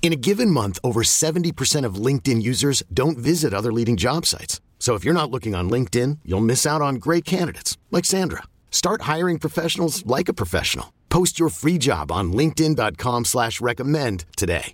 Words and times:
In 0.00 0.12
a 0.12 0.16
given 0.16 0.50
month, 0.50 0.78
over 0.82 1.02
70% 1.02 1.84
of 1.84 1.96
LinkedIn 1.96 2.40
users 2.40 2.82
don't 2.94 3.18
visit 3.18 3.52
other 3.52 3.72
leading 3.72 3.98
job 3.98 4.24
sites. 4.24 4.62
So 4.78 4.94
if 4.94 5.04
you're 5.04 5.12
not 5.12 5.30
looking 5.30 5.54
on 5.54 5.68
LinkedIn, 5.68 6.20
you'll 6.24 6.40
miss 6.40 6.64
out 6.64 6.80
on 6.80 6.94
great 6.94 7.26
candidates 7.26 7.76
like 7.90 8.06
Sandra. 8.06 8.44
Start 8.70 9.02
hiring 9.02 9.38
professionals 9.38 10.06
like 10.06 10.30
a 10.30 10.32
professional. 10.32 10.94
Post 11.10 11.38
your 11.38 11.50
free 11.50 11.76
job 11.78 12.10
on 12.10 12.32
LinkedIn.com 12.32 13.26
slash 13.26 13.60
recommend 13.60 14.24
today. 14.36 14.72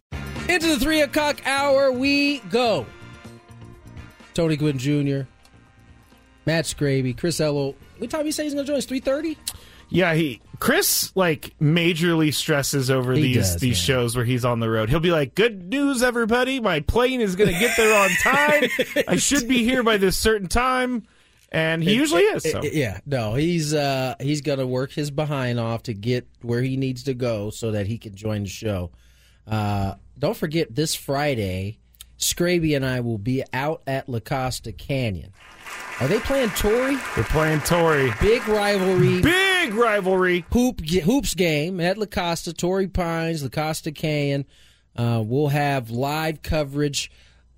Into 0.49 0.69
the 0.69 0.79
three 0.79 1.01
o'clock 1.01 1.41
hour 1.47 1.91
we 1.91 2.41
go. 2.51 2.85
Tony 4.35 4.57
Gwynn 4.57 4.79
Jr., 4.79 5.27
Matt 6.45 6.67
Scraby, 6.67 7.17
Chris 7.17 7.41
Ello. 7.41 7.75
What 7.97 8.11
time 8.11 8.27
you 8.27 8.33
say 8.33 8.45
he's 8.45 8.53
gonna 8.53 8.67
join 8.67 8.77
us? 8.77 8.85
Three 8.85 9.01
thirty? 9.01 9.39
Yeah, 9.95 10.15
he 10.15 10.41
Chris 10.59 11.15
like 11.15 11.55
majorly 11.61 12.35
stresses 12.35 12.91
over 12.91 13.13
He 13.13 13.23
these 13.23 13.37
does, 13.37 13.57
these 13.61 13.89
yeah. 13.89 13.95
shows 13.95 14.17
where 14.17 14.25
he's 14.25 14.45
on 14.45 14.59
the 14.59 14.69
road. 14.69 14.91
He'll 14.91 14.99
be 14.99 15.13
like, 15.13 15.35
"Good 15.35 15.69
news, 15.69 16.03
everybody! 16.03 16.59
My 16.59 16.81
plane 16.81 17.21
is 17.21 17.37
going 17.37 17.53
to 17.53 17.59
get 17.59 17.77
there 17.77 17.97
on 17.97 18.11
time. 18.23 18.65
I 19.09 19.17
should 19.17 19.47
be 19.49 19.63
here 19.63 19.83
by 19.83 19.97
this 19.97 20.17
certain 20.17 20.49
time." 20.49 21.07
And 21.53 21.85
he 21.85 21.95
usually 21.95 22.23
is. 22.23 22.43
So. 22.43 22.63
Yeah, 22.65 22.99
no, 23.07 23.35
he's 23.35 23.73
uh 23.73 24.17
he's 24.19 24.41
gonna 24.41 24.67
work 24.67 24.91
his 24.91 25.13
behind 25.13 25.61
off 25.61 25.85
to 25.85 25.95
get 25.95 26.27
where 26.43 26.61
he 26.61 26.77
needs 26.77 27.05
to 27.05 27.15
go 27.15 27.51
so 27.51 27.71
that 27.71 27.87
he 27.87 27.97
can 27.97 28.17
join 28.17 28.43
the 28.43 28.49
show. 28.49 28.91
Uh 29.47 29.95
don't 30.19 30.37
forget 30.37 30.75
this 30.75 30.97
Friday, 30.97 31.79
Scraby 32.19 32.75
and 32.75 32.85
I 32.85 32.99
will 33.01 33.19
be 33.19 33.45
out 33.53 33.83
at 33.87 34.09
La 34.09 34.19
Costa 34.19 34.73
Canyon. 34.73 35.31
Are 36.01 36.09
they 36.09 36.19
playing 36.19 36.51
Torrey? 36.51 36.97
They're 37.15 37.23
playing 37.23 37.61
Torrey. 37.61 38.13
Big 38.21 38.49
rivalry. 38.49 39.21
Big 39.21 39.54
rivalry. 39.73 40.45
hoop 40.53 40.81
hoops 40.81 41.35
game 41.35 41.81
at 41.81 41.99
La 41.99 42.07
Costa, 42.07 42.53
Torrey 42.53 42.89
Pines, 42.89 43.43
La 43.43 43.49
Costa 43.49 43.93
Canyon. 43.93 44.45
Uh, 44.97 45.23
we'll 45.25 45.49
have 45.49 45.91
live 45.91 46.43
coverage 46.43 47.11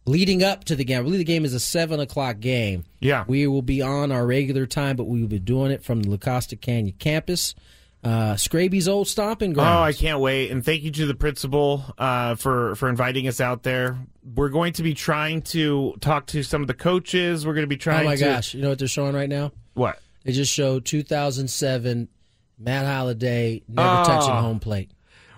leading 0.07 0.43
up 0.43 0.65
to 0.65 0.77
the 0.77 0.84
game. 0.84 1.01
I 1.01 1.03
believe 1.03 1.19
the 1.19 1.25
game 1.25 1.45
is 1.45 1.55
a 1.55 1.61
seven 1.61 2.01
o'clock 2.01 2.41
game. 2.41 2.84
Yeah. 3.01 3.25
we 3.27 3.47
will 3.47 3.62
be 3.62 3.83
on 3.83 4.12
our 4.12 4.27
regular 4.27 4.67
time, 4.67 4.97
but 4.97 5.05
we 5.05 5.21
will 5.21 5.29
be 5.29 5.39
doing 5.39 5.71
it 5.73 5.84
from 5.84 6.03
the 6.03 6.11
La 6.11 6.17
Costa 6.17 6.57
Canyon 6.57 6.95
campus. 6.99 7.55
Uh, 8.05 8.37
Scraby's 8.37 8.87
old 8.87 9.09
stomping 9.09 9.53
ground. 9.53 9.79
Oh. 9.79 9.83
I 9.83 9.93
can't 9.93 10.21
wait! 10.21 10.53
And 10.53 10.65
thank 10.65 10.83
you 10.83 10.93
to 10.93 11.07
the 11.07 11.15
principal 11.15 11.83
uh, 11.99 12.37
for 12.37 12.77
for 12.77 12.89
inviting 12.89 13.27
us 13.27 13.41
out 13.41 13.65
there. 13.65 13.99
We're 14.23 14.51
going 14.51 14.75
to 14.75 14.84
be 14.84 14.95
trying 14.95 15.43
to 15.43 15.97
talk 16.01 16.27
to 16.27 16.45
some 16.45 16.61
of 16.61 16.69
the 16.69 16.75
coaches. 16.75 17.45
We're 17.45 17.55
going 17.55 17.65
to 17.65 17.69
be 17.69 17.77
trying. 17.77 18.06
Oh 18.06 18.11
my 18.11 18.15
to, 18.15 18.25
gosh! 18.25 18.55
You 18.55 18.62
know 18.62 18.69
what 18.69 18.78
they're 18.78 18.87
showing 18.87 19.16
right 19.16 19.28
now? 19.28 19.50
What? 19.75 19.99
They 20.26 20.32
just 20.32 20.53
showed 20.53 20.84
2007 20.84 22.09
Matt 22.59 22.84
Holliday 22.87 23.62
never 23.69 23.88
Oh. 23.88 24.04
touching 24.04 24.34
home 24.34 24.59
plate. 24.60 24.91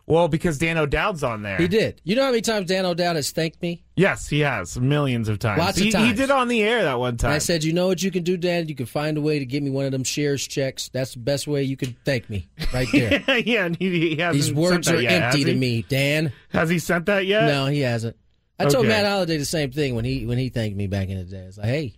Well, 0.06 0.26
because 0.28 0.56
Dan 0.56 0.78
O'Dowd's 0.78 1.22
on 1.22 1.42
there. 1.42 1.58
He 1.58 1.68
did. 1.68 2.00
You 2.02 2.16
know 2.16 2.22
how 2.22 2.30
many 2.30 2.40
times 2.40 2.68
Dan 2.68 2.86
O'Dowd 2.86 3.16
has 3.16 3.30
thanked 3.30 3.60
me? 3.60 3.84
Yes, 3.94 4.26
he 4.26 4.40
has 4.40 4.80
millions 4.80 5.28
of 5.28 5.38
times. 5.38 5.58
Lots 5.58 5.76
of 5.78 5.84
he, 5.84 5.90
He 5.92 6.14
did 6.14 6.30
on 6.30 6.48
the 6.48 6.62
air 6.62 6.84
that 6.84 6.98
one 6.98 7.18
time. 7.18 7.28
And 7.28 7.34
I 7.34 7.38
said, 7.38 7.62
you 7.62 7.74
know 7.74 7.88
what 7.88 8.02
you 8.02 8.10
can 8.10 8.22
do, 8.22 8.38
Dan? 8.38 8.68
You 8.68 8.74
can 8.74 8.86
find 8.86 9.18
a 9.18 9.20
way 9.20 9.38
to 9.38 9.44
give 9.44 9.62
me 9.62 9.68
one 9.68 9.84
of 9.84 9.92
them 9.92 10.04
shares 10.04 10.46
checks. 10.46 10.88
That's 10.88 11.12
the 11.12 11.18
best 11.20 11.46
way 11.46 11.62
you 11.64 11.76
could 11.76 11.94
thank 12.06 12.30
me 12.30 12.48
right 12.72 12.88
there. 12.90 13.22
yeah, 13.44 13.66
and 13.66 13.76
he, 13.76 14.14
he 14.14 14.30
These 14.32 14.50
words 14.54 14.88
are 14.88 14.98
yet, 15.02 15.24
empty 15.24 15.44
to 15.44 15.54
me, 15.54 15.82
Dan. 15.82 16.32
Has 16.52 16.70
he 16.70 16.78
sent 16.78 17.04
that 17.04 17.26
yet? 17.26 17.44
No, 17.46 17.66
he 17.66 17.80
hasn't. 17.80 18.16
I 18.58 18.64
told 18.64 18.86
Okay. 18.86 18.88
Matt 18.88 19.04
Holliday 19.04 19.36
the 19.36 19.44
same 19.44 19.72
thing 19.72 19.94
when 19.94 20.06
he 20.06 20.24
when 20.24 20.38
he 20.38 20.48
thanked 20.48 20.76
me 20.78 20.86
back 20.86 21.10
in 21.10 21.18
the 21.18 21.24
day. 21.24 21.40
It's 21.40 21.58
like, 21.58 21.66
hey, 21.66 21.94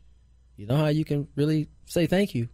you 0.56 0.66
know 0.66 0.76
how 0.76 0.88
you 0.88 1.04
can 1.04 1.28
really 1.36 1.68
say 1.86 2.06
thank 2.06 2.34
you? 2.34 2.48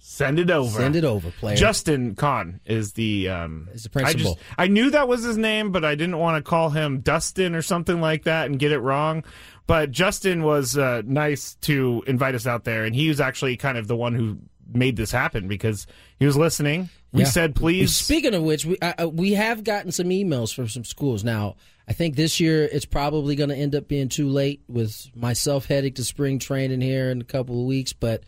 Send 0.00 0.38
it 0.38 0.50
over. 0.50 0.78
Send 0.78 0.96
it 0.96 1.04
over, 1.04 1.30
player. 1.30 1.56
Justin 1.56 2.14
Kahn 2.14 2.60
is 2.64 2.92
the 2.94 3.28
um 3.28 3.68
Is 3.72 3.82
the 3.84 3.90
principal. 3.90 4.20
I, 4.32 4.34
just, 4.34 4.38
I 4.58 4.66
knew 4.68 4.90
that 4.90 5.06
was 5.08 5.22
his 5.22 5.36
name, 5.36 5.70
but 5.70 5.84
I 5.84 5.94
didn't 5.94 6.18
want 6.18 6.42
to 6.42 6.48
call 6.48 6.70
him 6.70 7.00
Dustin 7.00 7.54
or 7.54 7.62
something 7.62 8.00
like 8.00 8.24
that 8.24 8.46
and 8.46 8.58
get 8.58 8.72
it 8.72 8.78
wrong. 8.78 9.24
But 9.66 9.90
Justin 9.90 10.42
was 10.42 10.78
uh, 10.78 11.02
nice 11.04 11.54
to 11.62 12.02
invite 12.06 12.34
us 12.34 12.46
out 12.46 12.64
there, 12.64 12.84
and 12.84 12.94
he 12.94 13.08
was 13.08 13.20
actually 13.20 13.56
kind 13.58 13.76
of 13.76 13.86
the 13.86 13.96
one 13.96 14.14
who 14.14 14.38
made 14.72 14.96
this 14.96 15.10
happen 15.10 15.46
because 15.48 15.86
he 16.18 16.26
was 16.26 16.36
listening. 16.36 16.88
We 17.12 17.22
Yeah. 17.22 17.28
said, 17.28 17.54
"Please." 17.54 17.94
Speaking 17.96 18.34
of 18.34 18.42
which, 18.42 18.64
we 18.64 18.76
I- 18.82 19.06
we 19.06 19.32
have 19.32 19.64
gotten 19.64 19.92
some 19.92 20.08
emails 20.08 20.54
from 20.54 20.68
some 20.68 20.84
schools. 20.84 21.22
Now, 21.24 21.56
I 21.86 21.92
think 21.92 22.16
this 22.16 22.38
year 22.40 22.64
it's 22.64 22.84
probably 22.86 23.34
going 23.36 23.48
to 23.50 23.56
end 23.56 23.74
up 23.74 23.88
being 23.88 24.08
too 24.08 24.28
late 24.28 24.62
with 24.68 25.08
myself 25.14 25.66
heading 25.66 25.92
to 25.94 26.04
spring 26.04 26.38
training 26.38 26.80
here 26.82 27.10
in 27.10 27.20
a 27.20 27.24
couple 27.24 27.60
of 27.60 27.66
weeks. 27.66 27.92
But 27.92 28.24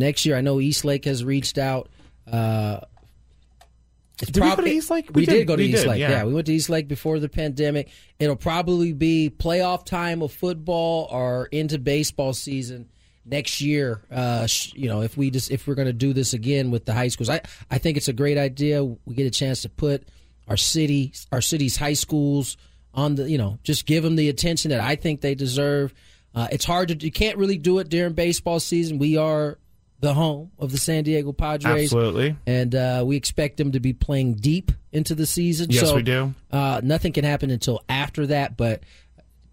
next 0.00 0.26
year, 0.26 0.36
I 0.36 0.40
know 0.40 0.58
Eastlake 0.60 1.04
has 1.04 1.24
reached 1.24 1.56
out. 1.58 1.88
Uh, 2.30 2.80
Did 4.18 4.36
we 4.36 4.40
go 4.42 4.54
prob- 4.54 4.64
to 4.64 4.70
Eastlake? 4.70 5.06
We, 5.14 5.20
We 5.20 5.26
did, 5.26 5.32
did, 5.32 5.46
go 5.46 5.56
to 5.56 5.62
Eastlake. 5.62 6.00
yeah. 6.00 6.10
yeah, 6.10 6.24
we 6.24 6.34
went 6.34 6.46
to 6.46 6.52
Eastlake 6.52 6.88
before 6.88 7.18
the 7.18 7.28
pandemic. 7.28 7.88
It'll 8.18 8.36
probably 8.36 8.92
be 8.92 9.32
playoff 9.36 9.84
time 9.86 10.22
of 10.22 10.32
football 10.32 11.08
or 11.10 11.46
into 11.46 11.78
baseball 11.78 12.32
season 12.32 12.88
next 13.24 13.60
year. 13.60 14.02
Uh, 14.10 14.46
sh- 14.46 14.72
you 14.74 14.88
know, 14.88 15.02
if 15.02 15.16
we 15.16 15.30
just 15.30 15.50
if 15.50 15.66
we're 15.66 15.74
going 15.74 15.86
to 15.86 15.92
do 15.92 16.12
this 16.12 16.32
again 16.34 16.70
with 16.70 16.84
the 16.84 16.92
high 16.92 17.08
schools, 17.08 17.30
I 17.30 17.40
I 17.70 17.78
think 17.78 17.96
it's 17.96 18.08
a 18.08 18.12
great 18.12 18.36
idea. 18.38 18.84
We 18.84 19.14
get 19.14 19.26
a 19.26 19.30
chance 19.30 19.62
to 19.62 19.68
put 19.68 20.06
our 20.48 20.56
city 20.56 21.12
our 21.32 21.40
city's 21.40 21.76
high 21.76 21.92
schools 21.94 22.56
on 22.92 23.14
the 23.14 23.30
you 23.30 23.38
know 23.38 23.58
just 23.62 23.86
give 23.86 24.02
them 24.02 24.16
the 24.16 24.28
attention 24.28 24.70
that 24.70 24.80
I 24.80 24.96
think 24.96 25.20
they 25.20 25.34
deserve. 25.34 25.94
Uh, 26.34 26.46
it's 26.52 26.64
hard 26.64 26.88
to 26.88 26.94
you 27.04 27.10
can't 27.12 27.38
really 27.38 27.58
do 27.58 27.78
it 27.78 27.88
during 27.88 28.12
baseball 28.12 28.60
season. 28.60 28.98
We 28.98 29.16
are 29.16 29.58
the 30.00 30.14
home 30.14 30.50
of 30.58 30.72
the 30.72 30.78
San 30.78 31.04
Diego 31.04 31.32
Padres. 31.32 31.84
Absolutely. 31.84 32.36
And 32.46 32.74
uh, 32.74 33.04
we 33.06 33.16
expect 33.16 33.58
them 33.58 33.72
to 33.72 33.80
be 33.80 33.92
playing 33.92 34.34
deep 34.34 34.72
into 34.92 35.14
the 35.14 35.26
season. 35.26 35.70
Yes, 35.70 35.88
so, 35.88 35.96
we 35.96 36.02
do. 36.02 36.34
Uh, 36.50 36.80
nothing 36.82 37.12
can 37.12 37.24
happen 37.24 37.50
until 37.50 37.82
after 37.88 38.26
that. 38.28 38.56
But 38.56 38.82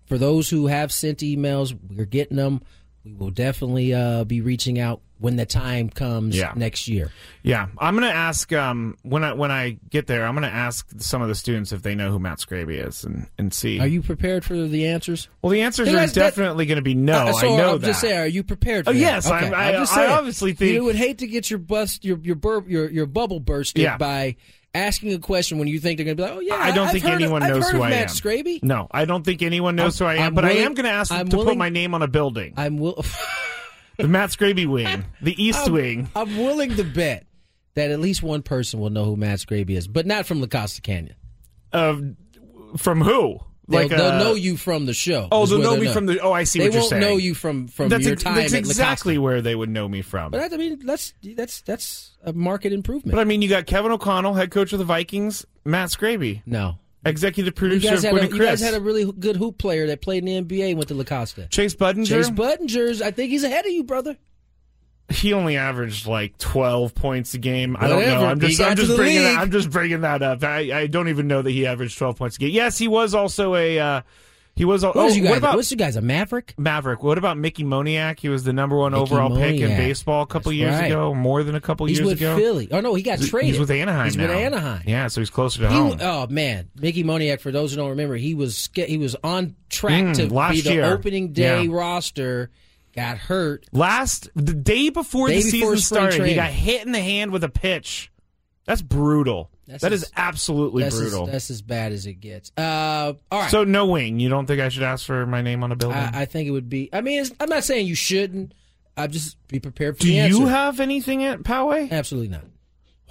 for 0.05 0.17
those 0.17 0.49
who 0.49 0.67
have 0.67 0.91
sent 0.91 1.19
emails, 1.19 1.77
we're 1.89 2.05
getting 2.05 2.37
them. 2.37 2.61
We 3.03 3.13
will 3.13 3.31
definitely 3.31 3.93
uh, 3.93 4.23
be 4.23 4.41
reaching 4.41 4.79
out 4.79 5.01
when 5.19 5.35
the 5.35 5.45
time 5.45 5.89
comes 5.89 6.35
Yeah. 6.37 6.53
next 6.55 6.87
year. 6.87 7.11
Yeah, 7.43 7.67
I'm 7.77 7.95
gonna 7.95 8.07
ask 8.07 8.51
um, 8.53 8.97
when 9.03 9.23
I 9.23 9.33
when 9.33 9.51
I 9.51 9.77
get 9.89 10.07
there. 10.07 10.25
I'm 10.25 10.33
gonna 10.35 10.47
ask 10.47 10.87
some 10.97 11.21
of 11.21 11.27
the 11.27 11.35
students 11.35 11.71
if 11.71 11.81
they 11.81 11.95
know 11.95 12.11
who 12.11 12.19
Matt 12.19 12.37
Scraby 12.39 12.85
is 12.85 13.03
and 13.03 13.27
and 13.37 13.53
see. 13.53 13.79
Are 13.79 13.87
you 13.87 14.01
prepared 14.01 14.43
for 14.45 14.55
the 14.55 14.87
answers? 14.87 15.27
well, 15.41 15.51
the 15.51 15.61
answers 15.61 15.87
are 15.89 16.07
definitely 16.07 16.65
going 16.65 16.75
to 16.77 16.81
be 16.81 16.93
no. 16.95 17.13
Uh, 17.27 17.33
so 17.33 17.53
I 17.53 17.57
know 17.57 17.73
I'm 17.75 17.79
that. 17.79 17.87
just 17.87 18.01
saying, 18.01 18.19
are 18.19 18.27
you 18.27 18.43
prepared? 18.43 18.87
Oh, 18.87 18.93
that? 18.93 18.99
yes, 18.99 19.25
okay. 19.27 19.35
I'm- 19.35 19.53
I- 19.53 19.77
I 19.79 19.83
saying. 19.85 20.09
obviously 20.11 20.53
think- 20.53 20.73
you 20.73 20.83
would 20.83 20.95
hate 20.95 21.17
to 21.19 21.27
get 21.27 21.49
your 21.49 21.59
bust 21.59 22.03
your 22.05 22.17
your 22.19 22.35
bur- 22.35 22.65
your 22.67 22.89
your 22.89 23.05
bubble 23.05 23.39
bursted 23.39 23.81
Yeah. 23.83 23.97
by 23.97 24.35
asking 24.75 25.11
a 25.13 25.17
question 25.19 25.57
when 25.57 25.67
you 25.67 25.79
think 25.79 25.97
they're 25.97 26.05
going 26.05 26.17
to 26.17 26.21
be 26.23 26.27
like, 26.29 26.37
oh 26.37 26.39
yeah, 26.41 26.55
I 26.55 26.71
don't 26.71 26.87
I've 26.87 26.91
think 26.91 27.05
of- 27.05 27.11
anyone 27.11 27.41
I've 27.41 27.49
knows 27.55 27.69
who 27.69 27.77
of 27.77 27.83
I 27.83 27.89
Matt 27.89 28.09
am. 28.09 28.15
Scraby. 28.15 28.61
No, 28.61 28.87
I 28.91 29.05
don't 29.05 29.23
think 29.23 29.41
anyone 29.41 29.75
knows 29.75 29.99
I'm- 30.01 30.05
who 30.07 30.11
I 30.11 30.21
am, 30.23 30.27
I'm 30.27 30.33
but 30.35 30.45
I 30.45 30.51
am 30.51 30.73
going 30.75 30.83
to 30.85 30.91
ask 30.91 31.11
to 31.15 31.25
put 31.25 31.57
my 31.57 31.69
name 31.69 31.95
on 31.95 32.01
a 32.03 32.07
building. 32.07 32.53
I'm 32.57 32.77
will. 32.77 33.03
the 33.97 34.07
Matt 34.07 34.29
Scraby 34.29 34.65
wing, 34.67 35.05
the 35.21 35.41
East 35.41 35.67
I'm, 35.67 35.73
wing. 35.73 36.09
I'm 36.15 36.37
willing 36.37 36.75
to 36.75 36.83
bet 36.83 37.25
that 37.75 37.91
at 37.91 37.99
least 37.99 38.23
one 38.23 38.41
person 38.41 38.79
will 38.79 38.89
know 38.89 39.05
who 39.05 39.15
Matt 39.15 39.39
Scraby 39.39 39.71
is, 39.71 39.87
but 39.87 40.05
not 40.05 40.25
from 40.25 40.41
La 40.41 40.47
Costa 40.47 40.81
Canyon. 40.81 41.15
Of 41.71 42.15
from 42.77 43.01
who? 43.01 43.39
They'll, 43.69 43.81
Like 43.81 43.89
they'll 43.89 44.01
uh, 44.13 44.19
know 44.19 44.33
you 44.35 44.55
from 44.55 44.85
the 44.85 44.93
show. 44.93 45.27
Oh, 45.29 45.45
they'll 45.45 45.59
know 45.59 45.75
me 45.75 45.91
from 45.91 46.05
the. 46.05 46.19
Oh, 46.21 46.31
I 46.31 46.45
see 46.45 46.59
They 46.59 46.69
what 46.69 46.73
you're 46.73 46.81
won't 46.83 46.89
saying. 46.91 47.01
know 47.01 47.17
you 47.17 47.33
from 47.33 47.67
from 47.67 47.89
that's 47.89 48.05
your 48.05 48.13
ex- 48.13 48.23
time 48.23 48.35
that's 48.35 48.53
at 48.53 48.59
exactly 48.59 49.17
where 49.17 49.41
they 49.41 49.55
would 49.55 49.69
know 49.69 49.89
me 49.89 50.01
from. 50.01 50.31
But 50.31 50.53
I 50.53 50.55
mean, 50.55 50.79
that's 50.85 51.13
that's 51.21 51.61
that's 51.63 52.17
a 52.23 52.31
market 52.31 52.71
improvement. 52.71 53.13
But 53.13 53.19
I 53.19 53.25
mean, 53.25 53.41
you 53.41 53.49
got 53.49 53.65
Kevin 53.65 53.91
O'Connell, 53.91 54.35
head 54.35 54.51
coach 54.51 54.71
of 54.71 54.79
the 54.79 54.85
Vikings, 54.85 55.45
Matt 55.65 55.89
Scraby, 55.89 56.43
no, 56.45 56.77
executive 57.09 57.51
you 57.51 57.51
producer 57.51 57.89
guys, 57.89 58.03
of 58.03 58.11
had 58.11 58.31
a, 58.31 58.35
you 58.35 58.39
guys 58.39 58.61
had 58.61 58.73
a 58.73 58.81
really 58.81 59.11
good 59.11 59.35
hoop 59.35 59.57
player 59.57 59.87
that 59.87 60.01
played 60.01 60.27
in 60.27 60.45
the 60.45 60.57
NBA 60.59 60.69
and 60.69 60.77
went 60.77 60.87
to 60.89 60.95
La 60.95 61.03
Costa. 61.03 61.47
Chase 61.49 61.75
Budinger. 61.75 62.07
Chase 62.07 62.29
Budinger's, 62.29 63.01
I 63.01 63.11
think 63.11 63.31
he's 63.31 63.43
ahead 63.43 63.65
of 63.65 63.71
you, 63.71 63.83
brother. 63.83 64.17
He 65.09 65.31
only 65.31 65.55
averaged 65.55 66.05
like 66.05 66.37
twelve 66.37 66.93
points 66.93 67.33
a 67.33 67.37
game. 67.37 67.77
I 67.79 67.87
don't 67.87 68.05
know. 68.05 68.25
I'm 68.25 68.41
just, 68.41 68.59
I'm 68.59 68.75
just 68.75 68.95
bringing, 68.97 69.23
league. 69.23 69.37
I'm 69.37 69.51
just 69.51 69.69
bringing 69.69 70.01
that 70.01 70.21
up. 70.21 70.43
I, 70.43 70.81
I 70.81 70.87
don't 70.87 71.07
even 71.07 71.27
know 71.27 71.41
that 71.41 71.51
he 71.51 71.65
averaged 71.65 71.97
twelve 71.97 72.17
points 72.17 72.35
a 72.35 72.39
game. 72.39 72.49
Yes, 72.49 72.77
he 72.77 72.89
was 72.89 73.15
also 73.15 73.55
a. 73.55 73.79
Uh, 73.79 74.01
he 74.57 74.65
was. 74.65 74.83
What, 74.83 74.95
oh, 74.95 75.07
you 75.07 75.21
guys, 75.21 75.29
what 75.29 75.37
about 75.37 75.55
what's 75.55 75.71
you 75.71 75.77
guys 75.77 75.95
a 75.95 76.01
Maverick? 76.01 76.53
Maverick? 76.57 77.03
What 77.03 77.17
about 77.17 77.37
Mickey 77.37 77.63
Moniak? 77.63 78.19
He 78.19 78.29
was 78.29 78.43
the 78.43 78.53
number 78.53 78.75
one 78.77 78.91
Mickey 78.91 79.01
overall 79.01 79.35
pick 79.37 79.61
in 79.61 79.69
baseball 79.77 80.23
a 80.23 80.27
couple 80.27 80.51
That's 80.51 80.57
years 80.59 80.73
right. 80.75 80.85
ago, 80.87 81.13
more 81.13 81.43
than 81.43 81.55
a 81.55 81.61
couple 81.61 81.85
He's 81.85 81.99
years 81.99 82.11
ago. 82.11 82.35
He's 82.35 82.35
with. 82.35 82.43
Philly. 82.45 82.67
Oh 82.71 82.81
no, 82.81 82.93
he 82.95 83.03
got 83.03 83.19
traded. 83.21 83.51
He's 83.51 83.59
with 83.59 83.71
Anaheim 83.71 84.05
He's 84.05 84.17
now. 84.17 84.23
with 84.27 84.31
Anaheim. 84.37 84.81
Yeah, 84.85 85.07
so 85.07 85.21
he's 85.21 85.29
closer 85.29 85.61
to 85.61 85.69
He, 85.69 85.75
home. 85.75 85.97
oh 86.01 86.27
man, 86.27 86.69
Mickey 86.75 87.03
Moniak. 87.03 87.39
For 87.39 87.51
those 87.51 87.71
who 87.71 87.77
don't 87.77 87.91
remember, 87.91 88.15
he 88.15 88.33
was 88.35 88.69
he 88.73 88.97
was 88.97 89.15
on 89.23 89.55
track 89.69 90.03
Mm, 90.03 90.15
to 90.15 90.53
be 90.55 90.61
the 90.61 90.73
year. 90.73 90.85
opening 90.85 91.33
day 91.33 91.63
Yeah. 91.63 91.71
roster. 91.71 92.49
Got 92.95 93.17
hurt. 93.19 93.65
Last 93.71 94.27
the 94.35 94.53
day 94.55 94.89
before 94.89 95.27
Day 95.27 95.43
the 95.43 95.51
before 95.51 95.75
season 95.75 95.77
started, 95.97 96.25
he 96.25 96.33
got 96.33 96.49
hit 96.49 96.83
in 96.83 96.91
the 96.93 96.99
hand 96.99 97.31
with 97.31 97.43
a 97.43 97.49
pitch. 97.49 98.11
That's 98.67 98.81
brutal. 98.83 99.49
That's 99.65 99.81
That 99.81 99.93
as- 99.93 100.03
is 100.03 100.11
absolutely 100.15 100.83
That's 100.83 100.95
as, 100.95 101.01
brutal. 101.01 101.25
that's 101.25 101.49
as 101.49 101.61
bad 101.63 101.93
as 101.93 102.05
it 102.05 102.15
gets. 102.15 102.51
Uh, 102.55 103.13
all 103.31 103.39
right. 103.39 103.49
So 103.49 103.63
no 103.63 103.87
wing. 103.87 104.19
You 104.19 104.29
don't 104.29 104.45
think 104.45 104.61
I 104.61 104.69
should 104.69 104.83
ask 104.83 105.05
for 105.05 105.25
my 105.25 105.41
name 105.41 105.63
on 105.63 105.71
a 105.71 105.75
building? 105.75 105.97
I, 105.97 106.21
I 106.21 106.25
think 106.25 106.47
it 106.47 106.51
would 106.51 106.69
be. 106.69 106.89
I 106.93 107.01
mean, 107.01 107.21
it's, 107.21 107.31
I'm 107.39 107.49
not 107.49 107.63
saying 107.63 107.87
you 107.87 107.95
shouldn't. 107.95 108.53
I 108.95 109.07
just 109.07 109.37
be 109.47 109.59
prepared 109.59 109.97
for 109.97 110.03
Do 110.03 110.11
you 110.13 110.45
have 110.47 110.79
anything 110.79 111.23
at 111.23 111.39
Poway? 111.43 111.89
Absolutely 111.89 112.29
not. 112.29 112.43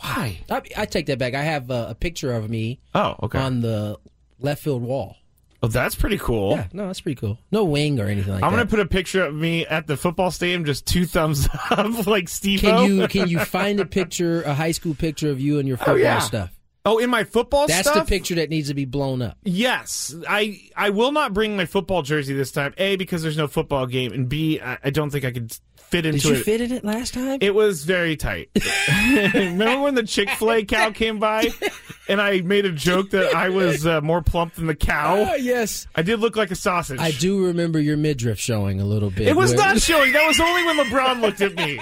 Why? 0.01 0.41
I, 0.51 0.63
I 0.77 0.85
take 0.87 1.07
that 1.07 1.19
back. 1.19 1.35
I 1.35 1.43
have 1.43 1.71
uh, 1.71 1.87
a 1.89 1.95
picture 1.95 2.33
of 2.33 2.51
me 2.51 2.81
Oh, 2.95 3.17
okay. 3.25 3.39
on 3.39 3.61
the 3.63 3.99
left 4.39 4.63
field 4.63 4.83
wall. 4.83 5.17
Oh, 5.67 5.69
that's 5.69 5.95
pretty 5.95 6.19
cool. 6.19 6.53
Yeah, 6.53 6.67
no, 6.73 6.87
that's 6.87 7.01
pretty 7.01 7.21
cool. 7.21 7.39
No 7.51 7.65
wing 7.65 8.01
or 8.01 8.07
anything 8.07 8.33
like 8.33 8.43
I'm 8.43 8.53
that. 8.53 8.57
gonna 8.59 8.71
put 8.71 8.81
a 8.81 8.87
picture 8.87 9.25
of 9.25 9.35
me 9.35 9.67
at 9.67 9.87
the 9.87 9.97
football 9.97 10.31
stadium, 10.31 10.65
just 10.65 10.87
two 10.87 11.07
thumbs 11.07 11.49
up, 11.71 12.07
like 12.07 12.29
Steve. 12.29 12.61
Can 12.61 12.85
you 12.85 13.09
can 13.09 13.29
you 13.29 13.41
find 13.41 13.81
a 13.81 13.87
picture, 13.87 14.43
a 14.43 14.55
high 14.55 14.73
school 14.73 14.95
picture 14.95 15.31
of 15.31 15.41
you 15.41 15.59
and 15.59 15.69
your 15.69 15.77
oh, 15.77 15.85
football 15.85 15.99
yeah. 15.99 16.19
stuff? 16.21 16.53
Oh, 16.87 16.99
in 16.99 17.11
my 17.11 17.25
football 17.25 17.67
That's 17.67 17.89
stuff. 17.89 18.07
the 18.07 18.09
picture 18.09 18.37
that 18.37 18.49
needs 18.49 18.69
to 18.69 18.75
be 18.75 18.85
blown 18.85 19.21
up. 19.21 19.37
Yes, 19.43 20.15
I 20.29 20.61
I 20.77 20.91
will 20.91 21.11
not 21.11 21.35
bring 21.35 21.57
my 21.57 21.67
football 21.67 22.03
jersey 22.03 22.33
this 22.33 22.53
time. 22.53 22.75
A 22.79 22.95
because 22.95 23.25
there's 23.25 23.37
no 23.37 23.49
football 23.49 23.87
game, 23.87 24.13
and 24.13 24.29
B 24.29 24.61
I, 24.61 24.79
I 24.85 24.91
don't 24.91 25.11
think 25.11 25.25
I 25.25 25.33
could 25.33 25.53
fit 25.77 26.07
into 26.07 26.21
Did 26.21 26.29
you 26.29 26.35
it. 26.35 26.45
fit 26.45 26.61
in 26.61 26.73
it 26.73 26.85
last 26.85 27.15
time? 27.15 27.39
It 27.41 27.55
was 27.57 27.85
very 27.85 28.17
tight. 28.17 28.51
Remember 29.35 29.83
when 29.83 29.97
the 29.97 30.05
Chick 30.05 30.31
Fil 30.31 30.53
A 30.53 30.65
cow 30.65 30.91
came 30.91 31.19
by, 31.19 31.49
and 32.09 32.21
I 32.21 32.41
made 32.41 32.65
a 32.65 32.73
joke 32.73 33.11
that 33.11 33.35
I 33.35 33.49
was 33.49 33.87
uh, 33.87 34.01
more 34.01 34.23
plump 34.23 34.55
than 34.55 34.67
the 34.67 34.75
cow. 34.75 35.35
yes. 35.37 35.87
I 35.95 36.03
did 36.03 36.21
look 36.21 36.37
like 36.37 36.51
a 36.51 36.57
sausage. 36.57 37.01
I 37.01 37.11
do 37.13 37.47
remember 37.47 37.81
your 37.81 37.97
midriff 37.97 38.39
showing 38.39 38.81
a 38.81 38.85
little 38.85 39.11
bit. 39.11 39.29
It 39.29 39.37
was 39.37 39.51
Where- 39.55 39.67
not 39.67 39.81
showing. 39.81 40.13
That 40.13 40.27
was 40.27 40.41
only 40.41 40.65
when 40.65 40.77
LeBron 40.87 41.21
looked 41.21 41.41
at 41.41 41.55
me. 41.55 41.79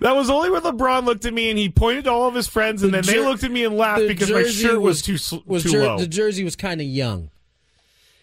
That 0.00 0.16
was 0.16 0.28
only 0.30 0.50
when 0.50 0.62
LeBron 0.62 1.04
looked 1.04 1.24
at 1.24 1.32
me 1.32 1.50
and 1.50 1.58
he 1.58 1.68
pointed 1.68 2.04
to 2.04 2.10
all 2.10 2.26
of 2.26 2.34
his 2.34 2.48
friends, 2.48 2.82
and 2.82 2.92
The 2.92 3.02
then 3.02 3.14
they 3.14 3.20
looked 3.20 3.44
at 3.44 3.50
me 3.50 3.64
and 3.64 3.76
laughed 3.76 4.00
the 4.00 4.08
because 4.08 4.30
my 4.30 4.42
shirt 4.44 4.80
was, 4.80 5.02
too 5.02 5.16
sl- 5.18 5.38
was 5.46 5.62
too 5.62 5.70
jer- 5.72 5.84
low. 5.86 5.98
The 5.98 6.06
jersey 6.06 6.42
was 6.42 6.56
kind 6.56 6.80
of 6.80 6.86
young. 6.86 7.30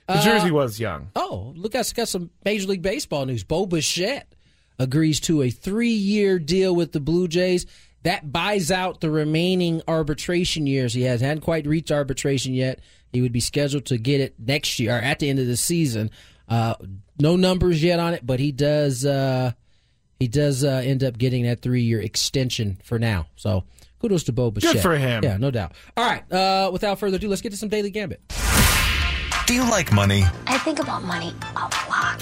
the 0.08 0.20
jersey 0.22 0.52
was 0.52 0.80
young. 0.80 1.10
Oh, 1.16 1.54
look, 1.56 1.74
I 1.76 1.84
got 1.96 2.08
some 2.10 2.30
Major 2.44 2.68
League 2.68 2.82
Baseball 2.82 3.26
news. 3.26 3.44
Bo 3.44 3.66
Bichette 3.66 4.28
agrees 4.80 5.20
to 5.22 5.42
a 5.44 5.50
three-year 5.50 6.40
deal 6.40 6.76
with 6.76 6.92
the 6.92 7.00
Blue 7.00 7.28
Jays. 7.28 7.66
That 8.04 8.32
buys 8.32 8.72
out 8.72 9.02
the 9.02 9.12
remaining 9.12 9.82
arbitration 9.88 10.66
years 10.66 10.94
he 10.94 11.04
has. 11.04 11.22
Hadn't 11.22 11.42
quite 11.42 11.68
reached 11.68 11.92
arbitration 11.92 12.54
yet. 12.54 12.80
He 13.14 13.22
would 13.22 13.32
be 13.32 13.40
scheduled 13.40 13.86
to 13.88 13.98
get 13.98 14.22
it 14.22 14.36
next 14.40 14.80
year 14.80 14.96
or 14.96 15.00
at 15.00 15.20
the 15.20 15.30
end 15.30 15.40
of 15.40 15.48
the 15.48 15.58
season. 15.58 16.10
Uh, 16.50 16.76
no 17.20 17.36
numbers 17.36 17.84
yet 17.84 18.00
on 18.00 18.14
it, 18.14 18.26
but 18.26 18.40
he 18.40 18.52
does. 18.52 19.06
Uh, 19.06 19.52
he 20.20 20.28
does 20.28 20.64
uh, 20.64 20.82
end 20.84 21.04
up 21.04 21.18
getting 21.18 21.44
that 21.44 21.62
three-year 21.62 22.00
extension 22.02 22.80
for 22.84 22.98
now. 23.00 23.28
So 23.36 23.64
kudos 24.00 24.24
to 24.26 24.32
Bo 24.32 24.52
Bichette. 24.52 24.82
for 24.82 24.98
him. 24.98 25.24
Yeah, 25.24 25.38
no 25.38 25.52
doubt. 25.52 25.74
All 25.98 26.06
right. 26.06 26.30
Uh, 26.32 26.70
without 26.72 27.00
further 27.00 27.18
ado, 27.18 27.28
let's 27.28 27.42
get 27.42 27.52
to 27.52 27.58
some 27.58 27.70
daily 27.70 27.90
gambit. 27.92 28.22
Do 29.48 29.54
you 29.54 29.64
like 29.70 29.92
money? 29.92 30.24
I 30.48 30.58
think 30.60 30.80
about 30.80 31.04
money 31.04 31.34
a 31.56 31.70
lot. 31.90 32.22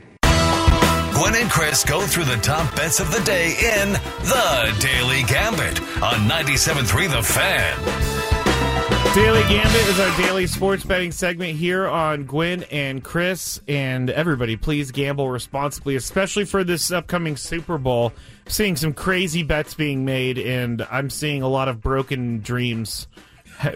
Gwynn 1.21 1.35
and 1.35 1.51
Chris 1.51 1.83
go 1.83 2.01
through 2.01 2.23
the 2.25 2.37
top 2.37 2.75
bets 2.75 2.99
of 2.99 3.11
the 3.11 3.19
day 3.19 3.49
in 3.51 3.91
The 3.91 4.75
Daily 4.79 5.21
Gambit 5.21 5.79
on 6.01 6.27
97.3 6.27 7.11
The 7.11 7.21
Fan. 7.21 9.13
Daily 9.13 9.43
Gambit 9.43 9.87
is 9.87 9.99
our 9.99 10.17
daily 10.17 10.47
sports 10.47 10.83
betting 10.83 11.11
segment 11.11 11.59
here 11.59 11.87
on 11.87 12.23
Gwynn 12.23 12.63
and 12.71 13.03
Chris. 13.03 13.61
And 13.67 14.09
everybody, 14.09 14.55
please 14.55 14.89
gamble 14.89 15.29
responsibly, 15.29 15.95
especially 15.95 16.45
for 16.45 16.63
this 16.63 16.91
upcoming 16.91 17.37
Super 17.37 17.77
Bowl. 17.77 18.13
seeing 18.47 18.75
some 18.75 18.91
crazy 18.91 19.43
bets 19.43 19.75
being 19.75 20.03
made, 20.03 20.39
and 20.39 20.81
I'm 20.89 21.11
seeing 21.11 21.43
a 21.43 21.47
lot 21.47 21.67
of 21.67 21.81
broken 21.81 22.39
dreams 22.39 23.07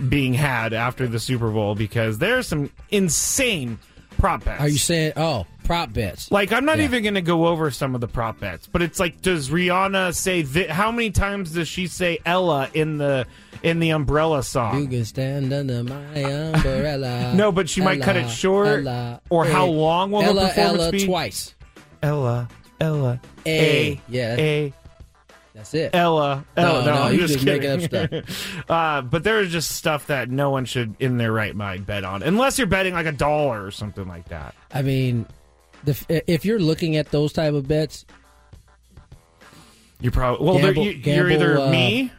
being 0.10 0.34
had 0.34 0.74
after 0.74 1.08
the 1.08 1.20
Super 1.20 1.52
Bowl 1.52 1.76
because 1.76 2.18
there's 2.18 2.48
some 2.48 2.72
insane 2.90 3.78
prop 4.18 4.46
bets. 4.46 4.62
Are 4.62 4.68
you 4.68 4.80
saying? 4.80 5.14
Oh, 5.16 5.46
prop 5.66 5.92
bets. 5.92 6.32
Like, 6.32 6.54
I'm 6.54 6.64
not 6.66 6.78
Yeah. 6.78 6.86
even 6.86 7.04
going 7.04 7.16
to 7.16 7.22
go 7.22 7.48
over 7.48 7.70
some 7.72 7.94
of 7.96 8.02
the 8.02 8.08
prop 8.08 8.40
bets, 8.40 8.68
but 8.72 8.82
it's 8.82 9.00
like, 9.00 9.22
does 9.22 9.50
Rihanna 9.50 10.16
say 10.16 10.44
thi- 10.44 10.68
how 10.68 10.92
many 10.92 11.12
times 11.12 11.52
does 11.52 11.68
she 11.68 11.88
say 11.88 12.20
Ella 12.26 12.70
in 12.74 12.98
the 12.98 13.26
in 13.64 13.80
the 13.80 13.90
Umbrella 13.90 14.44
song? 14.44 14.82
You 14.84 14.88
can 14.88 15.06
stand 15.06 15.52
under 15.52 15.84
my 15.84 16.22
umbrella. 16.24 17.34
No, 17.36 17.52
but 17.52 17.68
she 17.70 17.82
might 17.82 18.02
cut 18.02 18.16
it 18.16 18.30
short. 18.30 18.68
Ella, 18.86 19.22
Or 19.30 19.46
how 19.46 19.66
eh. 19.66 19.70
long 19.70 20.12
will 20.12 20.22
the 20.22 20.28
Ella, 20.30 20.48
performance 20.48 20.82
Ella 20.84 20.92
be? 20.92 21.06
twice. 21.06 21.56
Ella, 22.04 22.48
Ella, 22.80 23.20
A. 23.46 23.92
A, 23.94 24.02
Yeah. 24.08 24.36
A, 24.38 24.74
That's 25.56 25.74
it. 25.74 25.92
Ella, 25.96 26.46
No, 26.58 26.64
Ella. 26.64 26.86
No, 26.86 26.94
no, 26.96 27.02
I'm 27.04 27.12
you're 27.14 27.22
just 27.28 27.36
just 27.36 27.46
making 27.46 27.80
kidding. 27.80 28.20
up 28.20 28.26
uh, 28.70 29.02
but 29.02 29.24
there 29.24 29.40
is 29.40 29.52
just 29.52 29.72
stuff 29.72 30.08
that 30.08 30.30
no 30.30 30.50
one 30.50 30.66
should, 30.66 30.96
in 31.00 31.18
their 31.18 31.32
right 31.32 31.56
mind, 31.56 31.86
bet 31.86 32.04
on, 32.04 32.22
unless 32.24 32.58
you're 32.60 32.68
betting 32.68 32.94
like 32.94 33.06
a 33.06 33.12
dollar 33.14 33.66
or 33.66 33.72
something 33.72 34.06
like 34.08 34.28
that. 34.30 34.54
I 34.74 34.82
mean, 34.82 35.26
the, 35.86 36.24
if 36.32 36.46
you're 36.46 36.60
looking 36.60 36.96
at 36.98 37.12
those 37.12 37.34
type 37.34 37.54
of 37.54 37.68
bets, 37.68 38.06
You 40.02 40.12
probably 40.12 40.46
well, 40.46 40.60
Gamble- 40.60 40.84
you, 40.84 40.92
you're 40.92 41.32
either 41.32 41.60
uh, 41.60 41.70
me 41.70 42.12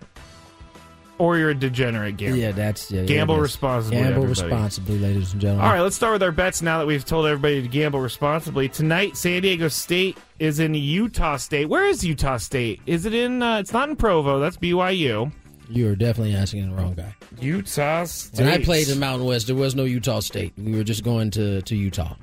or 1.18 1.38
you're 1.38 1.50
a 1.50 1.54
degenerate 1.54 2.16
gambler. 2.18 2.38
yeah, 2.38 2.52
that's 2.52 2.90
yeah, 2.90 3.04
Gamble 3.04 3.36
yeah, 3.36 3.40
responsibly, 3.42 3.96
Gamble 3.98 4.22
everybody. 4.24 4.42
responsibly, 4.42 4.98
ladies 4.98 5.32
and 5.32 5.40
gentlemen. 5.40 5.64
All 5.64 5.72
right, 5.72 5.80
let's 5.80 5.96
start 5.96 6.12
with 6.14 6.22
our 6.22 6.32
bets 6.32 6.60
now 6.62 6.78
that 6.78 6.86
we've 6.86 7.04
told 7.04 7.26
everybody 7.26 7.62
to 7.62 7.68
gamble 7.68 8.00
responsibly. 8.00 8.68
Tonight, 8.68 9.16
San 9.16 9.42
Diego 9.42 9.68
State 9.68 10.18
is 10.38 10.58
in 10.60 10.74
Utah 10.74 11.36
State. 11.36 11.66
Where 11.70 11.86
is 11.86 12.04
Utah 12.04 12.36
State? 12.36 12.80
Is 12.86 13.06
it 13.06 13.14
in? 13.14 13.42
Uh, 13.42 13.58
it's 13.58 13.72
not 13.72 13.88
in 13.88 13.96
Provo. 13.96 14.40
That's 14.40 14.56
BYU. 14.58 15.32
You 15.68 15.88
are 15.90 15.96
definitely 15.96 16.34
asking 16.36 16.68
the 16.70 16.76
wrong 16.76 16.94
guy. 16.94 17.14
Utah 17.40 18.04
State. 18.04 18.44
When 18.44 18.52
I 18.52 18.62
played 18.62 18.88
in 18.88 19.00
Mountain 19.00 19.26
West, 19.26 19.46
there 19.48 19.56
was 19.56 19.74
no 19.74 19.84
Utah 19.84 20.20
State. 20.20 20.52
We 20.58 20.76
were 20.76 20.84
just 20.84 21.02
going 21.02 21.30
to, 21.32 21.60
to 21.62 21.74
Utah, 21.76 22.14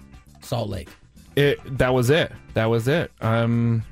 Salt 0.41 0.69
Lake, 0.69 0.87
it, 1.35 1.77
that 1.77 1.93
was 1.93 2.09
it. 2.09 2.31
That 2.53 2.65
was 2.65 2.87
it. 2.87 3.11
Um, 3.21 3.83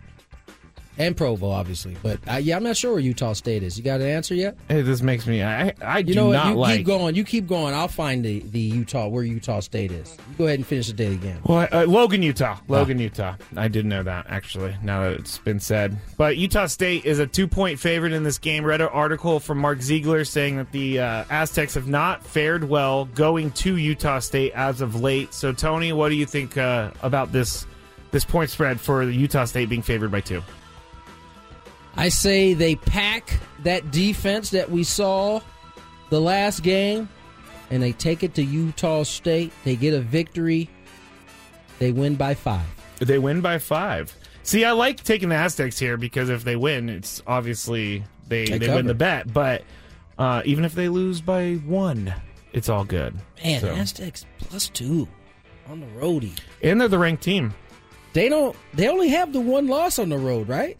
and 1.01 1.17
Provo, 1.17 1.49
obviously. 1.49 1.95
But 2.01 2.19
uh, 2.29 2.35
yeah, 2.35 2.55
I'm 2.55 2.63
not 2.63 2.77
sure 2.77 2.91
where 2.91 2.99
Utah 2.99 3.33
State 3.33 3.63
is. 3.63 3.77
You 3.77 3.83
got 3.83 4.01
an 4.01 4.07
answer 4.07 4.35
yet? 4.35 4.57
hey, 4.67 4.81
this 4.81 5.01
makes 5.01 5.25
me. 5.27 5.43
I 5.43 5.73
I 5.81 5.99
You 5.99 6.03
do 6.05 6.13
know 6.15 6.25
what? 6.27 6.33
not 6.33 6.47
You 6.49 6.55
like. 6.55 6.77
keep 6.77 6.85
going. 6.87 7.15
You 7.15 7.23
keep 7.23 7.47
going. 7.47 7.73
I'll 7.73 7.87
find 7.87 8.23
the, 8.23 8.39
the 8.39 8.59
Utah 8.59 9.07
where 9.07 9.23
Utah 9.23 9.59
State 9.59 9.91
is. 9.91 10.17
You 10.29 10.35
go 10.37 10.45
ahead 10.45 10.59
and 10.59 10.65
finish 10.67 10.87
the 10.87 10.93
daily 10.93 11.17
game. 11.17 11.39
Well, 11.45 11.67
uh, 11.71 11.85
Logan, 11.85 12.21
Utah. 12.23 12.57
Logan, 12.67 12.99
Utah. 12.99 13.35
I 13.55 13.67
did 13.67 13.85
know 13.85 14.03
that 14.03 14.25
actually. 14.29 14.75
Now 14.83 15.03
that 15.03 15.13
it's 15.19 15.37
been 15.39 15.59
said, 15.59 15.97
but 16.17 16.37
Utah 16.37 16.65
State 16.67 17.05
is 17.05 17.19
a 17.19 17.27
two-point 17.27 17.79
favorite 17.79 18.13
in 18.13 18.23
this 18.23 18.37
game. 18.37 18.63
Read 18.63 18.81
an 18.81 18.87
article 18.89 19.39
from 19.39 19.57
Mark 19.57 19.81
Ziegler 19.81 20.23
saying 20.25 20.57
that 20.57 20.71
the 20.71 20.99
uh, 20.99 21.25
Aztecs 21.29 21.73
have 21.75 21.87
not 21.87 22.23
fared 22.25 22.63
well 22.63 23.05
going 23.05 23.51
to 23.51 23.75
Utah 23.77 24.19
State 24.19 24.53
as 24.53 24.81
of 24.81 25.01
late. 25.01 25.33
So, 25.33 25.51
Tony, 25.53 25.93
what 25.93 26.09
do 26.09 26.15
you 26.15 26.25
think 26.25 26.57
uh, 26.57 26.91
about 27.01 27.31
this 27.31 27.65
this 28.11 28.25
point 28.25 28.49
spread 28.49 28.79
for 28.79 29.05
the 29.05 29.13
Utah 29.13 29.45
State 29.45 29.69
being 29.69 29.81
favored 29.81 30.11
by 30.11 30.19
two? 30.21 30.41
I 31.95 32.09
say 32.09 32.53
they 32.53 32.75
pack 32.75 33.39
that 33.63 33.91
defense 33.91 34.49
that 34.51 34.71
we 34.71 34.83
saw 34.83 35.41
the 36.09 36.19
last 36.21 36.63
game, 36.63 37.09
and 37.69 37.81
they 37.83 37.91
take 37.91 38.23
it 38.23 38.33
to 38.35 38.43
Utah 38.43 39.03
State. 39.03 39.51
They 39.63 39.75
get 39.75 39.93
a 39.93 39.99
victory. 40.01 40.69
They 41.79 41.91
win 41.91 42.15
by 42.15 42.33
five. 42.33 42.65
They 42.99 43.17
win 43.19 43.41
by 43.41 43.57
five. 43.57 44.15
See, 44.43 44.65
I 44.65 44.71
like 44.71 45.03
taking 45.03 45.29
the 45.29 45.35
Aztecs 45.35 45.77
here 45.79 45.97
because 45.97 46.29
if 46.29 46.43
they 46.43 46.55
win, 46.55 46.89
it's 46.89 47.21
obviously 47.27 48.03
they, 48.27 48.45
They 48.45 48.57
they, 48.57 48.73
win 48.75 48.85
the 48.87 48.93
bet. 48.93 49.31
But 49.33 49.63
Uh, 50.17 50.41
even 50.45 50.65
if 50.65 50.75
they 50.75 50.87
lose 50.87 51.19
by 51.21 51.53
one, 51.65 52.13
it's 52.53 52.69
all 52.69 52.83
good. 52.83 53.15
Man, 53.43 53.61
So- 53.61 53.73
Aztecs 53.73 54.25
plus 54.39 54.67
two 54.69 55.07
on 55.67 55.79
the 55.79 55.87
roadie. 55.99 56.37
and 56.61 56.79
they're 56.79 56.87
the 56.87 56.99
ranked 56.99 57.23
team. 57.23 57.53
They 58.13 58.29
don't. 58.29 58.55
They 58.73 58.87
only 58.87 59.09
have 59.09 59.31
the 59.33 59.39
one 59.41 59.67
loss 59.67 59.97
on 59.97 60.09
the 60.09 60.17
road, 60.17 60.47
right? 60.49 60.77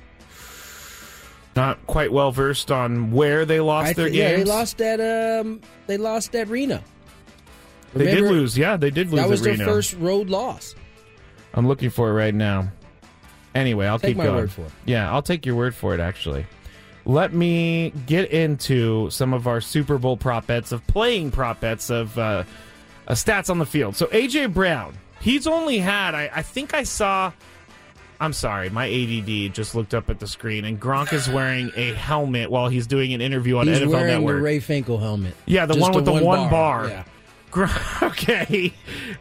Not 1.55 1.85
quite 1.85 2.11
well 2.11 2.31
versed 2.31 2.71
on 2.71 3.11
where 3.11 3.45
they 3.45 3.59
lost 3.59 3.89
I 3.89 3.93
their 3.93 4.09
games. 4.09 4.17
Yeah, 4.17 4.37
they 4.37 4.43
lost 4.45 4.81
at 4.81 5.39
um. 5.39 5.61
They 5.87 5.97
lost 5.97 6.35
at 6.35 6.47
Reno. 6.47 6.81
They 7.93 8.05
did 8.05 8.21
lose. 8.21 8.57
Yeah, 8.57 8.77
they 8.77 8.89
did 8.89 9.09
lose. 9.09 9.19
That 9.19 9.29
was 9.29 9.41
their 9.41 9.53
Reno. 9.53 9.65
first 9.65 9.95
road 9.95 10.29
loss. 10.29 10.75
I'm 11.53 11.67
looking 11.67 11.89
for 11.89 12.09
it 12.09 12.13
right 12.13 12.33
now. 12.33 12.71
Anyway, 13.53 13.85
I'll 13.85 13.99
Take 13.99 14.11
keep 14.11 14.17
my 14.17 14.25
going. 14.25 14.35
word 14.37 14.51
for 14.51 14.61
it. 14.61 14.71
Yeah, 14.85 15.11
I'll 15.11 15.21
take 15.21 15.45
your 15.45 15.55
word 15.55 15.75
for 15.75 15.93
it. 15.93 15.99
Actually, 15.99 16.45
let 17.03 17.33
me 17.33 17.91
get 18.05 18.31
into 18.31 19.09
some 19.09 19.33
of 19.33 19.45
our 19.45 19.59
Super 19.59 19.97
Bowl 19.97 20.15
prop 20.15 20.47
bets 20.47 20.71
of 20.71 20.85
playing 20.87 21.31
prop 21.31 21.59
bets 21.59 21.89
of 21.89 22.17
uh, 22.17 22.45
uh, 23.07 23.13
stats 23.13 23.49
on 23.49 23.59
the 23.59 23.65
field. 23.65 23.97
So 23.97 24.05
AJ 24.07 24.53
Brown, 24.53 24.93
he's 25.19 25.47
only 25.47 25.79
had. 25.79 26.15
I, 26.15 26.29
I 26.33 26.41
think 26.43 26.73
I 26.73 26.83
saw. 26.83 27.33
I'm 28.21 28.33
sorry, 28.33 28.69
my 28.69 28.87
ADD 28.87 29.53
just 29.53 29.73
looked 29.75 29.93
up 29.93 30.09
at 30.09 30.19
the 30.19 30.27
screen, 30.27 30.63
and 30.63 30.79
Gronk 30.79 31.11
is 31.11 31.27
wearing 31.27 31.71
a 31.75 31.93
helmet 31.93 32.51
while 32.51 32.69
he's 32.69 32.85
doing 32.87 33.13
an 33.13 33.19
interview 33.19 33.57
on 33.57 33.67
He's 33.67 33.79
NFL 33.79 33.89
wearing 33.89 34.07
Network. 34.07 34.35
the 34.37 34.41
Ray 34.43 34.59
Finkle 34.59 34.99
helmet. 34.99 35.33
Yeah, 35.47 35.65
the 35.65 35.73
Just 35.73 35.81
one 35.81 35.93
with 35.93 36.05
the 36.05 36.13
one 36.23 36.49
bar. 36.49 36.87
Yeah. 36.87 37.03
Gr- 37.51 37.65
Okay, 38.03 38.73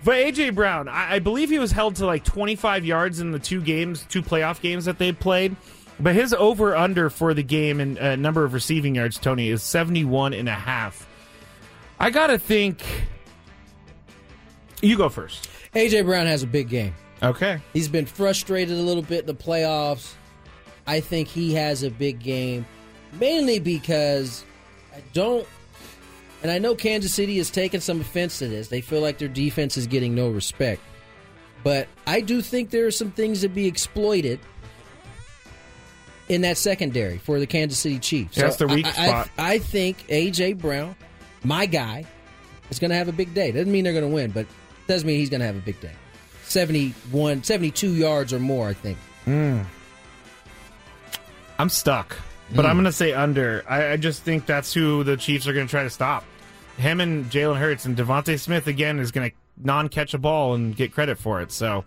but 0.04 0.14
AJ 0.14 0.54
Brown, 0.54 0.86
I, 0.88 1.14
I 1.14 1.18
believe 1.18 1.48
he 1.50 1.58
was 1.58 1.72
held 1.72 1.96
to 1.96 2.06
like 2.06 2.22
25 2.24 2.84
yards 2.84 3.18
in 3.20 3.32
the 3.32 3.38
two 3.40 3.60
games, 3.60 4.04
two 4.08 4.22
playoff 4.22 4.60
games 4.60 4.84
that 4.84 4.98
they 4.98 5.10
played. 5.12 5.56
But 5.98 6.14
his 6.14 6.32
over 6.32 6.76
under 6.76 7.10
for 7.10 7.34
the 7.34 7.42
game 7.42 7.80
and 7.80 7.98
uh, 7.98 8.16
number 8.16 8.44
of 8.44 8.52
receiving 8.54 8.94
yards, 8.94 9.18
Tony, 9.18 9.48
is 9.48 9.62
71 9.62 10.32
and 10.34 10.48
a 10.48 10.52
half. 10.54 11.06
I 11.98 12.10
gotta 12.10 12.38
think. 12.38 12.82
You 14.82 14.96
go 14.96 15.08
first. 15.08 15.48
AJ 15.74 16.04
Brown 16.04 16.26
has 16.26 16.42
a 16.42 16.46
big 16.46 16.68
game. 16.68 16.94
Okay. 17.22 17.60
He's 17.72 17.88
been 17.88 18.06
frustrated 18.06 18.76
a 18.76 18.80
little 18.82 19.02
bit 19.02 19.20
in 19.20 19.26
the 19.26 19.34
playoffs. 19.34 20.14
I 20.86 21.00
think 21.00 21.28
he 21.28 21.54
has 21.54 21.82
a 21.82 21.90
big 21.90 22.18
game, 22.20 22.66
mainly 23.18 23.58
because 23.58 24.44
I 24.94 25.02
don't. 25.12 25.46
And 26.42 26.50
I 26.50 26.58
know 26.58 26.74
Kansas 26.74 27.12
City 27.12 27.36
has 27.36 27.50
taken 27.50 27.80
some 27.82 28.00
offense 28.00 28.38
to 28.38 28.48
this. 28.48 28.68
They 28.68 28.80
feel 28.80 29.00
like 29.02 29.18
their 29.18 29.28
defense 29.28 29.76
is 29.76 29.86
getting 29.86 30.14
no 30.14 30.30
respect. 30.30 30.80
But 31.62 31.88
I 32.06 32.22
do 32.22 32.40
think 32.40 32.70
there 32.70 32.86
are 32.86 32.90
some 32.90 33.10
things 33.10 33.42
to 33.42 33.48
be 33.48 33.66
exploited 33.66 34.40
in 36.30 36.40
that 36.40 36.56
secondary 36.56 37.18
for 37.18 37.38
the 37.38 37.46
Kansas 37.46 37.78
City 37.78 37.98
Chiefs. 37.98 38.36
That's 38.36 38.56
the 38.56 38.66
weak 38.68 38.86
I, 38.86 38.88
I- 38.88 38.92
spot. 39.08 39.30
I 39.36 39.58
think 39.58 40.04
A.J. 40.08 40.54
Brown, 40.54 40.96
my 41.44 41.66
guy, 41.66 42.06
is 42.70 42.78
going 42.78 42.90
to 42.90 42.96
have 42.96 43.08
a 43.08 43.12
big 43.12 43.34
day. 43.34 43.52
Doesn't 43.52 43.70
mean 43.70 43.84
they're 43.84 43.92
going 43.92 44.08
to 44.08 44.14
win, 44.14 44.30
but 44.30 44.42
it 44.46 44.86
does 44.86 45.04
mean 45.04 45.18
he's 45.18 45.28
going 45.28 45.40
to 45.40 45.46
have 45.46 45.56
a 45.56 45.60
big 45.60 45.78
day. 45.80 45.92
71, 46.50 47.42
72 47.44 47.94
yards 47.94 48.32
or 48.32 48.38
more, 48.40 48.68
I 48.68 48.74
think. 48.74 48.98
I'm 51.58 51.68
stuck, 51.68 52.16
but 52.54 52.64
Hmm. 52.64 52.70
I'm 52.70 52.76
going 52.76 52.84
to 52.86 52.92
say 52.92 53.12
under. 53.12 53.64
I, 53.68 53.92
I 53.92 53.96
just 53.96 54.22
think 54.22 54.46
that's 54.46 54.72
who 54.72 55.04
the 55.04 55.16
Chiefs 55.16 55.46
are 55.46 55.52
going 55.52 55.66
to 55.66 55.70
try 55.70 55.82
to 55.82 55.90
stop. 55.90 56.24
Him 56.78 57.00
and 57.00 57.26
Jalen 57.30 57.58
Hurts 57.58 57.84
and 57.84 57.96
Devontae 57.96 58.38
Smith 58.38 58.66
again 58.66 58.98
is 58.98 59.10
going 59.10 59.30
to 59.30 59.36
non 59.62 59.88
catch 59.88 60.14
a 60.14 60.18
ball 60.18 60.54
and 60.54 60.74
get 60.74 60.92
credit 60.92 61.18
for 61.18 61.40
it. 61.42 61.52
So 61.52 61.84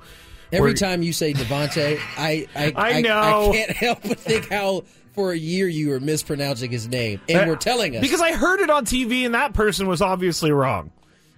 Every 0.52 0.70
we're- 0.70 0.76
time 0.78 1.02
you 1.02 1.12
say 1.14 1.34
Devontae, 1.34 2.00
I 2.18 2.48
I, 2.56 2.74
I 2.98 3.02
know. 3.02 3.52
I, 3.52 3.56
can't 3.56 3.72
help 3.72 4.00
but 4.04 4.20
think 4.20 4.50
how 4.50 4.84
for 5.14 5.32
a 5.32 5.38
year 5.38 5.68
you 5.68 5.90
were 5.90 6.00
mispronouncing 6.00 6.70
his 6.72 6.88
name, 6.88 7.20
and 7.28 7.50
we're 7.50 7.56
telling 7.56 7.96
us 7.96 8.02
because 8.02 8.22
I 8.22 8.34
heard 8.34 8.60
it 8.60 8.70
on 8.70 8.86
TV 8.86 9.26
and 9.26 9.34
that 9.36 9.54
person 9.54 9.88
was 9.88 10.02
obviously 10.02 10.52
wrong. 10.52 10.92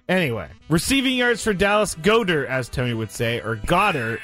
Anyway, 0.08 0.48
receiving 0.68 1.16
yards 1.16 1.42
for 1.42 1.52
Dallas 1.52 1.94
Goder, 1.96 2.46
as 2.46 2.68
Tony 2.68 2.94
would 2.94 3.10
say, 3.10 3.40
or 3.40 3.56
Goddard, 3.56 4.20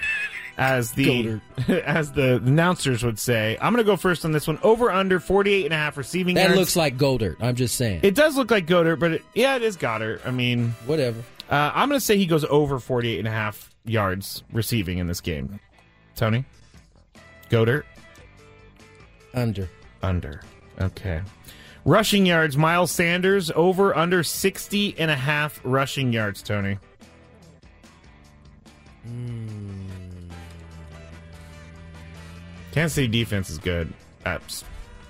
as 0.57 0.93
the 0.93 1.41
as 1.85 2.13
the 2.13 2.37
announcers 2.37 3.03
would 3.03 3.19
say. 3.19 3.59
I'm 3.61 3.73
going 3.73 3.85
to 3.85 3.91
go 3.91 3.97
first 3.97 4.25
on 4.25 4.31
this 4.31 4.47
one. 4.47 4.61
Over 4.63 4.93
under 4.93 5.19
48 5.19 5.65
and 5.65 5.75
a 5.75 5.77
half 5.77 5.97
receiving 5.97 6.37
that 6.37 6.45
yards. 6.45 6.57
looks 6.59 6.77
like 6.77 6.97
Goldert. 6.97 7.37
I'm 7.41 7.57
just 7.57 7.75
saying, 7.75 8.01
It 8.05 8.15
does 8.15 8.37
look 8.37 8.51
like 8.51 8.67
Goddard, 8.67 8.97
but 8.97 9.13
it, 9.15 9.23
yeah, 9.35 9.57
it 9.57 9.63
is 9.63 9.77
Goddard. 9.77 10.21
I 10.25 10.31
mean, 10.31 10.69
whatever. 10.87 11.19
uh, 11.51 11.73
I'm 11.75 11.89
going 11.89 11.99
to 11.99 12.05
say 12.05 12.17
he 12.17 12.27
goes 12.27 12.45
over 12.45 12.79
48 12.79 13.19
and 13.19 13.27
a 13.27 13.33
half 13.33 13.69
yards 13.85 14.45
receiving 14.53 14.99
in 14.99 15.09
this 15.09 15.21
game. 15.21 15.59
Tony? 16.15 16.45
Goddard? 17.49 17.85
Under 19.35 19.69
Under. 20.03 20.43
Okay. 20.81 21.23
Rushing 21.85 22.27
yards, 22.27 22.57
Miles 22.57 22.93
Sanders 22.93 23.51
over 23.57 23.97
under 23.97 24.23
60 24.23 24.95
and 24.99 25.11
a 25.11 25.17
half 25.17 25.61
rushing 25.65 26.13
yards, 26.13 26.43
Tony. 26.43 26.79
Hmm. 29.05 29.83
Kansas 32.71 32.95
City 32.95 33.09
defense 33.09 33.51
is 33.51 33.59
good 33.59 33.93
at 34.25 34.41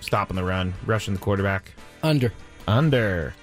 stopping 0.01 0.35
the 0.35 0.43
run, 0.45 0.73
rushing 0.87 1.15
the 1.15 1.21
quarterback. 1.21 1.73
under. 2.03 2.33
Under. 2.67 3.35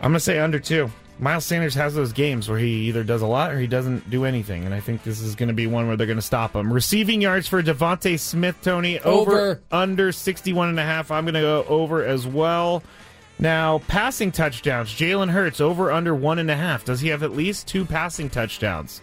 I'm 0.00 0.12
going 0.12 0.14
to 0.14 0.20
say 0.20 0.38
under 0.38 0.58
two. 0.58 0.90
Miles 1.20 1.44
Sanders 1.44 1.74
has 1.74 1.94
those 1.94 2.12
games 2.14 2.48
where 2.48 2.58
he 2.58 2.88
either 2.88 3.04
does 3.04 3.20
a 3.20 3.26
lot 3.26 3.52
or 3.52 3.60
he 3.60 3.66
doesn't 3.66 4.08
do 4.08 4.24
anything, 4.24 4.64
and 4.64 4.72
I 4.74 4.80
think 4.80 5.02
this 5.02 5.20
is 5.20 5.34
going 5.34 5.48
to 5.48 5.54
be 5.54 5.66
one 5.66 5.86
where 5.86 5.96
they're 5.96 6.06
going 6.06 6.16
to 6.18 6.22
stop 6.22 6.56
him. 6.56 6.72
Receiving 6.72 7.20
yards 7.20 7.46
for 7.46 7.62
Devontae 7.62 8.18
Smith, 8.18 8.56
Tony, 8.62 8.98
over, 9.00 9.30
Over. 9.32 9.62
under 9.70 10.12
61 10.12 10.70
and 10.70 10.80
a 10.80 10.82
half. 10.82 11.10
I'm 11.10 11.24
going 11.24 11.34
to 11.34 11.40
go 11.40 11.64
over 11.68 12.04
as 12.04 12.26
well. 12.26 12.82
Now, 13.38 13.80
passing 13.86 14.32
touchdowns, 14.32 14.88
Jalen 14.90 15.30
Hurts 15.30 15.60
over 15.60 15.92
under 15.92 16.14
one 16.14 16.38
and 16.38 16.50
a 16.50 16.56
half. 16.56 16.84
Does 16.86 17.00
he 17.00 17.08
have 17.08 17.22
at 17.22 17.32
least 17.32 17.66
two 17.68 17.84
passing 17.84 18.30
touchdowns? 18.30 19.02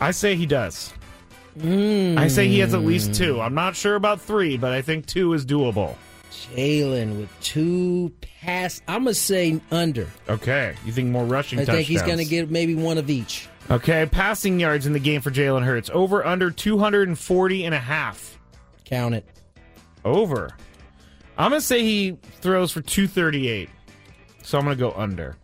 I 0.00 0.10
say 0.10 0.34
he 0.34 0.46
does. 0.46 0.92
I 1.62 2.26
say 2.26 2.48
he 2.48 2.58
has 2.58 2.74
at 2.74 2.80
least 2.82 3.14
two. 3.14 3.40
I'm 3.40 3.54
not 3.54 3.76
sure 3.76 3.94
about 3.94 4.20
three, 4.20 4.56
but 4.56 4.72
I 4.72 4.82
think 4.82 5.06
two 5.06 5.32
is 5.34 5.46
doable. 5.46 5.94
Jalen 6.54 7.18
with 7.18 7.30
two 7.40 8.12
pass. 8.40 8.82
I'm 8.88 9.04
gonna 9.04 9.14
say 9.14 9.60
under. 9.70 10.08
Okay. 10.28 10.74
You 10.84 10.92
think 10.92 11.10
more 11.10 11.24
rushing 11.24 11.58
I 11.58 11.62
touchdowns? 11.62 11.86
think 11.86 11.88
he's 11.88 12.02
gonna 12.02 12.24
get 12.24 12.50
maybe 12.50 12.74
one 12.74 12.98
of 12.98 13.10
each. 13.10 13.48
Okay, 13.70 14.04
passing 14.06 14.60
yards 14.60 14.86
in 14.86 14.92
the 14.92 14.98
game 14.98 15.22
for 15.22 15.30
Jalen 15.30 15.64
Hurts. 15.64 15.90
Over 15.92 16.24
under 16.26 16.50
240 16.50 17.64
and 17.64 17.74
a 17.74 17.78
half. 17.78 18.38
Count 18.84 19.14
it. 19.14 19.26
Over. 20.04 20.50
I'm 21.38 21.50
to 21.50 21.60
say 21.60 21.82
he 21.82 22.18
throws 22.40 22.70
for 22.72 22.82
238. 22.82 23.70
So 24.42 24.58
I'm 24.58 24.66
to 24.66 24.76
go 24.76 24.92
under. 24.92 25.36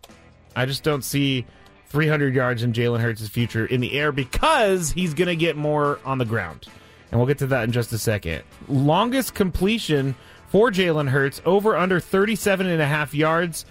I 0.55 0.65
just 0.65 0.83
don't 0.83 1.03
see 1.03 1.45
300 1.87 2.35
yards 2.35 2.61
in 2.63 2.71
Jalen 2.73 2.99
Hurts' 2.99 3.27
future 3.27 3.65
in 3.65 3.81
the 3.81 3.93
air 3.93 4.11
because 4.11 4.91
he's 4.91 5.13
going 5.13 5.27
to 5.27 5.35
get 5.35 5.57
more 5.57 5.99
on 6.05 6.17
the 6.19 6.25
ground. 6.25 6.67
And 7.09 7.19
we'll 7.19 7.27
get 7.27 7.39
to 7.39 7.47
that 7.47 7.63
in 7.63 7.71
just 7.71 7.91
a 7.91 7.97
second. 7.97 8.43
Longest 8.69 9.33
completion 9.33 10.15
for 10.51 10.69
Jalen 10.69 11.07
Hurts 11.07 11.41
over 11.45 11.77
under 11.77 12.01
37 12.01 12.67
and 12.67 12.81
a 12.81 12.85
half 12.85 13.13
yards. 13.13 13.65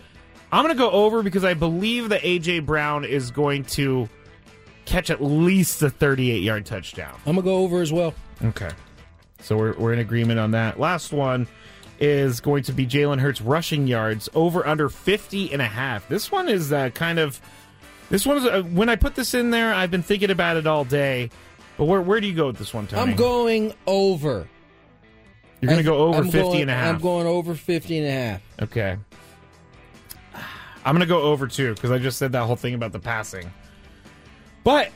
I'm 0.51 0.65
going 0.65 0.75
to 0.75 0.79
go 0.79 0.91
over 0.91 1.23
because 1.23 1.45
I 1.45 1.53
believe 1.53 2.09
that 2.09 2.25
A.J. 2.25 2.61
Brown 2.61 3.05
is 3.05 3.31
going 3.31 3.65
to 3.65 4.09
catch 4.87 5.11
at 5.11 5.23
least 5.23 5.83
a 5.83 5.91
38 5.91 6.43
yard 6.43 6.65
touchdown. 6.67 7.15
I'm 7.27 7.37
gonna 7.37 7.45
go 7.45 7.59
over 7.59 7.81
as 7.83 7.93
well. 7.93 8.15
Okay. 8.43 8.71
So 9.41 9.57
we're, 9.57 9.75
we're 9.75 9.93
in 9.93 9.99
agreement 9.99 10.41
on 10.41 10.51
that. 10.53 10.81
Last 10.81 11.13
one 11.13 11.47
is 12.01 12.41
going 12.41 12.63
to 12.65 12.73
be 12.73 12.87
Jalen 12.87 13.21
Hurts 13.21 13.43
rushing 13.43 13.87
yards 13.87 14.29
over 14.35 14.67
under 14.67 14.89
50 14.89 15.53
and 15.53 15.61
a 15.61 15.67
half. 15.67 16.09
This 16.09 16.33
one 16.33 16.49
is 16.49 16.73
uh, 16.73 16.89
kind 16.91 17.19
of 17.19 17.41
this 18.09 18.27
one 18.27 18.39
is 18.39 18.47
uh, 18.47 18.63
when 18.63 18.89
I 18.89 18.97
put 18.97 19.15
this 19.15 19.35
in 19.35 19.51
there, 19.51 19.73
I've 19.73 19.91
been 19.91 20.03
thinking 20.03 20.31
about 20.31 20.57
it 20.57 20.67
all 20.67 20.85
day. 20.85 21.31
But 21.77 21.85
where 21.85 22.01
where 22.01 22.21
do 22.21 22.27
you 22.27 22.35
go 22.35 22.49
with 22.49 22.57
this 22.57 22.75
one, 22.75 22.87
Tony? 22.87 23.13
I'm 23.13 23.17
going 23.17 23.75
over. 23.87 24.49
You're 25.61 25.69
going 25.69 25.79
to 25.79 25.85
go 25.85 25.99
over 25.99 26.19
I'm 26.19 26.25
50 26.25 26.39
going, 26.41 26.61
and 26.63 26.71
a 26.71 26.75
half. 26.75 26.95
I'm 26.95 27.01
going 27.03 27.27
over 27.27 27.55
50 27.55 27.99
and 27.99 28.07
a 28.07 28.11
half. 28.11 28.43
Okay. 28.63 28.97
I'm 30.85 30.95
going 30.95 31.01
to 31.01 31.07
go 31.07 31.21
over 31.21 31.47
two 31.47 31.75
because 31.75 31.91
I 31.91 31.99
just 31.99 32.17
said 32.19 32.33
that 32.33 32.45
whole 32.45 32.57
thing 32.57 32.73
about 32.75 32.93
the 32.93 32.99
passing. 32.99 33.53
But 34.65 34.91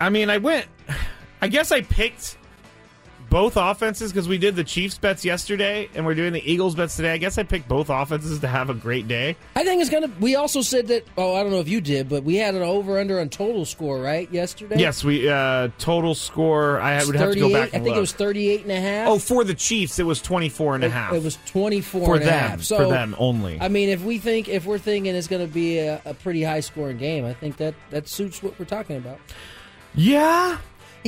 I 0.00 0.08
mean, 0.08 0.30
I 0.30 0.38
went 0.38 0.66
I 1.42 1.48
guess 1.48 1.70
I 1.70 1.82
picked 1.82 2.37
both 3.30 3.56
offenses 3.56 4.12
because 4.12 4.28
we 4.28 4.38
did 4.38 4.56
the 4.56 4.64
Chiefs 4.64 4.96
bets 4.98 5.24
yesterday 5.24 5.88
and 5.94 6.06
we're 6.06 6.14
doing 6.14 6.32
the 6.32 6.50
Eagles 6.50 6.74
bets 6.74 6.96
today. 6.96 7.12
I 7.12 7.18
guess 7.18 7.36
I 7.38 7.42
picked 7.42 7.68
both 7.68 7.90
offenses 7.90 8.38
to 8.40 8.48
have 8.48 8.70
a 8.70 8.74
great 8.74 9.06
day. 9.08 9.36
I 9.54 9.64
think 9.64 9.80
it's 9.80 9.90
gonna. 9.90 10.10
We 10.20 10.36
also 10.36 10.62
said 10.62 10.86
that. 10.88 11.04
Oh, 11.16 11.34
I 11.34 11.42
don't 11.42 11.52
know 11.52 11.60
if 11.60 11.68
you 11.68 11.80
did, 11.80 12.08
but 12.08 12.24
we 12.24 12.36
had 12.36 12.54
an 12.54 12.62
over 12.62 12.98
under 12.98 13.20
on 13.20 13.28
total 13.28 13.64
score 13.64 14.00
right 14.00 14.30
yesterday. 14.32 14.76
Yes, 14.78 15.04
we 15.04 15.28
uh 15.28 15.68
total 15.78 16.14
score 16.14 16.80
I 16.80 17.04
would 17.04 17.14
have 17.16 17.32
to 17.32 17.38
go 17.38 17.52
back 17.52 17.68
I 17.68 17.78
think 17.78 17.86
look. 17.88 17.96
it 17.96 18.00
was 18.00 18.12
38 18.12 18.62
and 18.62 18.72
a 18.72 18.80
half. 18.80 19.08
Oh, 19.08 19.18
for 19.18 19.44
the 19.44 19.54
Chiefs 19.54 19.98
it 19.98 20.04
was 20.04 20.22
24 20.22 20.76
and 20.76 20.84
a 20.84 20.86
it, 20.86 20.92
half. 20.92 21.12
it 21.12 21.22
was 21.22 21.38
24 21.46 22.06
for 22.06 22.14
and 22.14 22.22
a 22.22 22.26
them, 22.26 22.50
half. 22.50 22.62
So 22.62 22.76
for 22.78 22.86
them 22.88 23.14
only. 23.18 23.60
I 23.60 23.68
mean, 23.68 23.88
if 23.88 24.02
we 24.02 24.18
think 24.18 24.48
if 24.48 24.64
we're 24.64 24.78
thinking 24.78 25.14
it's 25.14 25.28
going 25.28 25.46
to 25.46 25.52
be 25.52 25.78
a, 25.78 26.00
a 26.04 26.14
pretty 26.14 26.42
high 26.42 26.60
scoring 26.60 26.96
game, 26.98 27.24
I 27.24 27.34
think 27.34 27.56
that 27.58 27.74
that 27.90 28.08
suits 28.08 28.42
what 28.42 28.58
we're 28.58 28.64
talking 28.64 28.96
about. 28.96 29.18
yeah. 29.94 30.58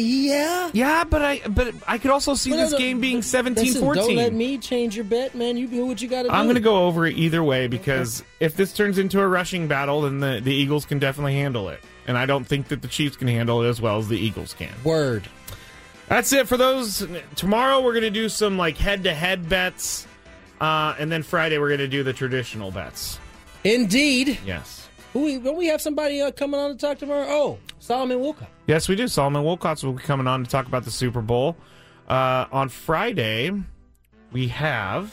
Yeah. 0.00 0.71
Yeah, 0.73 1.04
but 1.04 1.23
I 1.23 1.40
but 1.49 1.75
I 1.87 1.99
could 1.99 2.11
also 2.11 2.35
see 2.35 2.50
Well, 2.50 2.61
this 2.61 2.73
no, 2.73 2.78
game 2.78 3.00
being 3.00 3.16
listen, 3.16 3.54
17-14. 3.54 3.95
Don't 3.95 4.14
let 4.16 4.33
me 4.33 4.59
change 4.59 4.97
your 4.97 5.04
bet, 5.04 5.35
man. 5.35 5.57
You 5.57 5.66
do 5.66 5.87
what 5.87 6.00
you 6.00 6.09
got 6.09 6.23
to 6.23 6.28
do. 6.28 6.35
I'm 6.35 6.47
going 6.47 6.54
to 6.57 6.61
go 6.61 6.87
over 6.87 7.07
it 7.07 7.16
either 7.16 7.42
way 7.42 7.66
because 7.66 8.23
if 8.40 8.57
this 8.57 8.73
turns 8.73 8.99
into 8.99 9.21
a 9.21 9.26
rushing 9.28 9.69
battle, 9.69 10.02
then 10.02 10.21
the, 10.21 10.40
the 10.42 10.52
Eagles 10.52 10.85
can 10.85 10.99
definitely 10.99 11.35
handle 11.35 11.69
it. 11.69 11.80
And 12.07 12.19
I 12.19 12.26
don't 12.26 12.45
think 12.45 12.69
that 12.69 12.83
the 12.83 12.88
Chiefs 12.88 13.16
can 13.16 13.28
handle 13.28 13.62
it 13.62 13.69
as 13.69 13.80
well 13.80 13.99
as 13.99 14.09
the 14.09 14.19
Eagles 14.19 14.54
can. 14.54 14.73
Word. 14.85 15.28
That's 16.09 16.33
it 16.33 16.49
for 16.49 16.57
those. 16.57 17.07
Tomorrow 17.37 17.83
we're 17.83 17.92
going 17.92 18.02
to 18.02 18.11
do 18.11 18.28
some 18.28 18.59
like 18.59 18.76
head 18.76 19.04
to 19.04 19.14
head 19.14 19.49
bets. 19.49 20.07
Uh, 20.61 20.95
and 20.99 21.11
then 21.11 21.23
Friday 21.23 21.59
we're 21.59 21.69
going 21.69 21.78
to 21.78 21.88
do 21.88 22.02
the 22.02 22.12
traditional 22.12 22.71
bets. 22.71 23.19
Indeed. 23.62 24.38
Yes. 24.45 24.80
Who 25.12 25.25
we, 25.25 25.38
don't 25.38 25.57
we 25.57 25.67
have 25.67 25.81
somebody 25.83 26.21
uh, 26.23 26.31
coming 26.31 26.61
on 26.61 26.71
to 26.71 26.76
talk 26.76 26.99
tomorrow? 26.99 27.26
Oh, 27.29 27.59
Solomon 27.81 28.19
Wilcots. 28.19 28.47
Yes, 28.67 28.88
we 28.88 28.95
do. 28.95 29.09
Solomon 29.09 29.43
Wilcots 29.43 29.83
will 29.83 29.93
be 29.95 30.02
coming 30.02 30.26
on 30.29 30.45
to 30.45 30.50
talk 30.50 30.67
about 30.67 30.85
the 30.85 30.90
Super 30.90 31.21
Bowl. 31.21 31.57
Uh, 32.09 32.47
on 32.52 32.69
Friday, 32.69 33.50
we 34.33 34.49
have. 34.49 35.12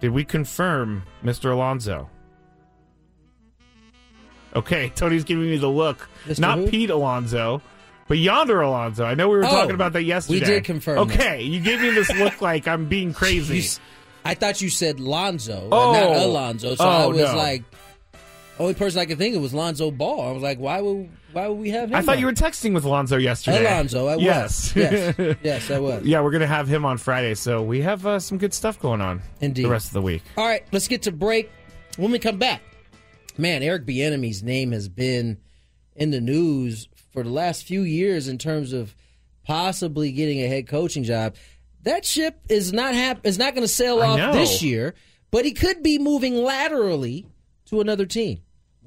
Did 0.00 0.10
we 0.10 0.24
confirm 0.24 1.02
Mr. 1.24 1.50
Alonso? 1.52 2.10
Okay, 4.54 4.90
Tony's 4.94 5.24
giving 5.24 5.44
me 5.50 5.56
the 5.56 5.68
look. 5.68 6.08
Mr. 6.26 6.40
Not 6.40 6.58
who? 6.58 6.68
Pete 6.68 6.90
Alonso, 6.90 7.62
but 8.06 8.18
Yonder 8.18 8.60
Alonso. 8.60 9.04
I 9.04 9.14
know 9.14 9.28
we 9.28 9.38
were 9.38 9.44
Oh, 9.44 9.48
talking 9.48 9.74
about 9.74 9.92
that 9.94 10.02
yesterday. 10.04 10.40
we 10.40 10.44
did 10.44 10.64
confirm 10.64 10.98
Okay, 10.98 11.42
you 11.42 11.60
gave 11.60 11.80
me 11.80 11.90
this 11.90 12.10
look 12.16 12.40
like 12.42 12.68
I'm 12.68 12.86
being 12.86 13.12
crazy. 13.14 13.58
S- 13.60 13.80
I 14.24 14.34
thought 14.34 14.60
you 14.60 14.68
said 14.68 15.00
Lonzo, 15.00 15.68
Oh. 15.72 15.92
not 15.92 16.16
Alonso. 16.22 16.74
So 16.74 16.84
I 16.86 17.04
Oh, 17.04 17.08
was 17.10 17.18
no. 17.18 17.36
like, 17.36 17.64
only 18.58 18.74
person 18.74 19.00
I 19.00 19.06
could 19.06 19.18
think 19.18 19.36
of 19.36 19.42
was 19.42 19.54
Lonzo 19.54 19.90
Ball. 19.90 20.28
I 20.28 20.32
was 20.32 20.42
like, 20.42 20.58
why 20.58 20.80
would 20.80 21.08
why 21.32 21.46
would 21.48 21.58
we 21.58 21.70
have 21.70 21.90
him? 21.90 21.94
I 21.96 22.02
thought 22.02 22.14
on? 22.16 22.20
you 22.20 22.26
were 22.26 22.32
texting 22.32 22.74
with 22.74 22.84
Lonzo 22.84 23.16
yesterday. 23.16 23.64
Alonso. 23.64 24.06
I 24.08 24.16
was. 24.16 24.24
Yes. 24.24 24.72
yes, 24.74 25.36
yes, 25.42 25.70
I 25.70 25.78
was. 25.78 26.04
yeah, 26.04 26.20
we're 26.20 26.30
going 26.30 26.40
to 26.40 26.46
have 26.46 26.66
him 26.68 26.84
on 26.84 26.98
Friday, 26.98 27.34
so 27.34 27.62
we 27.62 27.82
have 27.82 28.04
uh, 28.06 28.18
some 28.18 28.38
good 28.38 28.52
stuff 28.54 28.80
going 28.80 29.00
on 29.00 29.22
Indeed. 29.40 29.64
the 29.64 29.70
rest 29.70 29.88
of 29.88 29.92
the 29.92 30.02
week. 30.02 30.22
All 30.36 30.46
right, 30.46 30.64
let's 30.72 30.88
get 30.88 31.02
to 31.02 31.12
break. 31.12 31.50
When 31.96 32.10
we 32.10 32.18
come 32.18 32.38
back, 32.38 32.62
man, 33.36 33.62
Eric 33.62 33.84
Bieniemy's 33.86 34.42
name 34.42 34.72
has 34.72 34.88
been 34.88 35.38
in 35.96 36.10
the 36.10 36.20
news 36.20 36.88
for 37.12 37.22
the 37.22 37.30
last 37.30 37.64
few 37.64 37.82
years 37.82 38.28
in 38.28 38.38
terms 38.38 38.72
of 38.72 38.94
possibly 39.44 40.12
getting 40.12 40.40
a 40.40 40.46
head 40.46 40.66
coaching 40.68 41.04
job. 41.04 41.34
That 41.82 42.04
ship 42.04 42.40
is 42.48 42.72
not 42.72 42.94
hap- 42.94 43.24
is 43.26 43.38
not 43.38 43.54
going 43.54 43.64
to 43.64 43.72
sail 43.72 44.00
I 44.00 44.06
off 44.08 44.18
know. 44.18 44.32
this 44.32 44.62
year, 44.62 44.94
but 45.30 45.44
he 45.44 45.52
could 45.52 45.82
be 45.82 45.98
moving 45.98 46.34
laterally 46.36 47.26
to 47.66 47.80
another 47.80 48.06
team. 48.06 48.40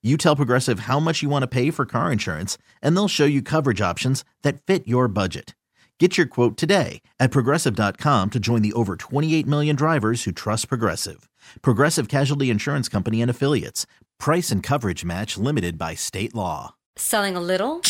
You 0.00 0.16
tell 0.16 0.36
Progressive 0.36 0.80
how 0.80 1.00
much 1.00 1.24
you 1.24 1.28
want 1.28 1.42
to 1.42 1.48
pay 1.48 1.72
for 1.72 1.84
car 1.84 2.12
insurance, 2.12 2.56
and 2.80 2.96
they'll 2.96 3.08
show 3.08 3.24
you 3.24 3.42
coverage 3.42 3.80
options 3.80 4.24
that 4.42 4.62
fit 4.62 4.86
your 4.86 5.08
budget. 5.08 5.56
Get 5.98 6.16
your 6.16 6.28
quote 6.28 6.56
today 6.56 7.02
at 7.18 7.32
progressive.com 7.32 8.30
to 8.30 8.38
join 8.38 8.62
the 8.62 8.72
over 8.74 8.94
28 8.94 9.44
million 9.48 9.74
drivers 9.74 10.22
who 10.22 10.30
trust 10.30 10.68
Progressive. 10.68 11.28
Progressive 11.62 12.06
Casualty 12.06 12.48
Insurance 12.48 12.88
Company 12.88 13.20
and 13.20 13.28
Affiliates. 13.28 13.84
Price 14.20 14.52
and 14.52 14.62
coverage 14.62 15.04
match 15.04 15.36
limited 15.36 15.76
by 15.78 15.96
state 15.96 16.32
law. 16.32 16.76
Selling 16.96 17.34
a 17.34 17.40
little 17.40 17.82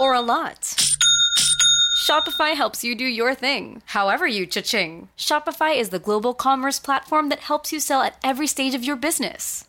or 0.00 0.14
a 0.14 0.20
lot? 0.20 0.76
Shopify 2.02 2.56
helps 2.56 2.82
you 2.82 2.96
do 2.96 3.04
your 3.04 3.32
thing, 3.32 3.80
however 3.84 4.26
you 4.26 4.44
cha-ching. 4.44 5.08
Shopify 5.16 5.78
is 5.78 5.90
the 5.90 6.00
global 6.00 6.34
commerce 6.34 6.80
platform 6.80 7.28
that 7.28 7.38
helps 7.38 7.70
you 7.70 7.78
sell 7.78 8.02
at 8.02 8.16
every 8.24 8.48
stage 8.48 8.74
of 8.74 8.82
your 8.84 8.96
business. 8.96 9.68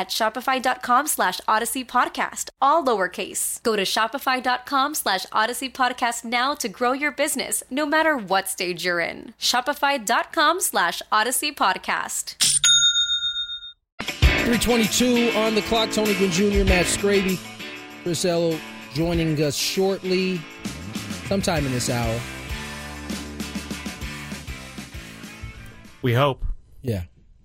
at 0.00 0.08
shopify.com 0.08 1.06
slash 1.06 1.42
odyssey 1.46 1.84
podcast, 1.84 2.48
all 2.62 2.82
lowercase. 2.82 3.62
Go 3.62 3.76
to 3.76 3.82
shopify.com 3.82 4.94
slash 4.94 5.26
odyssey 5.30 5.68
podcast 5.68 6.24
now 6.24 6.54
to 6.54 6.68
grow 6.70 6.92
your 6.92 7.12
business, 7.12 7.62
no 7.70 7.84
matter 7.84 8.16
what 8.16 8.48
stage 8.48 8.82
you're 8.86 9.00
in. 9.00 9.34
Shopify.com 9.38 10.60
slash 10.60 11.02
odyssey 11.12 11.52
podcast. 11.52 12.36
322 14.00 15.38
on 15.38 15.54
the 15.54 15.60
clock. 15.62 15.90
Tony 15.90 16.14
Gwynn 16.14 16.30
Jr., 16.30 16.64
Matt 16.64 16.86
Scraby, 16.86 17.38
Chris 18.02 18.24
Ello 18.24 18.58
joining 18.94 19.40
us 19.42 19.54
shortly, 19.54 20.40
sometime 21.26 21.66
in 21.66 21.72
this 21.72 21.90
hour. 21.90 22.18
We 26.00 26.14
hope. 26.14 26.46
Yeah. 26.80 27.02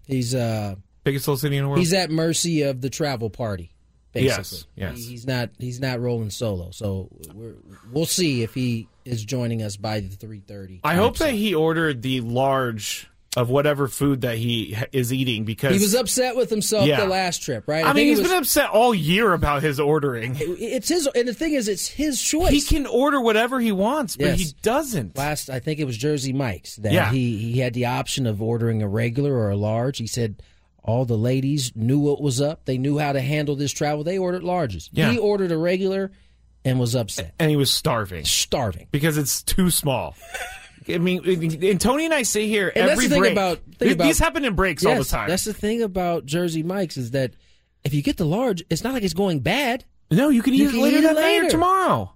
He's 0.08 0.34
uh 0.34 0.76
Biggest 1.06 1.28
little 1.28 1.38
city 1.38 1.56
in 1.56 1.63
the 1.63 1.70
world. 1.70 1.80
he's 1.80 1.94
at 1.94 2.12
mercy 2.12 2.63
of 2.63 2.82
the 2.82 2.89
travel 2.89 3.30
party. 3.30 3.72
Basically. 4.12 4.28
Yes, 4.28 4.65
yes. 4.76 4.98
He- 4.98 5.04
He's 5.12 5.28
not 5.28 5.50
he's 5.60 5.80
not 5.80 6.00
rolling 6.02 6.30
solo. 6.32 6.72
So 6.72 7.10
we're, 7.34 7.56
we'll 7.91 8.06
see 8.06 8.44
if 8.44 8.54
he 8.54 8.88
is 9.06 9.24
joining 9.24 9.62
us 9.62 9.78
by 9.78 10.00
the 10.02 10.08
3:30. 10.15 10.80
I 10.84 10.96
hope 10.96 11.18
that 11.20 11.34
he 11.34 11.54
ordered 11.56 12.02
the 12.02 12.22
large 12.22 13.08
of 13.38 13.50
whatever 13.50 13.89
food 13.89 14.22
that 14.22 14.38
he 14.38 14.78
is 14.94 15.12
eating 15.12 15.44
because 15.44 15.76
he 15.76 15.82
was 15.82 15.94
upset 15.94 16.38
with 16.38 16.50
himself 16.50 16.88
Yeah. 16.88 17.02
the 17.02 17.06
last 17.08 17.44
trip, 17.44 17.65
right? 17.68 17.84
I, 17.84 17.88
mean, 17.89 17.96
think 17.96 18.06
it 18.06 18.10
he's 18.12 18.20
was- 18.20 18.28
been 18.30 18.38
upset 18.38 18.70
all 18.70 18.96
year 18.96 19.34
about 19.34 19.62
his 19.62 19.78
ordering. 19.82 20.38
It's 20.39 20.88
his, 20.88 21.06
and 21.13 21.28
the 21.28 21.34
thing 21.34 21.52
is, 21.54 21.68
it's 21.68 21.86
his 21.89 22.22
choice. 22.22 22.52
He 22.54 22.62
can 22.62 22.86
order 22.88 23.20
whatever 23.20 23.60
he 23.60 23.74
wants, 23.74 24.15
but 24.15 24.28
Yes. 24.28 24.39
he 24.39 24.46
doesn't. 24.62 25.18
Last, 25.18 25.50
I 25.50 25.60
think 25.60 25.82
it 25.82 25.86
was 25.86 25.98
Jersey 25.98 26.32
Mike's 26.32 26.78
that 26.78 26.94
Yeah. 26.94 27.12
he 27.12 27.38
he 27.38 27.60
had 27.60 27.74
the 27.74 27.88
option 27.88 28.26
of 28.26 28.41
ordering 28.41 28.82
a 28.82 28.88
regular 28.88 29.34
or 29.34 29.50
a 29.50 29.58
large. 29.58 29.98
He 29.98 30.08
said 30.08 30.41
all 30.86 31.04
the 31.06 31.17
ladies 31.17 31.71
knew 31.76 32.00
what 32.00 32.21
was 32.21 32.39
up. 32.39 32.63
They 32.65 32.78
knew 32.78 32.98
how 32.98 33.12
to 33.12 33.19
handle 33.21 33.56
this 33.56 33.71
travel. 33.74 34.04
They 34.04 34.17
ordered 34.17 34.43
larges. 34.43 34.88
Yeah. 34.93 35.12
He 35.12 35.17
ordered 35.17 35.52
a 35.52 35.58
regular 35.58 36.12
and 36.63 36.80
was 36.80 36.95
upset, 36.95 37.34
and 37.39 37.50
he 37.50 37.56
was 37.58 37.69
starving 37.71 38.24
starving. 38.26 38.88
because 38.91 39.17
it's 39.17 39.43
too 39.43 39.69
small. 39.69 40.15
I 40.88 41.00
mean, 41.00 41.24
and 41.63 41.82
Tony 41.82 42.06
and 42.06 42.13
I 42.13 42.21
say 42.21 42.48
here 42.48 42.71
And 42.76 42.88
that's 42.88 43.04
every 43.04 43.17
break. 43.17 43.32
about- 43.32 43.60
These- 43.80 43.93
about- 43.93 44.06
these 44.06 44.19
happen 44.19 44.45
in 44.45 44.54
breaks 44.54 44.86
all 44.86 44.95
the 44.95 45.04
time. 45.04 45.28
That's 45.30 45.43
the 45.45 45.54
thing 45.54 45.82
about 45.82 46.28
Jersey 46.28 46.62
Mike's 46.62 46.95
is 46.98 47.12
that 47.12 47.34
if 47.84 47.93
you 47.95 48.04
get 48.04 48.17
the 48.17 48.26
large, 48.26 48.63
it's 48.69 48.84
not 48.84 48.93
like 48.93 49.02
it's 49.04 49.15
going 49.15 49.39
bad. 49.39 49.84
no, 50.12 50.30
you 50.30 50.43
can 50.43 50.54
eat 50.54 50.60
You 50.62 50.69
it 50.69 50.76
later 50.76 50.98
eat 50.98 51.00
it 51.00 51.04
that 51.04 51.15
later. 51.15 51.50
tomorrow. 51.50 52.13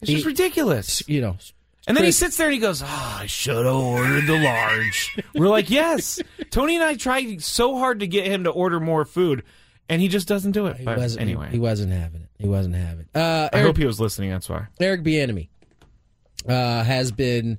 It's 0.00 0.08
He- 0.10 0.14
just 0.14 0.26
ridiculous. 0.26 1.02
You 1.08 1.20
know. 1.20 1.36
And 1.86 1.96
then 1.96 2.04
he 2.04 2.12
sits 2.12 2.36
there 2.36 2.46
and 2.46 2.54
he 2.54 2.60
goes, 2.60 2.82
"Oh, 2.82 3.16
I 3.20 3.26
should 3.26 3.64
have 3.66 3.74
ordered 3.74 4.26
the 4.26 4.38
large." 4.38 5.18
We're 5.34 5.48
like, 5.48 5.68
"Yes." 5.70 6.20
Tony 6.50 6.76
and 6.76 6.84
I 6.84 6.94
tried 6.94 7.42
so 7.42 7.76
hard 7.76 8.00
to 8.00 8.06
get 8.06 8.26
him 8.26 8.44
to 8.44 8.50
order 8.50 8.80
more 8.80 9.04
food, 9.04 9.42
and 9.88 10.00
he 10.00 10.08
just 10.08 10.26
doesn't 10.26 10.52
do 10.52 10.66
it. 10.66 10.76
He 10.78 10.84
But 10.84 10.96
wasn't, 10.98 11.22
anyway, 11.22 11.48
he 11.50 11.58
wasn't 11.58 11.92
having 11.92 12.22
it. 12.22 12.28
He 12.38 12.48
wasn't 12.48 12.74
having 12.76 13.06
it. 13.12 13.18
Uh, 13.18 13.50
I 13.52 13.60
hope 13.60 13.76
he 13.76 13.84
was 13.84 14.00
listening. 14.00 14.30
That's 14.30 14.48
why. 14.48 14.66
Eric 14.80 15.02
Bieniemy 15.02 15.48
uh, 16.48 16.84
has 16.84 17.12
been 17.12 17.58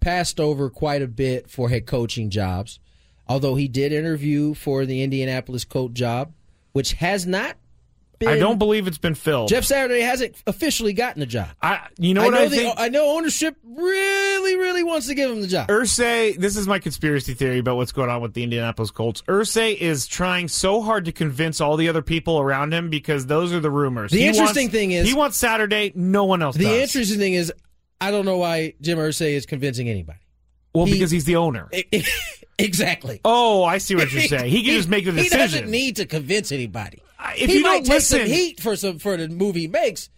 passed 0.00 0.40
over 0.40 0.70
quite 0.70 1.02
a 1.02 1.08
bit 1.08 1.50
for 1.50 1.68
head 1.68 1.86
coaching 1.86 2.30
jobs, 2.30 2.78
although 3.26 3.54
he 3.54 3.68
did 3.68 3.92
interview 3.92 4.54
for 4.54 4.86
the 4.86 5.02
Indianapolis 5.02 5.64
coach 5.64 5.92
job, 5.92 6.32
which 6.72 6.94
has 6.94 7.26
not 7.26 7.56
been. 8.18 8.28
I 8.28 8.38
don't 8.38 8.58
believe 8.58 8.86
it's 8.86 8.98
been 8.98 9.14
filled. 9.14 9.48
Jeff 9.48 9.64
Saturday 9.64 10.00
hasn't 10.00 10.36
officially 10.46 10.92
gotten 10.92 11.20
the 11.20 11.26
job. 11.26 11.48
I, 11.62 11.86
you 11.98 12.14
know 12.14 12.22
I 12.22 12.24
what 12.26 12.34
know 12.34 12.40
I, 12.42 12.48
the, 12.48 12.56
think? 12.56 12.74
I 12.78 12.88
know 12.88 13.16
ownership 13.16 13.56
really, 13.64 14.56
really 14.56 14.82
wants 14.84 15.06
to 15.06 15.14
give 15.14 15.30
him 15.30 15.40
the 15.40 15.46
job. 15.46 15.68
Irsay, 15.68 16.36
this 16.36 16.56
is 16.56 16.66
my 16.66 16.78
conspiracy 16.78 17.34
theory 17.34 17.58
about 17.58 17.76
what's 17.76 17.92
going 17.92 18.10
on 18.10 18.20
with 18.20 18.34
the 18.34 18.42
Indianapolis 18.42 18.90
Colts. 18.90 19.22
Irsay 19.22 19.76
is 19.76 20.06
trying 20.06 20.48
so 20.48 20.82
hard 20.82 21.04
to 21.06 21.12
convince 21.12 21.60
all 21.60 21.76
the 21.76 21.88
other 21.88 22.02
people 22.02 22.38
around 22.40 22.72
him 22.72 22.90
because 22.90 23.26
those 23.26 23.52
are 23.52 23.60
the 23.60 23.70
rumors. 23.70 24.10
The 24.10 24.18
He 24.18 24.26
interesting 24.26 24.64
wants- 24.66 24.74
thing 24.74 24.90
is- 24.92 25.08
he 25.08 25.14
wants 25.14 25.36
Saturday. 25.36 25.92
No 25.94 26.24
one 26.24 26.42
else 26.42 26.56
the 26.56 26.64
does. 26.64 26.82
interesting 26.94 27.18
thing 27.18 27.34
is, 27.34 27.52
I 28.00 28.10
don't 28.10 28.24
know 28.24 28.38
why 28.38 28.74
Jim 28.80 28.98
Irsay 28.98 29.32
is 29.32 29.46
convincing 29.46 29.88
anybody. 29.88 30.18
well, 30.74 30.86
he- 30.86 30.92
because 30.92 31.10
he's 31.10 31.24
the 31.24 31.36
owner. 31.36 31.68
exactly. 32.58 33.20
Oh, 33.24 33.64
I 33.64 33.78
see 33.78 33.94
what 33.94 34.12
you're 34.12 34.22
saying. 34.28 34.50
He 34.50 34.62
can 34.62 34.74
just 34.74 34.88
make 34.88 35.04
the 35.04 35.12
decision. 35.12 35.38
He 35.38 35.44
doesn't 35.44 35.70
need 35.70 35.96
to 35.96 36.06
convince 36.06 36.52
anybody. 36.52 37.02
If 37.36 37.50
he 37.50 37.58
you 37.58 37.62
might 37.62 37.70
don't 37.78 37.84
take 37.84 37.94
listen, 37.94 38.20
some 38.20 38.28
heat 38.28 38.60
for 38.60 38.76
some 38.76 38.98
for 38.98 39.16
the 39.16 39.28
movie 39.28 39.60
he 39.62 39.68
makes, 39.68 40.08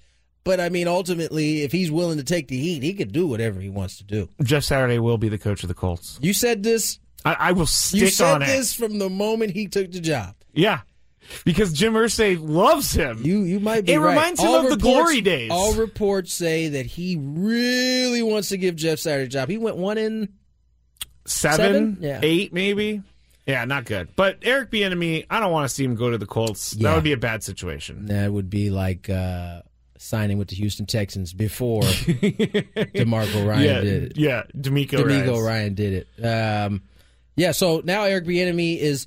but 0.45 0.61
I 0.61 0.69
mean, 0.69 0.89
ultimately, 0.89 1.63
if 1.63 1.73
he's 1.73 1.91
willing 1.91 2.19
to 2.19 2.25
take 2.25 2.49
the 2.49 2.59
heat, 2.59 2.83
he 2.83 2.95
could 2.95 3.13
do 3.13 3.27
whatever 3.27 3.61
he 3.61 3.69
wants 3.69 3.99
to 3.99 4.05
do. 4.05 4.29
Jeff 4.43 4.65
Saturday 4.65 4.99
will 4.99 5.19
be 5.19 5.29
the 5.29 5.39
coach 5.39 5.63
of 5.63 5.69
the 5.69 5.75
Colts. 5.75 6.19
You 6.23 6.33
said 6.33 6.63
this. 6.63 6.99
I, 7.25 7.35
I 7.35 7.53
will 7.53 7.67
stick 7.67 8.01
You 8.01 8.07
said 8.09 8.35
on 8.37 8.43
it. 8.43 8.47
this 8.47 8.73
from 8.75 8.99
the 8.99 9.11
moment 9.11 9.53
he 9.53 9.67
took 9.69 9.91
the 9.93 10.01
job. 10.01 10.35
Yeah, 10.55 10.81
because 11.45 11.73
Jim 11.75 11.93
Irsay 11.93 12.39
loves 12.41 12.93
him. 12.93 13.21
You 13.23 13.43
you 13.43 13.61
might 13.61 13.85
be 13.85 13.93
It 13.93 13.99
right. 13.99 14.11
reminds 14.11 14.41
him 14.41 14.49
All 14.49 14.57
of 14.65 14.71
the 14.71 14.77
glory 14.79 15.21
days. 15.21 15.51
All 15.51 15.75
reports 15.75 16.33
say 16.33 16.69
that 16.69 16.87
he 16.87 17.17
really 17.21 18.23
wants 18.23 18.49
to 18.49 18.57
give 18.57 18.77
Jeff 18.77 18.99
Saturday 18.99 19.25
a 19.27 19.29
job. 19.29 19.49
He 19.51 19.59
went 19.59 19.77
one 19.77 19.99
in. 19.99 20.31
seven, 21.27 21.97
Seven? 21.97 21.99
Yeah. 22.01 22.21
eight, 22.23 22.53
maybe. 22.53 23.03
Yeah, 23.51 23.65
not 23.65 23.85
good. 23.85 24.11
But 24.17 24.39
Eric 24.43 24.71
Bieniemy, 24.71 25.27
I 25.29 25.41
don't 25.41 25.53
want 25.53 25.69
to 25.69 25.75
see 25.75 25.85
him 25.85 25.95
go 25.95 26.11
to 26.11 26.19
the 26.19 26.27
Colts. 26.27 26.75
Yeah. 26.75 26.89
That 26.89 26.95
would 26.97 27.05
be 27.05 27.13
a 27.13 27.17
bad 27.19 27.43
situation. 27.43 28.07
That 28.07 28.33
would 28.33 28.49
be 28.49 28.71
like 28.71 29.11
uh, 29.11 29.63
signing 29.99 30.39
with 30.39 30.49
the 30.49 30.57
Houston 30.57 30.87
Texans 30.87 31.33
before 31.33 31.83
Demarco 31.83 33.47
Ryan 33.47 33.63
yeah, 33.63 33.81
did 33.81 34.03
it. 34.05 34.17
yeah, 34.17 34.43
DeMeco, 34.57 34.91
DeMeco 34.91 35.27
Ryans. 35.27 35.43
Ryan 35.43 35.75
did 35.75 36.07
it. 36.19 36.25
Um, 36.25 36.83
yeah, 37.37 37.53
so 37.53 37.83
now 37.85 38.05
Eric 38.05 38.25
Bieniemy 38.25 38.79
is 38.79 39.07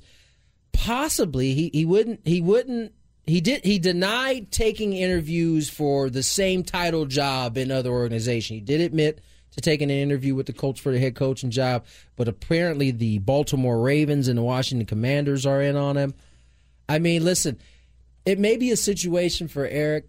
possibly 0.72 1.54
he, 1.54 1.70
he 1.72 1.84
wouldn't 1.84 2.20
he 2.24 2.40
wouldn't 2.40 2.92
he 3.26 3.40
did 3.40 3.64
he 3.64 3.78
denied 3.78 4.50
taking 4.50 4.92
interviews 4.92 5.70
for 5.70 6.10
the 6.10 6.22
same 6.22 6.62
title 6.62 7.06
job 7.06 7.56
in 7.56 7.70
other 7.70 7.90
organizations. 7.90 8.58
He 8.58 8.60
did 8.60 8.80
admit 8.80 9.20
to 9.54 9.60
taking 9.60 9.90
an 9.90 9.96
interview 9.96 10.34
with 10.34 10.46
the 10.46 10.52
Colts 10.52 10.80
for 10.80 10.92
the 10.92 10.98
head 10.98 11.14
coaching 11.14 11.50
job, 11.50 11.84
but 12.16 12.28
apparently 12.28 12.90
the 12.90 13.18
Baltimore 13.18 13.80
Ravens 13.80 14.28
and 14.28 14.38
the 14.38 14.42
Washington 14.42 14.86
Commanders 14.86 15.46
are 15.46 15.62
in 15.62 15.76
on 15.76 15.96
him. 15.96 16.14
I 16.88 16.98
mean, 16.98 17.24
listen, 17.24 17.58
it 18.24 18.38
may 18.38 18.56
be 18.56 18.70
a 18.70 18.76
situation 18.76 19.48
for 19.48 19.66
Eric, 19.66 20.08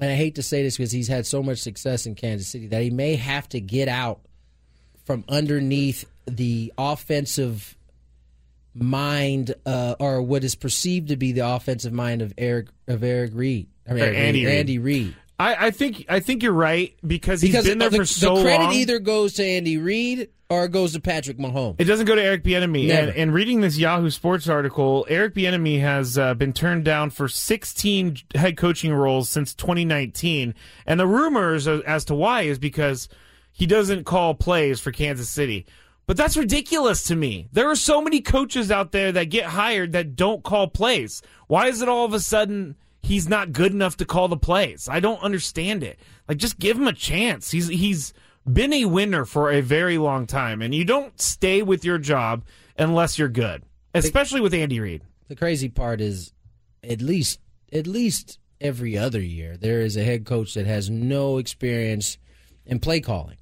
and 0.00 0.10
I 0.10 0.14
hate 0.14 0.36
to 0.36 0.42
say 0.42 0.62
this 0.62 0.76
because 0.76 0.92
he's 0.92 1.08
had 1.08 1.26
so 1.26 1.42
much 1.42 1.58
success 1.58 2.06
in 2.06 2.14
Kansas 2.14 2.48
City 2.48 2.66
that 2.68 2.82
he 2.82 2.90
may 2.90 3.16
have 3.16 3.48
to 3.50 3.60
get 3.60 3.88
out 3.88 4.20
from 5.04 5.24
underneath 5.28 6.04
the 6.26 6.72
offensive 6.78 7.76
mind 8.74 9.54
uh, 9.66 9.96
or 9.98 10.22
what 10.22 10.44
is 10.44 10.54
perceived 10.54 11.08
to 11.08 11.16
be 11.16 11.32
the 11.32 11.46
offensive 11.46 11.92
mind 11.92 12.22
of 12.22 12.32
Eric 12.38 12.68
of 12.86 13.02
Eric 13.02 13.32
Reid. 13.34 13.68
I 13.88 13.92
mean, 13.94 14.04
Andy. 14.04 14.46
Andy 14.46 14.78
Reid. 14.78 15.16
I, 15.40 15.68
I 15.68 15.70
think 15.70 16.04
I 16.08 16.20
think 16.20 16.42
you're 16.42 16.52
right 16.52 16.94
because 17.06 17.40
he's 17.40 17.52
Because 17.52 17.66
been 17.66 17.78
there 17.78 17.88
the, 17.88 17.96
for 17.96 18.04
so 18.04 18.34
long. 18.34 18.44
the 18.44 18.50
credit 18.50 18.64
long. 18.64 18.74
either 18.74 18.98
goes 18.98 19.32
to 19.34 19.44
Andy 19.44 19.78
Reid 19.78 20.28
or 20.50 20.64
it 20.66 20.70
goes 20.72 20.92
to 20.92 21.00
Patrick 21.00 21.38
Mahomes. 21.38 21.76
It 21.78 21.84
doesn't 21.84 22.04
go 22.06 22.14
to 22.14 22.22
Eric 22.22 22.44
Bieniemy. 22.44 22.90
And, 22.90 23.10
and 23.10 23.32
reading 23.32 23.62
this 23.62 23.78
Yahoo 23.78 24.10
Sports 24.10 24.48
article, 24.48 25.06
Eric 25.08 25.34
Bieniemy 25.34 25.80
has 25.80 26.18
uh, 26.18 26.34
been 26.34 26.52
turned 26.52 26.84
down 26.84 27.08
for 27.08 27.26
16 27.26 28.18
head 28.34 28.58
coaching 28.58 28.92
roles 28.92 29.28
since 29.30 29.54
2019, 29.54 30.54
and 30.86 31.00
the 31.00 31.06
rumors 31.06 31.66
as 31.66 31.80
as 31.82 32.04
to 32.04 32.14
why 32.14 32.42
is 32.42 32.58
because 32.58 33.08
he 33.50 33.64
doesn't 33.66 34.04
call 34.04 34.34
plays 34.34 34.78
for 34.78 34.92
Kansas 34.92 35.30
City. 35.30 35.64
But 36.06 36.18
that's 36.18 36.36
ridiculous 36.36 37.04
to 37.04 37.16
me. 37.16 37.48
There 37.52 37.70
are 37.70 37.76
so 37.76 38.02
many 38.02 38.20
coaches 38.20 38.70
out 38.70 38.92
there 38.92 39.12
that 39.12 39.24
get 39.30 39.46
hired 39.46 39.92
that 39.92 40.16
don't 40.16 40.42
call 40.42 40.66
plays. 40.68 41.22
Why 41.46 41.68
is 41.68 41.80
it 41.80 41.88
all 41.88 42.04
of 42.04 42.12
a 42.12 42.20
sudden 42.20 42.74
he's 43.02 43.28
not 43.28 43.52
good 43.52 43.72
enough 43.72 43.96
to 43.98 44.04
call 44.04 44.28
the 44.28 44.36
plays? 44.36 44.88
I 44.90 45.00
don't 45.00 45.22
understand 45.22 45.82
it. 45.82 45.98
Like 46.28 46.38
just 46.38 46.58
give 46.58 46.76
him 46.76 46.86
a 46.86 46.92
chance. 46.92 47.50
He's 47.50 47.68
he's 47.68 48.12
been 48.50 48.72
a 48.72 48.86
winner 48.86 49.24
for 49.24 49.50
a 49.50 49.60
very 49.60 49.98
long 49.98 50.26
time 50.26 50.62
and 50.62 50.74
you 50.74 50.84
don't 50.84 51.20
stay 51.20 51.62
with 51.62 51.84
your 51.84 51.98
job 51.98 52.44
unless 52.78 53.18
you're 53.18 53.28
good. 53.28 53.62
Especially 53.94 54.40
with 54.40 54.54
Andy 54.54 54.80
Reid. 54.80 55.02
The 55.28 55.36
crazy 55.36 55.68
part 55.68 56.00
is, 56.00 56.32
at 56.82 57.00
least 57.00 57.40
at 57.72 57.86
least 57.86 58.38
every 58.60 58.96
other 58.96 59.20
year, 59.20 59.56
there 59.56 59.80
is 59.80 59.96
a 59.96 60.04
head 60.04 60.24
coach 60.24 60.54
that 60.54 60.66
has 60.66 60.90
no 60.90 61.38
experience 61.38 62.18
in 62.66 62.78
play 62.78 63.00
calling. 63.00 63.36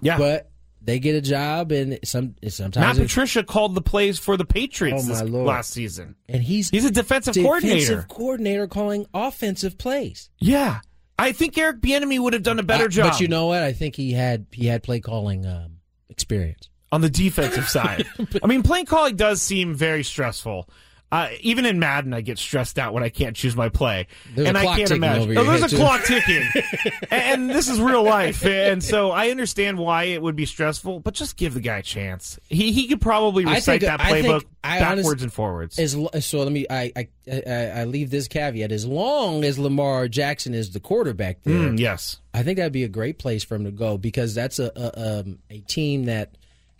Yeah. 0.00 0.18
But 0.18 0.50
they 0.84 0.98
get 0.98 1.14
a 1.14 1.20
job, 1.20 1.70
and 1.72 1.98
some 2.04 2.34
sometimes 2.48 2.98
Matt 2.98 3.06
Patricia 3.06 3.42
called 3.44 3.74
the 3.74 3.82
plays 3.82 4.18
for 4.18 4.36
the 4.36 4.44
Patriots 4.44 5.04
Oh, 5.08 5.12
my 5.14 5.20
Lord. 5.22 5.46
last 5.46 5.70
season. 5.70 6.16
and 6.28 6.42
he's 6.42 6.70
He's 6.70 6.84
a 6.84 6.90
defensive, 6.90 7.34
defensive 7.34 7.44
coordinator. 7.44 8.06
coordinator 8.08 8.66
calling 8.66 9.06
offensive 9.14 9.78
plays. 9.78 10.30
Yeah. 10.38 10.80
I 11.18 11.32
think 11.32 11.56
Eric 11.56 11.80
Bieniemy 11.80 12.18
would 12.18 12.32
have 12.32 12.42
done 12.42 12.58
a 12.58 12.62
better 12.64 12.86
Uh, 12.86 12.88
job 12.88 13.10
But 13.12 13.20
you 13.20 13.28
know 13.28 13.46
what? 13.46 13.62
I 13.62 13.72
think 13.72 13.94
he 13.96 14.12
had 14.12 14.46
he 14.50 14.66
had 14.66 14.82
play 14.82 14.98
calling 15.00 15.46
um, 15.46 15.76
experience. 16.08 16.68
on 16.90 17.00
the 17.00 17.10
defensive 17.10 17.68
side. 17.68 18.06
I 18.42 18.46
mean, 18.46 18.62
play 18.62 18.84
calling 18.84 19.14
does 19.16 19.40
seem 19.40 19.74
very 19.74 20.02
stressful. 20.04 20.68
Uh, 21.12 21.28
even 21.42 21.66
in 21.66 21.78
Madden, 21.78 22.14
I 22.14 22.22
get 22.22 22.38
stressed 22.38 22.78
out 22.78 22.94
when 22.94 23.02
I 23.02 23.10
can't 23.10 23.36
choose 23.36 23.54
my 23.54 23.68
play, 23.68 24.06
There's 24.34 24.46
a 24.46 24.48
and 24.48 24.56
I 24.56 24.64
can't 24.76 24.90
imagine. 24.90 25.36
Oh, 25.36 25.44
there's 25.44 25.62
a 25.62 25.68
too. 25.68 25.76
clock 25.76 26.04
ticking, 26.04 26.42
and, 27.10 27.22
and 27.42 27.50
this 27.50 27.68
is 27.68 27.78
real 27.78 28.02
life, 28.02 28.42
and 28.46 28.82
so 28.82 29.10
I 29.10 29.28
understand 29.28 29.78
why 29.78 30.04
it 30.04 30.22
would 30.22 30.36
be 30.36 30.46
stressful. 30.46 31.00
But 31.00 31.12
just 31.12 31.36
give 31.36 31.52
the 31.52 31.60
guy 31.60 31.76
a 31.78 31.82
chance. 31.82 32.38
He 32.48 32.72
he 32.72 32.88
could 32.88 33.02
probably 33.02 33.44
recite 33.44 33.82
think- 33.82 33.82
that 33.82 34.00
playbook 34.00 34.44
backwards 34.62 35.06
honest- 35.06 35.22
and 35.22 35.32
forwards. 35.32 35.78
As 35.78 35.94
so, 36.24 36.38
let 36.38 36.50
me 36.50 36.64
I, 36.70 36.90
I 36.96 37.08
I 37.30 37.50
I 37.80 37.84
leave 37.84 38.08
this 38.08 38.26
caveat. 38.26 38.72
As 38.72 38.86
long 38.86 39.44
as 39.44 39.58
Lamar 39.58 40.08
Jackson 40.08 40.54
is 40.54 40.70
the 40.70 40.80
quarterback 40.80 41.42
there, 41.42 41.52
Mm, 41.52 41.78
yes, 41.78 42.20
I 42.32 42.42
think 42.42 42.56
that'd 42.56 42.72
be 42.72 42.84
a 42.84 42.88
great 42.88 43.18
place 43.18 43.44
for 43.44 43.54
him 43.56 43.64
to 43.64 43.70
go 43.70 43.98
because 43.98 44.34
that's 44.34 44.58
a 44.58 44.72
a, 44.74 45.20
um, 45.20 45.38
a 45.50 45.58
team 45.58 46.06
that 46.06 46.30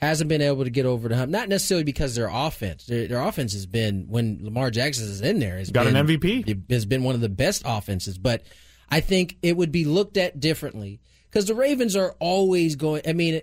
hasn't 0.02 0.28
been 0.28 0.42
able 0.42 0.64
to 0.64 0.70
get 0.70 0.84
over 0.84 1.08
the 1.08 1.16
hump. 1.16 1.30
Not 1.30 1.48
necessarily 1.48 1.84
because 1.84 2.16
their 2.16 2.28
offense, 2.28 2.86
their, 2.86 3.06
their 3.06 3.22
offense 3.22 3.52
has 3.52 3.66
been 3.66 4.06
when 4.08 4.40
Lamar 4.42 4.72
Jackson 4.72 5.04
is 5.04 5.20
in 5.20 5.38
there, 5.38 5.58
has 5.58 5.70
Got 5.70 5.86
an 5.86 5.94
MVP. 5.94 6.48
It 6.48 6.58
has 6.72 6.84
been 6.84 7.04
one 7.04 7.14
of 7.14 7.20
the 7.20 7.28
best 7.28 7.62
offenses. 7.64 8.18
But 8.18 8.42
I 8.90 8.98
think 8.98 9.36
it 9.42 9.56
would 9.56 9.70
be 9.70 9.84
looked 9.84 10.16
at 10.16 10.40
differently 10.40 11.00
because 11.30 11.46
the 11.46 11.54
Ravens 11.54 11.94
are 11.94 12.16
always 12.18 12.74
going. 12.74 13.02
I 13.06 13.12
mean, 13.12 13.42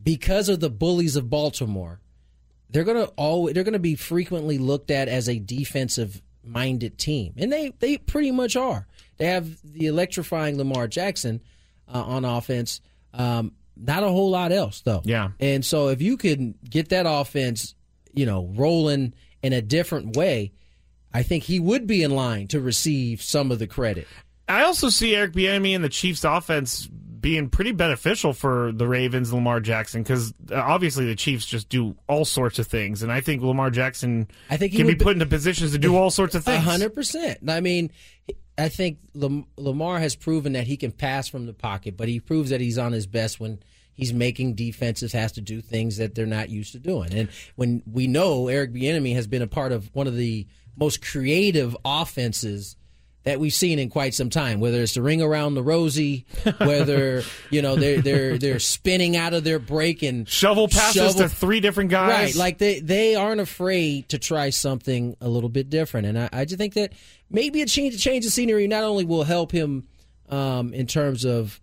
because 0.00 0.48
of 0.48 0.60
the 0.60 0.70
bullies 0.70 1.16
of 1.16 1.28
Baltimore, 1.28 2.00
they're 2.70 2.84
gonna 2.84 3.10
always 3.16 3.54
they're 3.54 3.64
gonna 3.64 3.80
be 3.80 3.96
frequently 3.96 4.56
looked 4.56 4.92
at 4.92 5.08
as 5.08 5.28
a 5.28 5.40
defensive 5.40 6.22
minded 6.44 6.96
team, 6.96 7.34
and 7.36 7.52
they 7.52 7.72
they 7.80 7.98
pretty 7.98 8.30
much 8.30 8.54
are. 8.54 8.86
They 9.16 9.26
have 9.26 9.58
the 9.64 9.86
electrifying 9.86 10.58
Lamar 10.58 10.86
Jackson 10.86 11.40
uh, 11.92 12.02
on 12.02 12.24
offense. 12.24 12.80
Um, 13.12 13.52
not 13.80 14.02
a 14.02 14.08
whole 14.08 14.30
lot 14.30 14.52
else 14.52 14.80
though. 14.82 15.02
Yeah. 15.04 15.30
And 15.40 15.64
so 15.64 15.88
if 15.88 16.02
you 16.02 16.16
can 16.16 16.54
get 16.68 16.88
that 16.90 17.06
offense, 17.08 17.74
you 18.12 18.26
know, 18.26 18.50
rolling 18.54 19.14
in 19.42 19.52
a 19.52 19.62
different 19.62 20.16
way, 20.16 20.52
I 21.12 21.22
think 21.22 21.44
he 21.44 21.60
would 21.60 21.86
be 21.86 22.02
in 22.02 22.10
line 22.10 22.48
to 22.48 22.60
receive 22.60 23.22
some 23.22 23.50
of 23.50 23.58
the 23.58 23.66
credit. 23.66 24.06
I 24.48 24.64
also 24.64 24.88
see 24.88 25.14
Eric 25.14 25.32
Bieniemy 25.32 25.74
and 25.74 25.84
the 25.84 25.88
Chiefs' 25.88 26.24
offense 26.24 26.86
being 26.86 27.48
pretty 27.50 27.72
beneficial 27.72 28.32
for 28.32 28.70
the 28.72 28.86
Ravens, 28.86 29.32
Lamar 29.32 29.60
Jackson, 29.60 30.02
because 30.02 30.32
uh, 30.50 30.54
obviously 30.54 31.04
the 31.04 31.16
Chiefs 31.16 31.44
just 31.44 31.68
do 31.68 31.96
all 32.08 32.24
sorts 32.24 32.58
of 32.58 32.66
things, 32.66 33.02
and 33.02 33.10
I 33.10 33.20
think 33.20 33.42
Lamar 33.42 33.70
Jackson 33.70 34.28
I 34.48 34.56
think 34.56 34.72
he 34.72 34.78
can 34.78 34.86
be 34.86 34.94
put 34.94 35.14
into 35.14 35.26
positions 35.26 35.72
to 35.72 35.78
do 35.78 35.96
all 35.96 36.10
sorts 36.10 36.34
of 36.34 36.42
A 36.42 36.44
things. 36.52 36.64
hundred 36.64 36.94
percent. 36.94 37.38
I 37.48 37.60
mean, 37.60 37.90
I 38.58 38.68
think 38.68 38.98
Lamar 39.14 40.00
has 40.00 40.16
proven 40.16 40.52
that 40.54 40.66
he 40.66 40.76
can 40.76 40.90
pass 40.90 41.28
from 41.28 41.46
the 41.46 41.54
pocket, 41.54 41.96
but 41.96 42.08
he 42.08 42.20
proves 42.20 42.50
that 42.50 42.60
he's 42.60 42.78
on 42.78 42.92
his 42.92 43.06
best 43.06 43.38
when 43.38 43.60
he's 43.94 44.12
making 44.12 44.54
defenses 44.54 45.12
has 45.12 45.32
to 45.32 45.40
do 45.40 45.60
things 45.60 45.96
that 45.98 46.14
they're 46.14 46.26
not 46.26 46.50
used 46.50 46.72
to 46.72 46.78
doing. 46.78 47.12
And 47.12 47.28
when 47.56 47.82
we 47.90 48.06
know 48.06 48.48
Eric 48.48 48.72
Bieniemy 48.72 49.14
has 49.14 49.26
been 49.26 49.42
a 49.42 49.46
part 49.46 49.72
of 49.72 49.94
one 49.94 50.06
of 50.06 50.16
the 50.16 50.46
most 50.76 51.04
creative 51.04 51.76
offenses 51.84 52.76
that 53.24 53.38
we've 53.40 53.52
seen 53.52 53.78
in 53.78 53.90
quite 53.90 54.14
some 54.14 54.30
time. 54.30 54.58
Whether 54.58 54.80
it's 54.80 54.94
the 54.94 55.02
ring 55.02 55.20
around 55.20 55.54
the 55.54 55.62
rosy, 55.62 56.24
whether 56.58 57.22
you 57.50 57.60
know 57.60 57.76
they're 57.76 58.00
they're 58.00 58.38
they're 58.38 58.58
spinning 58.58 59.16
out 59.16 59.34
of 59.34 59.44
their 59.44 59.58
break 59.58 60.02
and 60.02 60.26
shovel 60.26 60.66
passes 60.66 60.94
shovel, 60.94 61.20
to 61.20 61.28
three 61.28 61.60
different 61.60 61.90
guys. 61.90 62.08
Right, 62.08 62.34
like 62.36 62.58
they 62.58 62.80
they 62.80 63.16
aren't 63.16 63.40
afraid 63.40 64.08
to 64.10 64.18
try 64.18 64.50
something 64.50 65.16
a 65.20 65.28
little 65.28 65.50
bit 65.50 65.68
different. 65.68 66.06
And 66.06 66.18
I, 66.18 66.28
I 66.32 66.44
just 66.46 66.58
think 66.58 66.74
that 66.74 66.94
maybe 67.30 67.62
a 67.62 67.66
change 67.66 68.02
change 68.02 68.26
of 68.26 68.32
scenery 68.32 68.66
not 68.66 68.84
only 68.84 69.04
will 69.04 69.24
help 69.24 69.52
him 69.52 69.86
um, 70.28 70.72
in 70.74 70.86
terms 70.86 71.24
of 71.24 71.60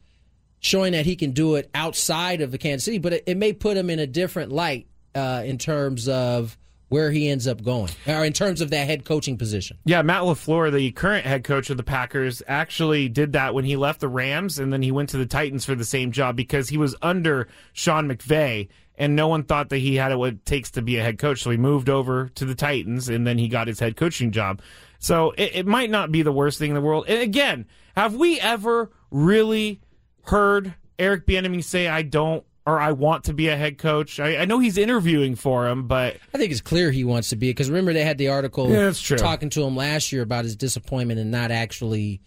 showing 0.60 0.94
that 0.94 1.06
he 1.06 1.16
can 1.16 1.32
do 1.32 1.56
it 1.56 1.70
outside 1.76 2.42
of 2.42 2.52
the 2.52 2.58
Kansas 2.58 2.86
City, 2.86 2.98
but 2.98 3.14
it, 3.14 3.24
it 3.28 3.38
may 3.38 3.54
put 3.54 3.78
him 3.78 3.90
in 3.90 4.00
a 4.00 4.08
different 4.08 4.52
light 4.52 4.88
uh, 5.14 5.44
in 5.46 5.58
terms 5.58 6.08
of 6.08 6.58
where 6.90 7.12
he 7.12 7.30
ends 7.30 7.48
up 7.48 7.64
going, 7.64 7.92
or 8.08 8.24
in 8.24 8.32
terms 8.32 8.62
of 8.62 8.70
that 8.70 8.86
head 8.86 9.06
coaching 9.06 9.38
position. 9.38 9.78
Yeah, 9.86 10.02
Matt 10.04 10.22
LaFleur, 10.22 10.72
the 10.72 10.92
current 10.92 11.26
head 11.26 11.44
coach 11.44 11.70
of 11.70 11.78
the 11.78 11.84
Packers, 11.84 12.44
actually 12.48 13.10
did 13.10 13.34
that 13.34 13.54
when 13.54 13.66
he 13.66 13.76
left 13.76 14.02
the 14.02 14.08
Rams 14.08 14.60
and 14.60 14.72
then 14.72 14.82
he 14.82 14.92
went 14.92 15.10
to 15.10 15.18
the 15.18 15.26
Titans 15.26 15.66
for 15.66 15.76
the 15.76 15.86
same 15.86 16.12
job 16.12 16.36
because 16.36 16.70
he 16.70 16.78
was 16.78 16.96
under 17.02 17.48
Sean 17.74 18.08
McVay 18.08 18.70
and 18.98 19.16
no 19.16 19.28
one 19.28 19.44
thought 19.44 19.70
that 19.70 19.80
he 19.80 19.96
had 19.96 20.16
what 20.16 20.34
it 20.34 20.46
takes 20.46 20.72
to 20.72 20.82
be 20.82 20.98
a 20.98 21.04
head 21.04 21.18
coach. 21.18 21.42
So 21.42 21.50
he 21.50 21.58
moved 21.58 21.90
over 21.90 22.30
to 22.36 22.46
the 22.46 22.56
Titans 22.56 23.10
and 23.10 23.26
then 23.26 23.38
he 23.38 23.48
got 23.48 23.68
his 23.68 23.80
head 23.80 23.98
coaching 23.98 24.32
job. 24.32 24.62
So 25.06 25.32
it, 25.38 25.56
it 25.56 25.68
might 25.68 25.92
not 25.92 26.12
be 26.12 26.24
the 26.24 26.32
worst 26.32 26.58
thing 26.58 26.72
in 26.72 26.76
the 26.76 26.82
world. 26.82 27.06
And 27.08 27.22
again, 27.22 27.68
have 27.96 28.16
we 28.16 28.40
ever 28.40 28.92
really 29.12 29.80
heard 30.24 30.74
Eric 30.98 31.28
Bieniemy 31.28 31.64
say, 31.64 31.88
"I 31.88 32.02
don't 32.02 32.44
or 32.66 32.80
I 32.80 32.94
want 32.94 33.26
to 33.26 33.34
be 33.34 33.50
a 33.50 33.56
head 33.56 33.78
coach. 33.78 34.20
I, 34.20 34.38
I, 34.38 34.46
know 34.46 34.58
he's 34.58 34.80
interviewing 34.80 35.36
for 35.36 35.68
him, 35.68 35.88
but 35.88 36.18
I 36.34 36.38
think 36.40 36.52
it's 36.52 36.62
clear 36.62 36.90
he 36.90 37.04
wants 37.04 37.30
to 37.30 37.36
be 37.36 37.52
because 37.52 37.70
remember 37.70 37.94
they 37.94 38.04
had 38.04 38.18
the 38.18 38.30
article 38.30 38.68
yeah, 38.72 38.86
that's 38.86 39.00
true. 39.00 39.18
talking 39.18 39.52
to 39.52 39.64
him 39.64 39.76
last 39.76 40.12
year 40.12 40.24
about 40.24 40.46
his 40.46 40.56
disappointment 40.56 41.20
and 41.20 41.30
not 41.30 41.52
actually 41.52 42.22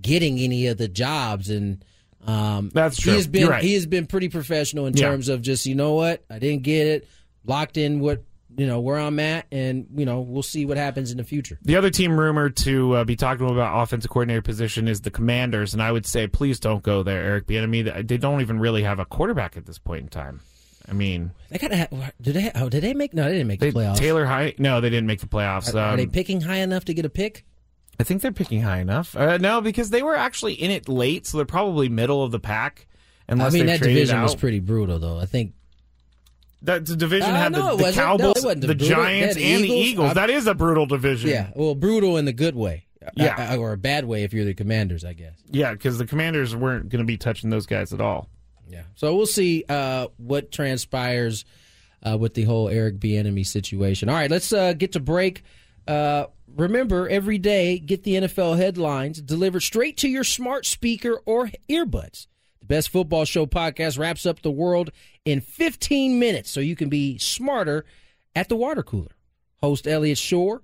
getting 0.00 0.38
any 0.38 0.68
of 0.68 0.78
the 0.78 0.88
jobs, 0.88 1.50
and 1.50 1.84
um, 2.26 2.70
that's 2.72 2.96
true. 2.96 3.12
He 3.12 3.18
has 3.18 3.26
been 3.26 3.48
right. 3.48 3.62
he 3.62 3.74
has 3.74 3.84
been 3.84 4.06
pretty 4.06 4.30
professional 4.30 4.86
in 4.86 4.96
yeah. 4.96 5.08
terms 5.08 5.28
of 5.28 5.42
just 5.42 5.66
you 5.66 5.74
know 5.74 5.92
what 5.92 6.24
I 6.30 6.38
didn't 6.38 6.62
get 6.62 6.86
it, 6.86 7.08
locked 7.44 7.76
in 7.76 8.00
what 8.00 8.22
you 8.56 8.66
know 8.66 8.80
where 8.80 8.98
I'm 8.98 9.18
at, 9.18 9.46
and 9.50 9.86
you 9.94 10.04
know 10.04 10.20
we'll 10.20 10.42
see 10.42 10.66
what 10.66 10.76
happens 10.76 11.10
in 11.10 11.18
the 11.18 11.24
future. 11.24 11.58
The 11.62 11.76
other 11.76 11.90
team 11.90 12.18
rumored 12.18 12.56
to 12.58 12.96
uh, 12.96 13.04
be 13.04 13.16
talking 13.16 13.48
about 13.48 13.82
offensive 13.82 14.10
coordinator 14.10 14.42
position 14.42 14.88
is 14.88 15.00
the 15.00 15.10
Commanders, 15.10 15.72
and 15.72 15.82
I 15.82 15.92
would 15.92 16.06
say 16.06 16.26
please 16.26 16.60
don't 16.60 16.82
go 16.82 17.02
there, 17.02 17.22
Eric 17.22 17.46
Bieniemy. 17.46 18.06
They 18.06 18.18
don't 18.18 18.40
even 18.40 18.58
really 18.58 18.82
have 18.82 18.98
a 18.98 19.04
quarterback 19.04 19.56
at 19.56 19.66
this 19.66 19.78
point 19.78 20.02
in 20.02 20.08
time. 20.08 20.40
I 20.88 20.94
mean, 20.94 21.30
they 21.48 21.58
kind 21.58 21.72
of 21.72 22.12
Did 22.20 22.34
they? 22.34 22.50
Oh, 22.54 22.68
did 22.68 22.82
they 22.82 22.94
make? 22.94 23.14
No, 23.14 23.24
they 23.24 23.32
didn't 23.32 23.46
make 23.46 23.60
they, 23.60 23.70
the 23.70 23.78
playoffs. 23.78 23.96
Taylor 23.96 24.26
High? 24.26 24.54
No, 24.58 24.80
they 24.80 24.90
didn't 24.90 25.06
make 25.06 25.20
the 25.20 25.28
playoffs. 25.28 25.74
Are, 25.74 25.78
um, 25.78 25.94
are, 25.94 25.96
they 25.96 26.06
picking 26.06 26.40
high 26.40 26.58
enough 26.58 26.84
to 26.86 26.94
get 26.94 27.04
a 27.04 27.10
pick? 27.10 27.44
I 28.00 28.04
think 28.04 28.22
they're 28.22 28.32
picking 28.32 28.62
high 28.62 28.80
enough. 28.80 29.16
Uh, 29.16 29.36
no, 29.36 29.60
because 29.60 29.90
they 29.90 30.02
were 30.02 30.16
actually 30.16 30.54
in 30.54 30.70
it 30.70 30.88
late, 30.88 31.26
so 31.26 31.38
they're 31.38 31.46
probably 31.46 31.88
middle 31.88 32.22
of 32.24 32.32
the 32.32 32.40
pack. 32.40 32.86
Unless 33.28 33.54
I 33.54 33.58
mean, 33.58 33.66
that 33.66 33.80
division 33.80 34.18
out. 34.18 34.24
was 34.24 34.34
pretty 34.34 34.58
brutal, 34.58 34.98
though. 34.98 35.18
I 35.18 35.26
think 35.26 35.54
that 36.62 36.86
the 36.86 36.96
division 36.96 37.30
uh, 37.30 37.36
had 37.36 37.52
no, 37.52 37.76
the, 37.76 37.86
the 37.86 37.92
Cowboys, 37.92 38.44
no, 38.44 38.54
the. 38.54 38.74
Giants, 38.74 39.36
and 39.36 39.44
Eagles. 39.44 39.68
the 39.68 39.76
Eagles. 39.76 40.14
that 40.14 40.30
is 40.30 40.46
a 40.46 40.54
brutal 40.54 40.86
division. 40.86 41.30
Yeah, 41.30 41.50
well, 41.54 41.74
brutal 41.74 42.16
in 42.16 42.24
the 42.24 42.32
good 42.32 42.56
way. 42.56 42.86
Yeah, 43.16 43.54
uh, 43.54 43.56
or 43.56 43.72
a 43.72 43.76
bad 43.76 44.04
way 44.04 44.22
if 44.22 44.32
you're 44.32 44.44
the 44.44 44.54
Commanders, 44.54 45.04
I 45.04 45.12
guess. 45.12 45.34
Yeah, 45.50 45.72
because 45.72 45.98
the 45.98 46.06
Commanders 46.06 46.54
weren't 46.54 46.88
going 46.88 47.00
to 47.00 47.06
be 47.06 47.16
touching 47.16 47.50
those 47.50 47.66
guys 47.66 47.92
at 47.92 48.00
all. 48.00 48.28
Yeah, 48.68 48.82
so 48.94 49.14
we'll 49.16 49.26
see 49.26 49.64
uh, 49.68 50.06
what 50.18 50.52
transpires 50.52 51.44
uh, 52.04 52.16
with 52.18 52.34
the 52.34 52.44
whole 52.44 52.68
Eric 52.68 52.98
Bieniemy 52.98 53.46
situation. 53.46 54.08
All 54.08 54.14
right, 54.14 54.30
let's 54.30 54.52
uh, 54.52 54.72
get 54.72 54.92
to 54.92 55.00
break. 55.00 55.42
Uh, 55.86 56.26
remember, 56.54 57.08
every 57.08 57.38
day, 57.38 57.78
get 57.78 58.04
the 58.04 58.14
NFL 58.14 58.56
headlines 58.56 59.20
delivered 59.20 59.60
straight 59.60 59.96
to 59.98 60.08
your 60.08 60.24
smart 60.24 60.64
speaker 60.66 61.20
or 61.24 61.50
earbuds. 61.68 62.28
The 62.62 62.66
Best 62.66 62.90
Football 62.90 63.24
Show 63.24 63.46
podcast 63.46 63.98
wraps 63.98 64.24
up 64.24 64.40
the 64.42 64.50
world 64.50 64.92
in 65.24 65.40
15 65.40 66.18
minutes 66.20 66.48
so 66.48 66.60
you 66.60 66.76
can 66.76 66.88
be 66.88 67.18
smarter 67.18 67.84
at 68.36 68.48
the 68.48 68.54
water 68.54 68.84
cooler. 68.84 69.10
Host 69.60 69.88
Elliot 69.88 70.16
Shorr, 70.16 70.62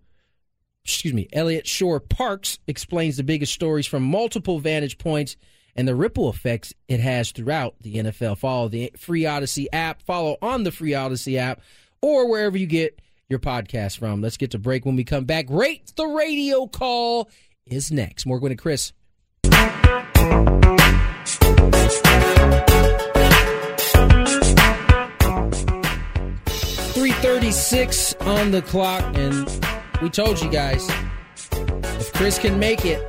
excuse 0.84 1.12
me, 1.12 1.28
Elliot 1.32 1.66
Shorr-Parks 1.66 2.60
explains 2.68 3.16
the 3.16 3.24
biggest 3.24 3.52
stories 3.52 3.86
from 3.86 4.04
multiple 4.04 4.60
vantage 4.60 4.96
points 4.98 5.36
and 5.74 5.88
the 5.88 5.94
ripple 5.96 6.30
effects 6.30 6.72
it 6.86 7.00
has 7.00 7.32
throughout 7.32 7.74
the 7.80 7.96
NFL. 7.96 8.38
Follow 8.38 8.68
the 8.68 8.92
free 8.96 9.26
Odyssey 9.26 9.68
app, 9.72 10.00
follow 10.02 10.36
on 10.40 10.62
the 10.62 10.72
free 10.72 10.94
Odyssey 10.94 11.36
app, 11.36 11.60
or 12.00 12.30
wherever 12.30 12.56
you 12.56 12.66
get 12.66 13.00
your 13.28 13.40
podcast 13.40 13.98
from. 13.98 14.22
Let's 14.22 14.36
get 14.36 14.52
to 14.52 14.58
break 14.58 14.86
when 14.86 14.94
we 14.94 15.02
come 15.02 15.24
back. 15.24 15.46
Rate 15.48 15.92
the 15.96 16.06
radio 16.06 16.68
call 16.68 17.28
is 17.66 17.90
next. 17.90 18.24
More 18.24 18.38
and 18.44 18.56
Chris. 18.56 18.92
336 26.98 28.14
on 28.20 28.50
the 28.50 28.62
clock, 28.62 29.02
and 29.16 29.48
we 30.02 30.10
told 30.10 30.40
you 30.40 30.50
guys 30.50 30.88
if 32.00 32.12
Chris 32.12 32.38
can 32.38 32.58
make 32.58 32.84
it, 32.84 33.00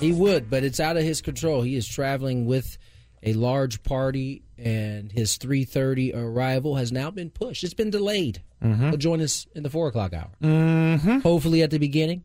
he 0.00 0.12
would, 0.12 0.50
but 0.50 0.64
it's 0.64 0.80
out 0.80 0.96
of 0.96 1.02
his 1.02 1.20
control. 1.20 1.62
He 1.62 1.76
is 1.76 1.86
traveling 1.86 2.46
with 2.46 2.78
a 3.22 3.32
large 3.32 3.82
party, 3.82 4.42
and 4.58 5.10
his 5.10 5.38
3:30 5.38 6.14
arrival 6.14 6.76
has 6.76 6.92
now 6.92 7.10
been 7.10 7.30
pushed. 7.30 7.64
It's 7.64 7.74
been 7.74 7.90
delayed. 7.90 8.42
Mm-hmm. 8.62 8.88
He'll 8.88 8.96
join 8.98 9.20
us 9.20 9.46
in 9.54 9.62
the 9.62 9.70
four 9.70 9.88
o'clock 9.88 10.12
hour. 10.14 10.30
Mm-hmm. 10.42 11.18
Hopefully 11.20 11.62
at 11.62 11.70
the 11.70 11.78
beginning, 11.78 12.24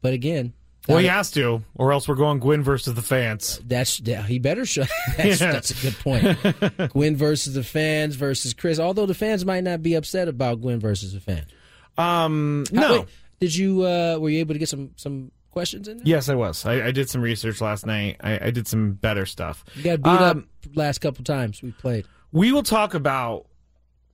but 0.00 0.12
again, 0.12 0.52
well, 0.88 0.98
he 0.98 1.06
has 1.06 1.30
to, 1.32 1.62
or 1.74 1.92
else 1.92 2.08
we're 2.08 2.14
going 2.14 2.38
Gwynn 2.38 2.62
versus 2.62 2.94
the 2.94 3.02
fans. 3.02 3.60
That's 3.64 4.00
yeah, 4.00 4.22
he 4.22 4.38
better 4.38 4.64
show. 4.64 4.84
That's, 5.16 5.40
yeah. 5.40 5.52
that's 5.52 5.70
a 5.70 5.82
good 5.82 5.98
point. 5.98 6.90
Gwynn 6.92 7.16
versus 7.16 7.54
the 7.54 7.64
fans 7.64 8.14
versus 8.16 8.54
Chris. 8.54 8.78
Although 8.78 9.06
the 9.06 9.14
fans 9.14 9.44
might 9.44 9.64
not 9.64 9.82
be 9.82 9.94
upset 9.94 10.28
about 10.28 10.60
Gwynn 10.60 10.80
versus 10.80 11.12
the 11.12 11.20
fans. 11.20 11.46
Um, 11.98 12.64
How, 12.74 12.80
no. 12.80 12.92
Wait, 13.00 13.08
did 13.40 13.54
you? 13.54 13.82
Uh, 13.82 14.18
were 14.18 14.28
you 14.28 14.40
able 14.40 14.54
to 14.54 14.58
get 14.58 14.68
some 14.68 14.90
some 14.96 15.32
questions 15.50 15.88
in 15.88 15.98
there? 15.98 16.06
Yes, 16.06 16.28
I 16.28 16.34
was. 16.34 16.64
I, 16.66 16.86
I 16.86 16.90
did 16.90 17.08
some 17.08 17.22
research 17.22 17.60
last 17.60 17.86
night. 17.86 18.16
I, 18.20 18.46
I, 18.46 18.50
did 18.50 18.68
some 18.68 18.92
better 18.92 19.24
stuff. 19.24 19.64
You 19.74 19.84
got 19.84 20.02
beat 20.02 20.10
um, 20.10 20.48
up 20.66 20.76
last 20.76 20.98
couple 20.98 21.24
times 21.24 21.62
we 21.62 21.72
played. 21.72 22.06
We 22.32 22.52
will 22.52 22.62
talk 22.62 22.92
about 22.92 23.46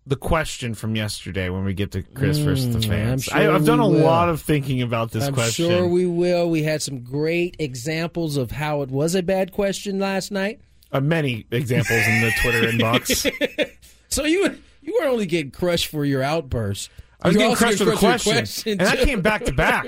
the 0.06 0.16
question 0.16 0.74
from 0.74 0.96
yesterday 0.96 1.48
when 1.48 1.64
we 1.64 1.74
get 1.74 1.92
to 1.92 2.02
Chris 2.02 2.38
mm, 2.38 2.44
versus 2.44 2.72
the 2.72 2.80
mm, 2.80 2.88
fans. 2.88 3.24
Sure 3.24 3.38
I, 3.38 3.42
have 3.42 3.64
done 3.64 3.78
a 3.78 3.88
will. 3.88 4.00
lot 4.00 4.28
of 4.28 4.40
thinking 4.40 4.82
about 4.82 5.12
this 5.12 5.24
I'm 5.24 5.34
question. 5.34 5.68
Sure, 5.68 5.86
we 5.86 6.06
will. 6.06 6.50
We 6.50 6.62
had 6.62 6.82
some 6.82 7.00
great 7.00 7.56
examples 7.58 8.36
of 8.36 8.50
how 8.50 8.82
it 8.82 8.90
was 8.90 9.14
a 9.14 9.22
bad 9.22 9.52
question 9.52 9.98
last 9.98 10.32
night. 10.32 10.60
Uh, 10.90 11.00
many 11.00 11.46
examples 11.50 12.06
in 12.06 12.20
the 12.20 12.32
Twitter 12.42 12.62
inbox. 12.68 13.70
so 14.08 14.24
you 14.24 14.58
you 14.82 14.98
were 15.00 15.06
only 15.06 15.26
getting 15.26 15.52
crushed 15.52 15.86
for 15.86 16.04
your 16.04 16.22
outbursts. 16.22 16.88
I 17.22 17.28
was 17.28 17.36
getting 17.36 17.54
crushed 17.54 17.80
with 17.80 17.90
the 17.90 17.96
question, 17.96 18.32
question 18.32 18.72
and 18.72 18.80
that 18.80 18.98
came 18.98 19.22
back 19.22 19.44
to 19.44 19.52
back. 19.52 19.86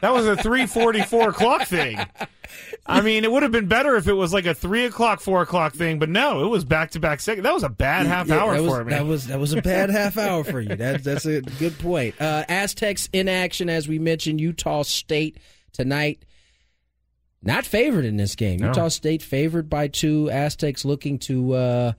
That 0.00 0.12
was 0.12 0.26
a 0.26 0.36
three 0.36 0.66
forty 0.66 1.02
four 1.02 1.30
o'clock 1.30 1.66
thing. 1.66 1.98
I 2.84 3.00
mean, 3.00 3.24
it 3.24 3.30
would 3.30 3.42
have 3.42 3.52
been 3.52 3.68
better 3.68 3.94
if 3.96 4.08
it 4.08 4.12
was 4.12 4.32
like 4.32 4.46
a 4.46 4.54
three 4.54 4.84
o'clock, 4.84 5.20
four 5.20 5.42
o'clock 5.42 5.74
thing, 5.74 5.98
but 5.98 6.08
no, 6.08 6.44
it 6.44 6.48
was 6.48 6.64
back 6.64 6.90
to 6.92 7.00
back 7.00 7.20
second. 7.20 7.44
That 7.44 7.54
was 7.54 7.62
a 7.62 7.68
bad 7.68 8.06
half 8.06 8.28
yeah, 8.28 8.40
hour 8.40 8.60
was, 8.60 8.70
for 8.70 8.84
me. 8.84 8.90
That 8.90 9.06
was 9.06 9.28
that 9.28 9.38
was 9.38 9.52
a 9.52 9.62
bad 9.62 9.90
half 9.90 10.18
hour 10.18 10.42
for 10.42 10.60
you. 10.60 10.74
That, 10.74 11.04
that's 11.04 11.24
a 11.24 11.40
good 11.42 11.78
point. 11.78 12.20
Uh, 12.20 12.44
Aztecs 12.48 13.08
in 13.12 13.28
action, 13.28 13.68
as 13.68 13.86
we 13.86 13.98
mentioned. 13.98 14.40
Utah 14.40 14.82
State 14.82 15.38
tonight. 15.72 16.24
Not 17.42 17.64
favored 17.64 18.04
in 18.04 18.16
this 18.16 18.36
game. 18.36 18.60
No. 18.60 18.68
Utah 18.68 18.88
State 18.88 19.22
favored 19.22 19.68
by 19.68 19.88
two. 19.88 20.30
Aztecs 20.30 20.84
looking 20.84 21.18
to 21.20 21.52
uh, 21.54 21.92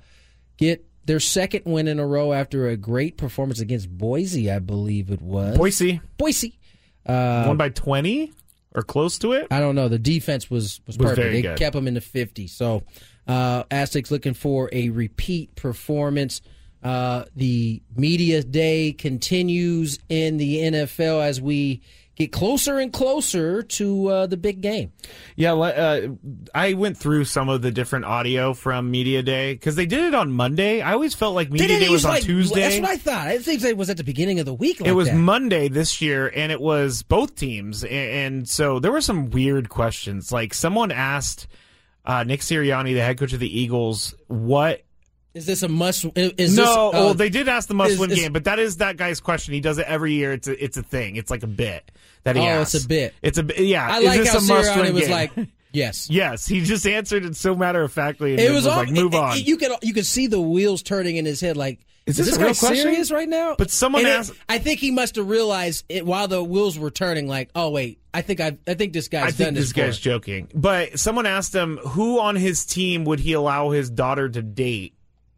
get 0.57 0.85
their 1.05 1.19
second 1.19 1.65
win 1.65 1.87
in 1.87 1.99
a 1.99 2.07
row 2.07 2.33
after 2.33 2.67
a 2.67 2.77
great 2.77 3.17
performance 3.17 3.59
against 3.59 3.89
Boise, 3.89 4.51
I 4.51 4.59
believe 4.59 5.11
it 5.11 5.21
was. 5.21 5.57
Boise. 5.57 6.01
Boise. 6.17 6.59
Uh, 7.05 7.43
Won 7.47 7.57
by 7.57 7.69
20 7.69 8.31
or 8.75 8.83
close 8.83 9.17
to 9.19 9.33
it? 9.33 9.47
I 9.51 9.59
don't 9.59 9.75
know. 9.75 9.89
The 9.89 9.99
defense 9.99 10.49
was, 10.49 10.81
was, 10.87 10.97
was 10.97 11.07
perfect. 11.09 11.31
They 11.33 11.41
good. 11.41 11.57
kept 11.57 11.75
them 11.75 11.87
in 11.87 11.93
the 11.93 12.01
50. 12.01 12.47
So 12.47 12.83
uh, 13.27 13.63
Aztecs 13.69 14.11
looking 14.11 14.33
for 14.33 14.69
a 14.71 14.89
repeat 14.89 15.55
performance. 15.55 16.41
Uh, 16.81 17.25
the 17.35 17.81
media 17.95 18.43
day 18.43 18.91
continues 18.91 19.99
in 20.09 20.37
the 20.37 20.57
NFL 20.63 21.23
as 21.23 21.41
we 21.41 21.81
get 22.15 22.31
closer 22.31 22.79
and 22.79 22.93
closer 22.93 23.63
to 23.63 24.07
uh, 24.07 24.27
the 24.27 24.37
big 24.37 24.61
game. 24.61 24.91
Yeah, 25.35 25.53
uh, 25.53 26.09
I 26.53 26.73
went 26.73 26.97
through 26.97 27.25
some 27.25 27.49
of 27.49 27.61
the 27.61 27.71
different 27.71 28.05
audio 28.05 28.53
from 28.53 28.91
Media 28.91 29.23
Day 29.23 29.53
because 29.53 29.75
they 29.75 29.85
did 29.85 30.03
it 30.03 30.13
on 30.13 30.31
Monday. 30.31 30.81
I 30.81 30.93
always 30.93 31.13
felt 31.13 31.35
like 31.35 31.51
Media 31.51 31.79
Day 31.79 31.89
was 31.89 32.05
on 32.05 32.11
like, 32.11 32.23
Tuesday. 32.23 32.61
That's 32.61 32.79
what 32.79 32.89
I 32.89 32.97
thought. 32.97 33.27
I 33.27 33.39
think 33.39 33.63
it 33.63 33.77
was 33.77 33.89
at 33.89 33.97
the 33.97 34.03
beginning 34.03 34.39
of 34.39 34.45
the 34.45 34.53
week. 34.53 34.79
Like 34.79 34.89
it 34.89 34.93
was 34.93 35.07
that. 35.07 35.17
Monday 35.17 35.67
this 35.67 36.01
year, 36.01 36.31
and 36.35 36.51
it 36.51 36.61
was 36.61 37.03
both 37.03 37.35
teams, 37.35 37.83
and, 37.83 37.93
and 37.93 38.49
so 38.49 38.79
there 38.79 38.91
were 38.91 39.01
some 39.01 39.29
weird 39.29 39.69
questions. 39.69 40.31
Like 40.31 40.53
someone 40.53 40.91
asked 40.91 41.47
uh, 42.05 42.23
Nick 42.23 42.41
Sirianni, 42.41 42.93
the 42.93 43.01
head 43.01 43.17
coach 43.17 43.33
of 43.33 43.39
the 43.39 43.59
Eagles, 43.59 44.13
what 44.27 44.83
Is 45.33 45.45
this 45.47 45.63
a 45.63 45.67
must? 45.67 46.05
Is 46.15 46.55
no, 46.55 46.63
this, 46.63 46.69
uh, 46.69 46.89
well, 46.93 47.13
they 47.15 47.29
did 47.29 47.47
ask 47.49 47.67
the 47.67 47.73
must-win 47.73 48.11
game, 48.11 48.33
but 48.33 48.43
that 48.43 48.59
is 48.59 48.77
that 48.77 48.97
guy's 48.97 49.19
question. 49.19 49.53
He 49.55 49.59
does 49.61 49.79
it 49.79 49.87
every 49.87 50.13
year. 50.13 50.31
It's 50.33 50.47
a, 50.47 50.63
it's 50.63 50.77
a 50.77 50.83
thing. 50.83 51.15
It's 51.15 51.31
like 51.31 51.41
a 51.43 51.47
bit 51.47 51.91
that 52.23 52.35
he 52.35 52.41
Oh, 52.43 52.45
asks. 52.45 52.75
it's 52.75 52.85
a 52.85 52.87
bit. 52.87 53.13
It's 53.23 53.37
a 53.39 53.43
bit. 53.43 53.57
Yeah, 53.59 53.87
I 53.89 53.97
is 53.99 54.05
like 54.05 54.19
this 54.19 54.29
how 54.33 54.39
Sirianni 54.39 54.93
was 54.93 55.03
game? 55.03 55.11
like, 55.11 55.31
yes. 55.71 56.07
yes. 56.09 56.45
He 56.45 56.61
just 56.61 56.85
answered 56.85 57.25
it 57.25 57.35
so 57.35 57.55
matter 57.55 57.81
of 57.81 57.91
factly. 57.91 58.33
And 58.33 58.41
It 58.41 58.49
was, 58.51 58.65
was, 58.65 58.67
all, 58.67 58.77
like, 58.77 58.91
move 58.91 59.13
it- 59.15 59.19
on. 59.19 59.37
it- 59.37 59.47
you 59.47 59.57
can 59.57 59.71
you 59.81 59.93
can 59.93 60.03
see 60.03 60.27
the 60.27 60.39
wheels 60.39 60.83
turning 60.83 61.15
in 61.15 61.25
his 61.25 61.41
head. 61.41 61.57
Like, 61.57 61.79
Is 62.05 62.19
is, 62.19 62.27
this 62.27 62.27
this 62.27 62.35
a 62.35 62.39
guy 62.39 62.45
real 62.45 62.53
question? 62.55 62.77
serious 62.83 63.09
right 63.11 63.27
now? 63.29 63.55
But 63.57 63.71
someone 63.71 64.01
And 64.03 64.09
it- 64.09 64.17
asked- 64.19 64.33
I 64.47 64.59
think 64.59 64.79
he 64.81 64.91
must 64.91 65.15
have 65.15 65.27
realized 65.27 65.85
it 65.89 66.05
while 66.05 66.27
the 66.27 66.43
wheels 66.43 66.77
were 66.77 66.91
turning. 66.91 67.27
Like, 67.27 67.49
oh 67.55 67.71
wait, 67.71 67.97
I 68.13 68.21
think 68.21 68.39
I 68.39 68.55
I 68.67 68.75
think 68.75 68.93
this 68.93 69.07
guy's 69.07 69.23
I 69.23 69.31
think 69.31 69.47
done 69.47 69.53
this 69.55 69.63
this. 69.65 69.73
guy's 69.73 69.97
joking. 69.97 70.47
But 70.53 70.99
someone 70.99 71.25
asked 71.25 71.55
him 71.55 71.77
who 71.77 72.19
on 72.19 72.35
his 72.35 72.65
team 72.65 73.03
would 73.05 73.19
he 73.19 73.33
allow 73.33 73.71
his 73.71 73.89
daughter 73.89 74.29
to 74.29 74.41
date, 74.43 74.92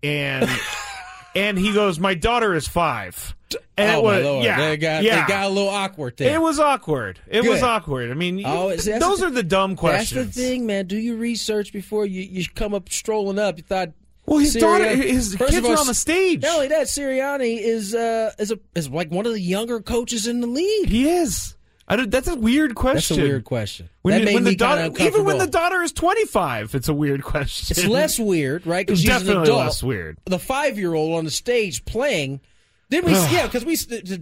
and 0.05 0.49
and 1.35 1.57
he 1.57 1.73
goes, 1.73 1.99
"My 1.99 2.13
daughter 2.13 2.53
is 2.53 2.67
five. 2.67 3.35
And 3.77 3.95
oh 3.95 3.99
it 3.99 4.03
was 4.03 4.23
my 4.23 4.29
lord, 4.29 4.45
yeah, 4.45 4.57
they 4.57 4.77
got 4.77 5.03
yeah. 5.03 5.21
they 5.21 5.27
got 5.29 5.45
a 5.45 5.49
little 5.49 5.69
awkward 5.69 6.17
there. 6.17 6.35
It 6.35 6.39
was 6.41 6.59
awkward. 6.59 7.19
It 7.27 7.43
was 7.47 7.61
awkward. 7.61 8.09
I 8.11 8.13
mean, 8.15 8.41
Oh, 8.45 8.69
you- 8.71 8.99
those 8.99 9.19
the- 9.19 9.27
are 9.27 9.31
the 9.31 9.43
dumb 9.43 9.75
questions. 9.75 10.25
That's 10.25 10.35
the 10.35 10.41
thing, 10.41 10.65
man. 10.65 10.87
Do 10.87 10.97
you 10.97 11.15
research 11.15 11.71
before 11.71 12.05
you, 12.05 12.21
you 12.21 12.45
come 12.55 12.73
up 12.73 12.89
strolling 12.89 13.37
up. 13.39 13.57
You 13.57 13.63
thought. 13.63 13.89
Well, 14.25 14.39
his 14.39 14.55
Sirianni- 14.55 14.59
daughter- 14.61 14.95
his 14.95 15.35
kids 15.35 15.57
all, 15.65 15.71
are 15.73 15.77
on 15.77 15.87
the 15.87 15.93
stage. 15.93 16.41
Not 16.41 16.55
only 16.55 16.67
that, 16.69 16.87
Sirianni 16.87 17.59
is 17.61 17.93
uh 17.93 18.31
is 18.39 18.51
a 18.51 18.59
is 18.73 18.89
like 18.89 19.11
one 19.11 19.25
of 19.27 19.33
the 19.33 19.39
younger 19.39 19.79
coaches 19.79 20.25
in 20.27 20.41
the 20.41 20.47
league. 20.47 20.89
He 20.89 21.07
is. 21.09 21.55
I 21.87 21.95
don't, 21.97 22.09
that's 22.09 22.27
a 22.27 22.35
weird 22.35 22.73
question. 22.73 23.17
That's 23.17 23.25
a 23.25 23.29
weird 23.29 23.43
question. 23.43 23.89
When, 24.01 24.13
that 24.13 24.19
you- 24.21 24.25
made 24.25 24.33
when 24.35 24.43
me 24.43 24.49
the 24.51 24.55
daughter, 24.55 24.91
even 24.99 25.23
when 25.23 25.37
the 25.37 25.47
daughter 25.47 25.81
is 25.83 25.91
twenty 25.91 26.25
five, 26.25 26.73
it's 26.73 26.87
a 26.89 26.93
weird 26.93 27.23
question. 27.23 27.75
It's 27.77 27.85
less 27.87 28.17
weird, 28.19 28.65
right? 28.65 28.85
Because 28.85 29.01
she's 29.01 29.09
an 29.09 29.17
Definitely 29.19 29.43
adult. 29.43 29.59
less 29.59 29.83
weird. 29.83 30.17
The 30.25 30.39
five 30.39 30.77
year 30.79 30.93
old 30.95 31.17
on 31.17 31.25
the 31.25 31.31
stage 31.31 31.85
playing. 31.85 32.41
Did 32.87 33.03
we? 33.03 33.13
yeah, 33.13 33.47
because 33.47 33.65
we 33.65 33.75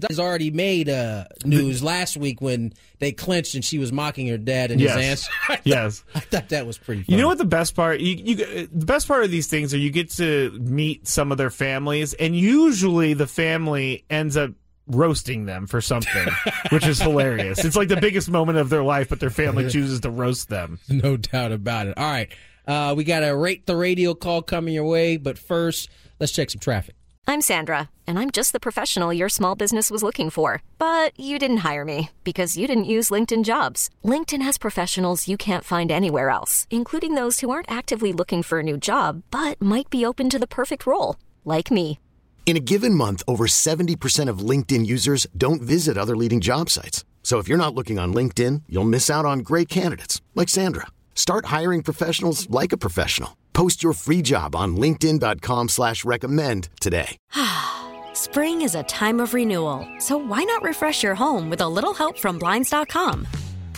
has 0.10 0.20
already 0.20 0.50
made 0.50 0.88
uh, 0.88 1.26
news 1.44 1.84
last 1.84 2.16
week 2.16 2.40
when 2.42 2.72
they 3.00 3.12
clinched 3.12 3.56
and 3.56 3.64
she 3.64 3.78
was 3.78 3.92
mocking 3.92 4.28
her 4.28 4.38
dad 4.38 4.72
and 4.72 4.80
Yes. 4.80 4.96
his 4.96 5.06
answer. 5.06 5.32
I 5.50 5.56
thought- 5.58 5.62
Yes. 5.68 6.04
I 6.16 6.20
thought 6.22 6.50
that 6.50 6.66
was 6.66 6.78
pretty. 6.78 7.04
Funny. 7.04 7.16
You 7.18 7.22
know 7.22 7.28
what 7.28 7.38
the 7.40 7.44
best 7.46 7.76
part? 7.76 8.00
You, 8.00 8.16
you 8.16 8.36
the 8.68 8.86
best 8.86 9.06
part 9.08 9.26
of 9.26 9.32
these 9.32 9.48
things 9.48 9.74
are 9.74 9.78
you 9.78 9.90
get 9.90 10.12
to 10.12 10.52
meet 10.62 11.08
some 11.10 11.32
of 11.34 11.38
their 11.38 11.50
families, 11.50 12.14
and 12.14 12.38
usually 12.38 13.14
the 13.14 13.28
family 13.28 14.06
ends 14.10 14.38
up 14.38 14.52
roasting 14.88 15.46
them 15.46 15.68
for 15.68 15.82
something, 15.82 16.28
which 16.70 16.86
is 16.86 17.02
hilarious. 17.02 17.64
It's 17.64 17.76
like 17.76 17.88
the 17.88 18.02
biggest 18.02 18.30
moment 18.30 18.58
of 18.58 18.70
their 18.70 18.84
life, 18.84 19.10
but 19.10 19.20
their 19.20 19.30
family 19.30 19.70
chooses 19.70 20.02
to 20.02 20.10
roast 20.10 20.50
them. 20.50 20.80
No 20.90 21.18
doubt 21.18 21.52
about 21.52 21.88
it. 21.88 21.98
All 21.98 22.12
right. 22.12 22.30
Uh, 22.68 22.94
we 22.96 23.04
got 23.04 23.24
a 23.24 23.36
rate 23.36 23.66
the 23.66 23.76
radio 23.76 24.14
call 24.14 24.42
coming 24.42 24.74
your 24.74 24.86
way, 24.86 25.18
but 25.18 25.38
first, 25.38 25.90
let's 26.20 26.32
check 26.32 26.50
some 26.50 26.60
traffic. 26.60 26.96
I'm 27.26 27.40
Sandra, 27.40 27.90
and 28.06 28.20
I'm 28.20 28.32
just 28.32 28.52
the 28.52 28.60
professional 28.60 29.14
your 29.14 29.30
small 29.30 29.56
business 29.56 29.90
was 29.90 30.04
looking 30.04 30.30
for. 30.30 30.62
But 30.78 31.18
you 31.18 31.40
didn't 31.40 31.64
hire 31.64 31.86
me 31.86 32.10
because 32.24 32.58
you 32.58 32.68
didn't 32.68 32.94
use 32.96 33.12
LinkedIn 33.12 33.44
jobs. 33.44 33.90
LinkedIn 34.04 34.42
has 34.42 34.58
professionals 34.58 35.28
you 35.28 35.38
can't 35.38 35.64
find 35.64 35.92
anywhere 35.92 36.30
else, 36.30 36.68
including 36.70 37.16
those 37.16 37.40
who 37.40 37.50
aren't 37.50 37.72
actively 37.72 38.12
looking 38.12 38.44
for 38.44 38.60
a 38.60 38.64
new 38.64 38.78
job 38.78 39.24
but 39.32 39.62
might 39.62 39.90
be 39.90 40.06
open 40.06 40.30
to 40.30 40.40
the 40.40 40.48
perfect 40.48 40.86
role, 40.86 41.16
like 41.46 41.72
me. 41.72 42.00
In 42.46 42.58
a 42.58 42.60
given 42.60 42.94
month, 42.94 43.24
over 43.28 43.46
70% 43.48 44.30
of 44.30 44.50
LinkedIn 44.50 44.86
users 44.86 45.26
don't 45.36 45.62
visit 45.62 45.98
other 45.98 46.16
leading 46.16 46.42
job 46.42 46.70
sites. 46.70 47.04
So 47.24 47.40
if 47.40 47.48
you're 47.48 47.58
not 47.58 47.74
looking 47.74 47.98
on 47.98 48.14
LinkedIn, 48.14 48.64
you'll 48.70 48.84
miss 48.84 49.10
out 49.10 49.26
on 49.26 49.40
great 49.40 49.70
candidates 49.70 50.22
like 50.36 50.50
Sandra. 50.50 50.88
Start 51.16 51.46
hiring 51.46 51.82
professionals 51.82 52.48
like 52.50 52.72
a 52.72 52.78
professional. 52.78 53.38
Post 53.54 53.82
your 53.82 53.94
free 53.94 54.22
job 54.22 54.56
on 54.56 54.76
linkedin.com 54.76 55.70
slash 55.70 56.04
recommend 56.04 56.70
today. 56.80 57.18
Spring 58.14 58.62
is 58.62 58.76
a 58.76 58.84
time 58.84 59.20
of 59.20 59.34
renewal, 59.34 59.88
so 60.00 60.18
why 60.18 60.44
not 60.44 60.62
refresh 60.64 61.02
your 61.02 61.16
home 61.16 61.50
with 61.50 61.62
a 61.62 61.68
little 61.68 61.94
help 61.94 62.20
from 62.20 62.40
Blinds.com? 62.40 63.26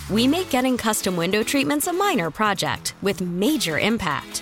We 0.10 0.28
make 0.28 0.49
getting 0.49 0.78
custom 0.78 1.15
window 1.15 1.43
treatments 1.43 1.88
a 1.88 1.93
minor 1.93 2.32
project 2.32 2.95
with 3.01 3.21
major 3.21 3.78
impact. 3.80 4.41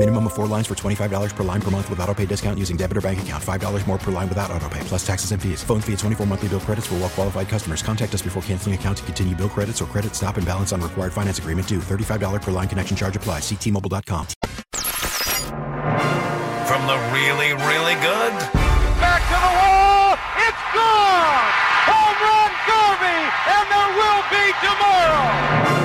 Minimum 0.00 0.28
of 0.28 0.32
four 0.32 0.46
lines 0.46 0.66
for 0.66 0.74
$25 0.74 1.36
per 1.36 1.44
line 1.44 1.60
per 1.60 1.70
month 1.70 1.90
with 1.90 2.00
auto 2.00 2.14
pay 2.14 2.24
discount 2.24 2.58
using 2.58 2.74
debit 2.74 2.96
or 2.96 3.02
bank 3.02 3.20
account. 3.20 3.44
$5 3.44 3.86
more 3.86 3.98
per 3.98 4.10
line 4.10 4.30
without 4.30 4.50
auto 4.50 4.66
pay, 4.70 4.80
plus 4.84 5.06
taxes 5.06 5.30
and 5.32 5.42
fees. 5.42 5.62
Phone 5.62 5.82
fee 5.82 5.92
at 5.92 5.98
24 5.98 6.24
monthly 6.26 6.48
bill 6.48 6.58
credits 6.58 6.86
for 6.86 6.94
well 6.94 7.10
qualified 7.10 7.50
customers. 7.50 7.82
Contact 7.82 8.14
us 8.14 8.22
before 8.22 8.42
canceling 8.44 8.74
account 8.74 8.96
to 8.96 9.04
continue 9.04 9.36
bill 9.36 9.50
credits 9.50 9.82
or 9.82 9.84
credit 9.84 10.14
stop 10.14 10.38
and 10.38 10.46
balance 10.46 10.72
on 10.72 10.80
required 10.80 11.12
finance 11.12 11.38
agreement 11.38 11.68
due. 11.68 11.80
$35 11.80 12.40
per 12.40 12.50
line 12.50 12.66
connection 12.66 12.96
charge 12.96 13.14
applies. 13.14 13.42
Ctmobile.com. 13.42 14.26
From 16.64 16.82
the 16.88 16.96
really, 17.12 17.52
really 17.68 17.96
good 18.00 18.32
Back 19.04 19.20
to 19.28 19.36
the 19.36 19.52
wall. 19.52 20.16
It's 20.48 20.64
gone. 20.72 21.44
Home 21.92 22.18
run 22.24 22.52
derby, 22.72 23.20
and 23.52 23.66
there 23.68 23.92
will 24.00 24.24
be 24.32 24.48
tomorrow. 24.64 25.28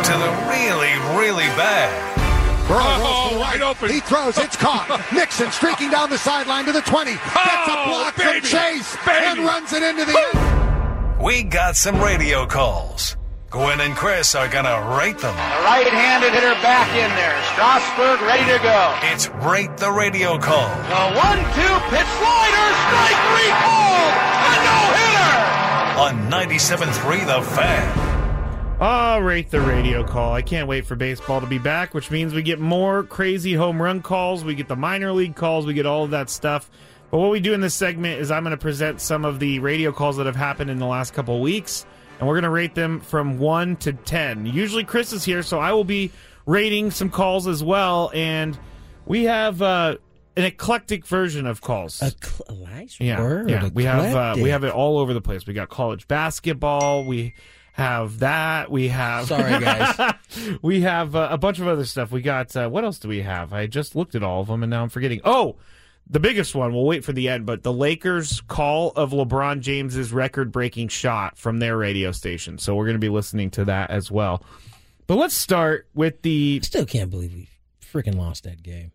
to 0.08 0.13
the 0.23 0.32
really, 0.47 0.95
really 1.19 1.51
bad. 1.60 2.15
Oh, 2.67 3.38
wide 3.39 3.62
open. 3.62 3.89
He 3.89 3.99
throws. 3.99 4.38
It's 4.38 4.56
caught. 4.56 4.89
Nixon 5.13 5.51
streaking 5.51 5.91
down 5.91 6.10
the 6.10 6.17
sideline 6.17 6.65
to 6.65 6.71
the 6.71 6.82
20. 6.82 7.12
Gets 7.12 7.21
a 7.23 7.30
oh, 7.36 7.86
block 7.88 8.13
from 8.15 8.41
Chase 8.41 8.97
and 9.08 9.39
runs 9.39 9.71
it 9.73 9.84
into 9.84 10.06
the 10.06 10.17
end. 10.34 11.21
We 11.23 11.43
got 11.43 11.75
some 11.75 12.01
radio 12.01 12.45
calls. 12.45 13.15
Gwynn 13.49 13.80
and 13.80 13.95
Chris 13.95 14.36
are 14.36 14.49
gonna 14.49 14.97
rate 14.99 15.17
them. 15.19 15.34
The 15.34 15.63
right-handed 15.63 16.34
hitter 16.34 16.60
back 16.60 16.89
in 16.91 17.10
there. 17.15 17.38
Strasburg 17.54 18.21
ready 18.28 18.43
to 18.51 18.60
go. 18.62 18.93
It's 19.13 19.30
Rate 19.47 19.78
the 19.78 19.91
Radio 19.91 20.38
Call. 20.38 20.67
The 20.67 21.15
one-two 21.15 21.75
pitch 21.88 22.12
slider. 22.19 22.67
Strike 22.84 23.21
three 23.32 23.54
called. 23.63 24.13
A 24.43 24.56
no-hitter. 24.67 25.36
on 26.04 26.30
97.3 26.30 27.25
The 27.25 27.41
Fan. 27.56 28.05
All 28.78 29.22
right, 29.24 29.50
the 29.50 29.62
radio 29.62 30.04
call. 30.04 30.34
I 30.34 30.42
can't 30.42 30.68
wait 30.68 30.86
for 30.86 30.98
baseball 30.98 31.40
to 31.40 31.48
be 31.48 31.58
back, 31.58 31.94
which 31.94 32.12
means 32.12 32.34
we 32.34 32.44
get 32.44 32.60
more 32.60 33.04
crazy 33.04 33.54
home 33.54 33.82
run 33.82 34.02
calls. 34.02 34.44
We 34.44 34.54
get 34.54 34.68
the 34.68 34.76
minor 34.76 35.14
league 35.14 35.34
calls. 35.34 35.66
We 35.66 35.74
get 35.74 35.86
all 35.86 36.04
of 36.04 36.12
that 36.12 36.30
stuff. 36.30 36.70
But 37.10 37.20
what 37.20 37.32
we 37.32 37.40
do 37.40 37.54
in 37.54 37.62
this 37.62 37.74
segment 37.74 38.20
is 38.20 38.32
I'm 38.32 38.44
going 38.44 38.52
to 38.52 38.62
present 38.62 39.00
some 39.00 39.24
of 39.24 39.40
the 39.40 39.60
radio 39.60 39.94
calls 39.94 40.18
that 40.18 40.26
have 40.26 40.36
happened 40.36 40.70
in 40.70 40.78
the 40.78 40.86
last 40.86 41.14
couple 41.14 41.36
of 41.38 41.42
weeks, 41.42 41.86
and 42.19 42.28
we're 42.28 42.34
going 42.34 42.44
to 42.44 42.50
rate 42.50 42.76
them 42.76 43.00
from 43.00 43.40
1 43.40 43.78
to 43.78 43.94
10. 43.94 44.46
Usually 44.46 44.84
Chris 44.84 45.13
is 45.13 45.23
here, 45.23 45.42
so 45.42 45.58
I 45.58 45.71
will 45.71 45.86
be 45.86 46.12
rating 46.46 46.92
some 46.92 47.10
calls 47.10 47.48
as 47.48 47.63
well. 47.63 48.12
And 48.13 48.60
we 49.06 49.23
have 49.23 49.62
uh, 49.62 49.96
an 50.36 50.44
eclectic 50.44 51.08
version 51.08 51.48
of 51.48 51.62
calls. 51.62 52.02
Nice 52.50 53.00
yeah, 53.00 53.21
word. 53.21 53.50
yeah. 53.50 53.69
We 53.73 53.86
have 53.86 54.13
uh, 54.13 54.42
we 54.42 54.50
have 54.50 54.65
it 54.65 54.73
all 54.73 54.98
over 54.98 55.13
the 55.13 55.21
place. 55.21 55.48
We 55.48 55.54
got 55.54 55.69
college 55.69 56.10
basketball. 56.10 57.06
We 57.06 57.36
have 57.76 58.19
that. 58.19 58.71
We 58.71 58.88
have 58.88 59.28
Sorry, 59.28 59.60
guys. 59.60 60.13
we 60.62 60.82
have 60.82 61.13
uh, 61.13 61.28
a 61.30 61.38
bunch 61.38 61.60
of 61.60 61.67
other 61.67 61.84
stuff. 61.84 62.10
We 62.10 62.21
got 62.21 62.56
uh, 62.56 62.69
what 62.69 62.86
else 62.86 63.00
do 63.00 63.10
we 63.10 63.21
have? 63.21 63.52
I 63.52 63.67
just 63.67 63.98
looked 63.98 64.15
at 64.15 64.23
all 64.23 64.40
of 64.40 64.48
them 64.48 64.63
and 64.63 64.69
now 64.69 64.84
I'm 64.84 64.88
forgetting. 64.88 65.19
Oh, 65.26 65.58
the 66.10 66.21
biggest 66.21 66.56
one, 66.56 66.73
we'll 66.73 66.86
wait 66.86 67.04
for 67.04 67.12
the 67.12 67.28
end, 67.28 67.46
but 67.46 67.63
the 67.63 67.73
Lakers' 67.73 68.40
call 68.48 68.94
of 68.96 69.12
LeBron 69.12 69.60
James's 69.60 70.13
record 70.13 70.54
breaking 70.54 70.88
shot 70.88 71.38
from 71.38 71.60
their 71.60 71.76
radio 71.76 72.13
station. 72.13 72.60
So 72.60 72.76
we're 72.76 72.86
going 72.86 72.96
to 72.96 73.00
be 73.00 73.10
listening 73.10 73.50
to 73.52 73.65
that 73.65 73.90
as 73.90 74.10
well. 74.10 74.42
But 75.06 75.15
let's 75.15 75.36
start 75.36 75.90
with 75.94 76.21
the. 76.21 76.62
I 76.63 76.65
still 76.65 76.86
can't 76.86 77.10
believe 77.10 77.34
we 77.34 77.50
freaking 77.84 78.15
lost 78.15 78.46
that 78.46 78.63
game. 78.63 78.94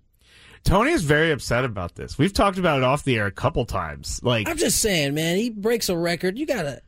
Tony 0.64 0.92
is 0.92 1.04
very 1.04 1.32
upset 1.32 1.66
about 1.66 1.96
this. 1.96 2.16
We've 2.16 2.32
talked 2.32 2.56
about 2.56 2.78
it 2.78 2.84
off 2.84 3.04
the 3.04 3.16
air 3.16 3.26
a 3.26 3.30
couple 3.30 3.66
times. 3.66 4.20
Like 4.22 4.48
I'm 4.48 4.56
just 4.56 4.80
saying, 4.80 5.12
man, 5.12 5.36
he 5.36 5.50
breaks 5.50 5.90
a 5.90 5.96
record. 5.96 6.38
You 6.38 6.46
gotta 6.46 6.80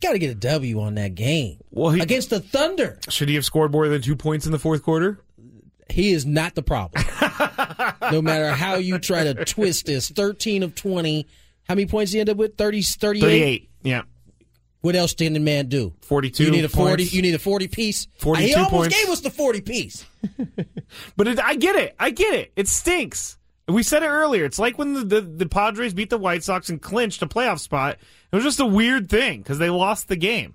gotta 0.00 0.18
get 0.18 0.30
a 0.30 0.34
W 0.34 0.80
on 0.80 0.94
that 0.96 1.14
game. 1.14 1.58
Well, 1.70 1.90
he, 1.90 2.00
against 2.00 2.30
the 2.30 2.40
Thunder. 2.40 2.98
Should 3.08 3.28
he 3.28 3.34
have 3.36 3.44
scored 3.44 3.72
more 3.72 3.88
than 3.88 4.02
two 4.02 4.16
points 4.16 4.46
in 4.46 4.52
the 4.52 4.58
fourth 4.58 4.82
quarter? 4.82 5.20
He 5.88 6.12
is 6.12 6.24
not 6.24 6.54
the 6.54 6.62
problem. 6.62 7.04
no 8.12 8.22
matter 8.22 8.50
how 8.50 8.76
you 8.76 8.98
try 8.98 9.24
to 9.24 9.44
twist 9.44 9.86
this. 9.86 10.08
13 10.08 10.62
of 10.62 10.74
20. 10.74 11.26
How 11.68 11.74
many 11.74 11.86
points 11.86 12.12
he 12.12 12.20
end 12.20 12.28
up 12.30 12.36
with? 12.36 12.56
30, 12.56 12.82
38? 12.82 13.20
38. 13.20 13.70
Yeah. 13.82 14.02
What 14.82 14.96
else 14.96 15.14
did 15.14 15.34
the 15.34 15.40
man 15.40 15.66
do? 15.66 15.92
42. 16.02 16.44
You 16.44 16.50
need 16.50 16.64
a 16.64 16.68
40 16.68 17.02
points. 17.02 17.12
you 17.12 17.22
need 17.22 17.34
a 17.34 17.38
40 17.38 17.68
piece. 17.68 18.06
42 18.18 18.46
he 18.46 18.54
almost 18.54 18.72
points. 18.72 18.96
gave 18.96 19.08
us 19.10 19.20
the 19.20 19.30
40 19.30 19.60
piece. 19.62 20.06
But 21.16 21.28
it, 21.28 21.38
I 21.38 21.54
get 21.54 21.76
it. 21.76 21.94
I 22.00 22.10
get 22.10 22.34
it. 22.34 22.52
It 22.56 22.66
stinks. 22.66 23.38
We 23.72 23.82
said 23.82 24.02
it 24.02 24.08
earlier. 24.08 24.44
It's 24.44 24.58
like 24.58 24.78
when 24.78 24.94
the, 24.94 25.04
the, 25.04 25.20
the 25.20 25.46
Padres 25.46 25.94
beat 25.94 26.10
the 26.10 26.18
White 26.18 26.44
Sox 26.44 26.68
and 26.68 26.80
clinched 26.80 27.22
a 27.22 27.26
playoff 27.26 27.60
spot. 27.60 27.98
It 28.32 28.36
was 28.36 28.44
just 28.44 28.60
a 28.60 28.66
weird 28.66 29.08
thing 29.08 29.38
because 29.40 29.58
they 29.58 29.70
lost 29.70 30.08
the 30.08 30.16
game. 30.16 30.54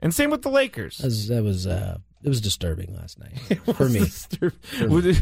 And 0.00 0.14
same 0.14 0.30
with 0.30 0.42
the 0.42 0.50
Lakers. 0.50 0.98
That 0.98 1.06
was, 1.06 1.28
that 1.28 1.42
was 1.42 1.66
uh 1.66 1.98
it 2.22 2.28
was 2.28 2.40
disturbing 2.40 2.96
last 2.96 3.18
night 3.18 3.38
for 3.76 3.88
me. 3.88 4.00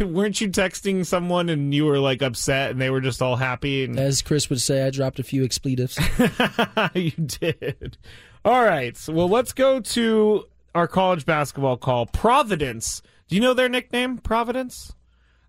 Weren't 0.05 0.41
you 0.41 0.49
texting 0.49 1.05
someone 1.05 1.49
and 1.51 1.75
you 1.75 1.85
were 1.85 1.99
like 1.99 2.23
upset 2.23 2.71
and 2.71 2.81
they 2.81 2.89
were 2.91 3.03
just 3.03 3.21
all 3.21 3.37
happy? 3.37 3.85
And 3.85 3.99
As 3.99 4.23
Chris 4.23 4.49
would 4.49 4.61
say, 4.61 4.87
I 4.87 4.91
dropped 4.91 5.19
a 5.19 5.23
few 5.23 5.45
expletives. 5.45 5.99
you 6.95 7.11
did. 7.11 7.99
All 8.45 8.65
right. 8.65 8.97
So, 8.97 9.13
well, 9.13 9.29
let's 9.29 9.53
go 9.53 9.81
to 9.81 10.45
our 10.75 10.89
college 10.89 11.27
basketball 11.27 11.77
call. 11.77 12.07
Providence. 12.07 13.03
Do 13.29 13.35
you 13.35 13.43
know 13.43 13.55
their 13.55 13.69
nickname? 13.69 14.19
Providence. 14.19 14.95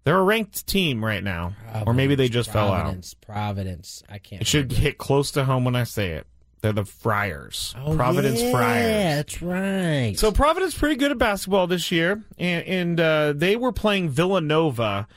They're 0.08 0.20
a 0.20 0.24
ranked 0.24 0.66
team 0.66 1.04
right 1.04 1.22
now, 1.22 1.54
or 1.86 1.94
maybe 1.94 2.16
they 2.16 2.30
just 2.30 2.50
fell 2.50 2.72
out. 2.72 2.84
Providence, 2.84 3.14
Providence. 3.16 4.04
I 4.08 4.20
can't. 4.20 4.42
It 4.42 4.48
should 4.48 4.72
remember. 4.72 4.82
hit 4.82 4.98
close 4.98 5.32
to 5.32 5.44
home 5.44 5.66
when 5.66 5.76
I 5.76 5.84
say 5.84 6.12
it. 6.12 6.26
They're 6.62 6.72
the 6.72 6.86
Friars. 6.86 7.76
Oh, 7.78 7.94
Providence 7.94 8.42
yeah, 8.42 8.52
Friars. 8.52 8.86
that's 8.86 9.42
right. 9.42 10.14
So 10.16 10.32
Providence 10.32 10.78
pretty 10.78 10.96
good 10.96 11.12
at 11.12 11.18
basketball 11.18 11.68
this 11.68 11.92
year, 11.92 12.24
and, 12.38 12.66
and 12.66 13.00
uh, 13.02 13.34
they 13.36 13.58
were 13.58 13.74
playing 13.74 14.08
Villanova, 14.08 15.10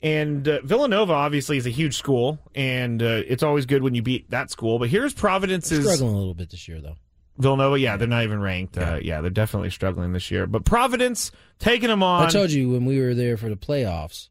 and 0.00 0.48
uh, 0.48 0.62
Villanova 0.62 1.12
obviously 1.12 1.58
is 1.58 1.66
a 1.66 1.70
huge 1.70 1.98
school, 1.98 2.38
and 2.54 3.02
uh, 3.02 3.20
it's 3.26 3.42
always 3.42 3.66
good 3.66 3.82
when 3.82 3.94
you 3.94 4.00
beat 4.00 4.30
that 4.30 4.50
school. 4.50 4.78
But 4.78 4.88
here's 4.88 5.12
Providence's 5.12 5.84
struggling 5.84 6.14
a 6.14 6.18
little 6.18 6.32
bit 6.32 6.48
this 6.48 6.66
year, 6.66 6.80
though. 6.80 6.96
Villanova. 7.36 7.78
Yeah, 7.78 7.98
they're 7.98 8.08
not 8.08 8.24
even 8.24 8.40
ranked. 8.40 8.78
Yeah. 8.78 8.92
Uh, 8.92 8.96
yeah, 8.96 9.20
they're 9.20 9.30
definitely 9.30 9.68
struggling 9.68 10.14
this 10.14 10.30
year. 10.30 10.46
But 10.46 10.64
Providence 10.64 11.32
taking 11.58 11.88
them 11.90 12.02
on. 12.02 12.24
I 12.24 12.30
told 12.30 12.50
you 12.50 12.70
when 12.70 12.86
we 12.86 12.98
were 12.98 13.12
there 13.12 13.36
for 13.36 13.50
the 13.50 13.56
playoffs, 13.56 14.30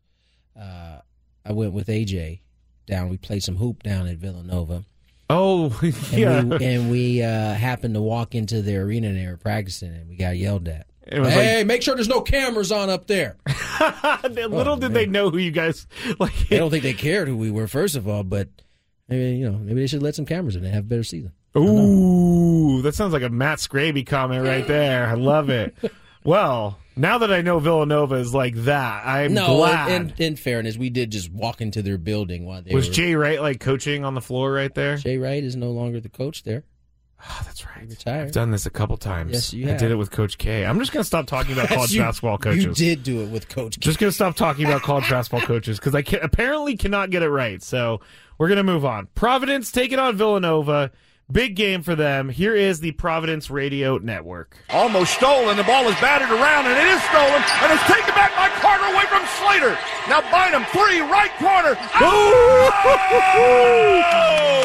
uh, 0.59 0.99
I 1.45 1.51
went 1.53 1.73
with 1.73 1.87
AJ 1.87 2.41
down. 2.85 3.09
We 3.09 3.17
played 3.17 3.43
some 3.43 3.55
hoop 3.57 3.83
down 3.83 4.07
at 4.07 4.17
Villanova. 4.17 4.83
Oh, 5.29 5.77
yeah. 6.11 6.39
And 6.39 6.49
we, 6.49 6.65
and 6.65 6.91
we 6.91 7.23
uh, 7.23 7.53
happened 7.53 7.95
to 7.95 8.01
walk 8.01 8.33
into 8.35 8.61
the 8.61 8.77
arena 8.77 9.09
and 9.09 9.17
they 9.17 9.27
were 9.27 9.37
practicing, 9.37 9.89
and 9.89 10.09
we 10.09 10.15
got 10.15 10.37
yelled 10.37 10.67
at. 10.67 10.87
It 11.09 11.19
was 11.21 11.29
hey, 11.33 11.63
make 11.63 11.81
sure 11.81 11.95
there's 11.95 12.09
no 12.09 12.19
cameras 12.19 12.71
on 12.71 12.89
up 12.89 13.07
there. 13.07 13.37
Little 14.23 14.75
did 14.75 14.93
they 14.93 15.05
know 15.05 15.29
who 15.29 15.37
you 15.37 15.51
guys 15.51 15.87
like. 16.19 16.33
They 16.49 16.57
don't 16.57 16.69
think 16.69 16.83
they 16.83 16.93
cared 16.93 17.29
who 17.29 17.37
we 17.37 17.49
were, 17.49 17.67
first 17.67 17.95
of 17.95 18.09
all, 18.09 18.23
but 18.23 18.49
maybe 19.07 19.37
you 19.37 19.49
know 19.49 19.57
maybe 19.57 19.79
they 19.79 19.87
should 19.87 20.03
let 20.03 20.15
some 20.15 20.25
cameras 20.25 20.57
in 20.57 20.65
and 20.65 20.73
have 20.73 20.83
a 20.83 20.87
better 20.87 21.03
season. 21.05 21.31
Ooh, 21.55 22.81
that 22.81 22.93
sounds 22.93 23.13
like 23.13 23.23
a 23.23 23.29
Matt 23.29 23.59
Scraby 23.59 24.05
comment 24.05 24.45
right 24.45 24.67
there. 24.67 25.07
I 25.07 25.13
love 25.13 25.49
it. 25.49 25.77
Well, 26.27 26.77
now 26.97 27.19
that 27.19 27.31
I 27.31 27.41
know 27.41 27.57
Villanova 27.59 28.15
is 28.15 28.33
like 28.33 28.53
that, 28.55 29.05
I'm 29.05 29.33
no, 29.33 29.55
glad. 29.55 29.91
in, 29.91 30.13
in 30.17 30.35
fairness, 30.35 30.77
we 30.77 30.89
did 30.89 31.09
just 31.09 31.31
walk 31.31 31.61
into 31.61 31.81
their 31.81 31.97
building 31.97 32.45
while 32.45 32.61
they 32.61 32.75
was 32.75 32.89
were, 32.89 32.93
Jay 32.93 33.15
Wright 33.15 33.41
like 33.41 33.61
coaching 33.61 34.03
on 34.03 34.13
the 34.13 34.21
floor 34.21 34.51
right 34.51 34.73
there? 34.75 34.97
Jay 34.97 35.17
Wright 35.17 35.41
is 35.43 35.55
no 35.55 35.71
longer 35.71 36.01
the 36.01 36.09
coach 36.09 36.43
there. 36.43 36.65
Oh, 37.23 37.41
that's 37.45 37.65
right. 37.65 37.81
He 37.81 37.87
retired. 37.87 38.27
I've 38.27 38.31
done 38.33 38.51
this 38.51 38.65
a 38.65 38.69
couple 38.69 38.97
times. 38.97 39.31
Yes, 39.31 39.53
you 39.53 39.71
I 39.71 39.77
did 39.77 39.89
it 39.89 39.95
with 39.95 40.11
Coach 40.11 40.37
K. 40.37 40.65
I'm 40.65 40.77
just 40.79 40.91
going 40.91 41.01
to 41.01 41.07
stop 41.07 41.27
talking 41.27 41.53
about 41.53 41.67
college 41.69 41.91
You- 41.91 42.01
basketball 42.01 42.37
coaches. 42.37 42.65
You 42.65 42.73
did 42.73 43.03
do 43.03 43.23
it 43.23 43.29
with 43.29 43.47
Coach. 43.47 43.79
K. 43.79 43.79
Just 43.79 43.97
going 43.97 44.09
to 44.09 44.15
stop 44.15 44.35
talking 44.35 44.65
about 44.65 44.81
college 44.81 45.09
basketball 45.09 45.47
coaches 45.47 45.79
because 45.79 45.95
I 45.95 46.01
can, 46.01 46.19
apparently 46.21 46.75
cannot 46.75 47.09
get 47.09 47.23
it 47.23 47.29
right. 47.29 47.63
So 47.63 48.01
we're 48.37 48.49
going 48.49 48.57
to 48.57 48.63
move 48.63 48.83
on. 48.85 49.07
Providence 49.15 49.71
taking 49.71 49.97
on 49.97 50.17
Villanova. 50.17 50.91
Big 51.29 51.57
game 51.57 51.81
for 51.81 51.93
them. 51.93 52.29
Here 52.29 52.55
is 52.55 52.79
the 52.79 52.93
Providence 52.93 53.49
Radio 53.49 53.97
Network. 53.97 54.55
Almost 54.69 55.13
stolen. 55.15 55.57
The 55.57 55.63
ball 55.63 55.85
is 55.89 55.95
batted 55.99 56.29
around, 56.29 56.67
and 56.67 56.77
it 56.79 56.87
is 56.87 57.03
stolen, 57.03 57.43
and 57.43 57.73
it's 57.73 57.83
taken 57.83 58.15
back 58.15 58.33
by 58.37 58.47
Carter 58.61 58.85
away 58.85 59.03
from 59.11 59.25
Slater. 59.43 59.77
Now 60.07 60.21
Bynum, 60.31 60.63
three, 60.71 61.01
right 61.01 61.31
corner. 61.37 61.75
Oh! 61.99 62.71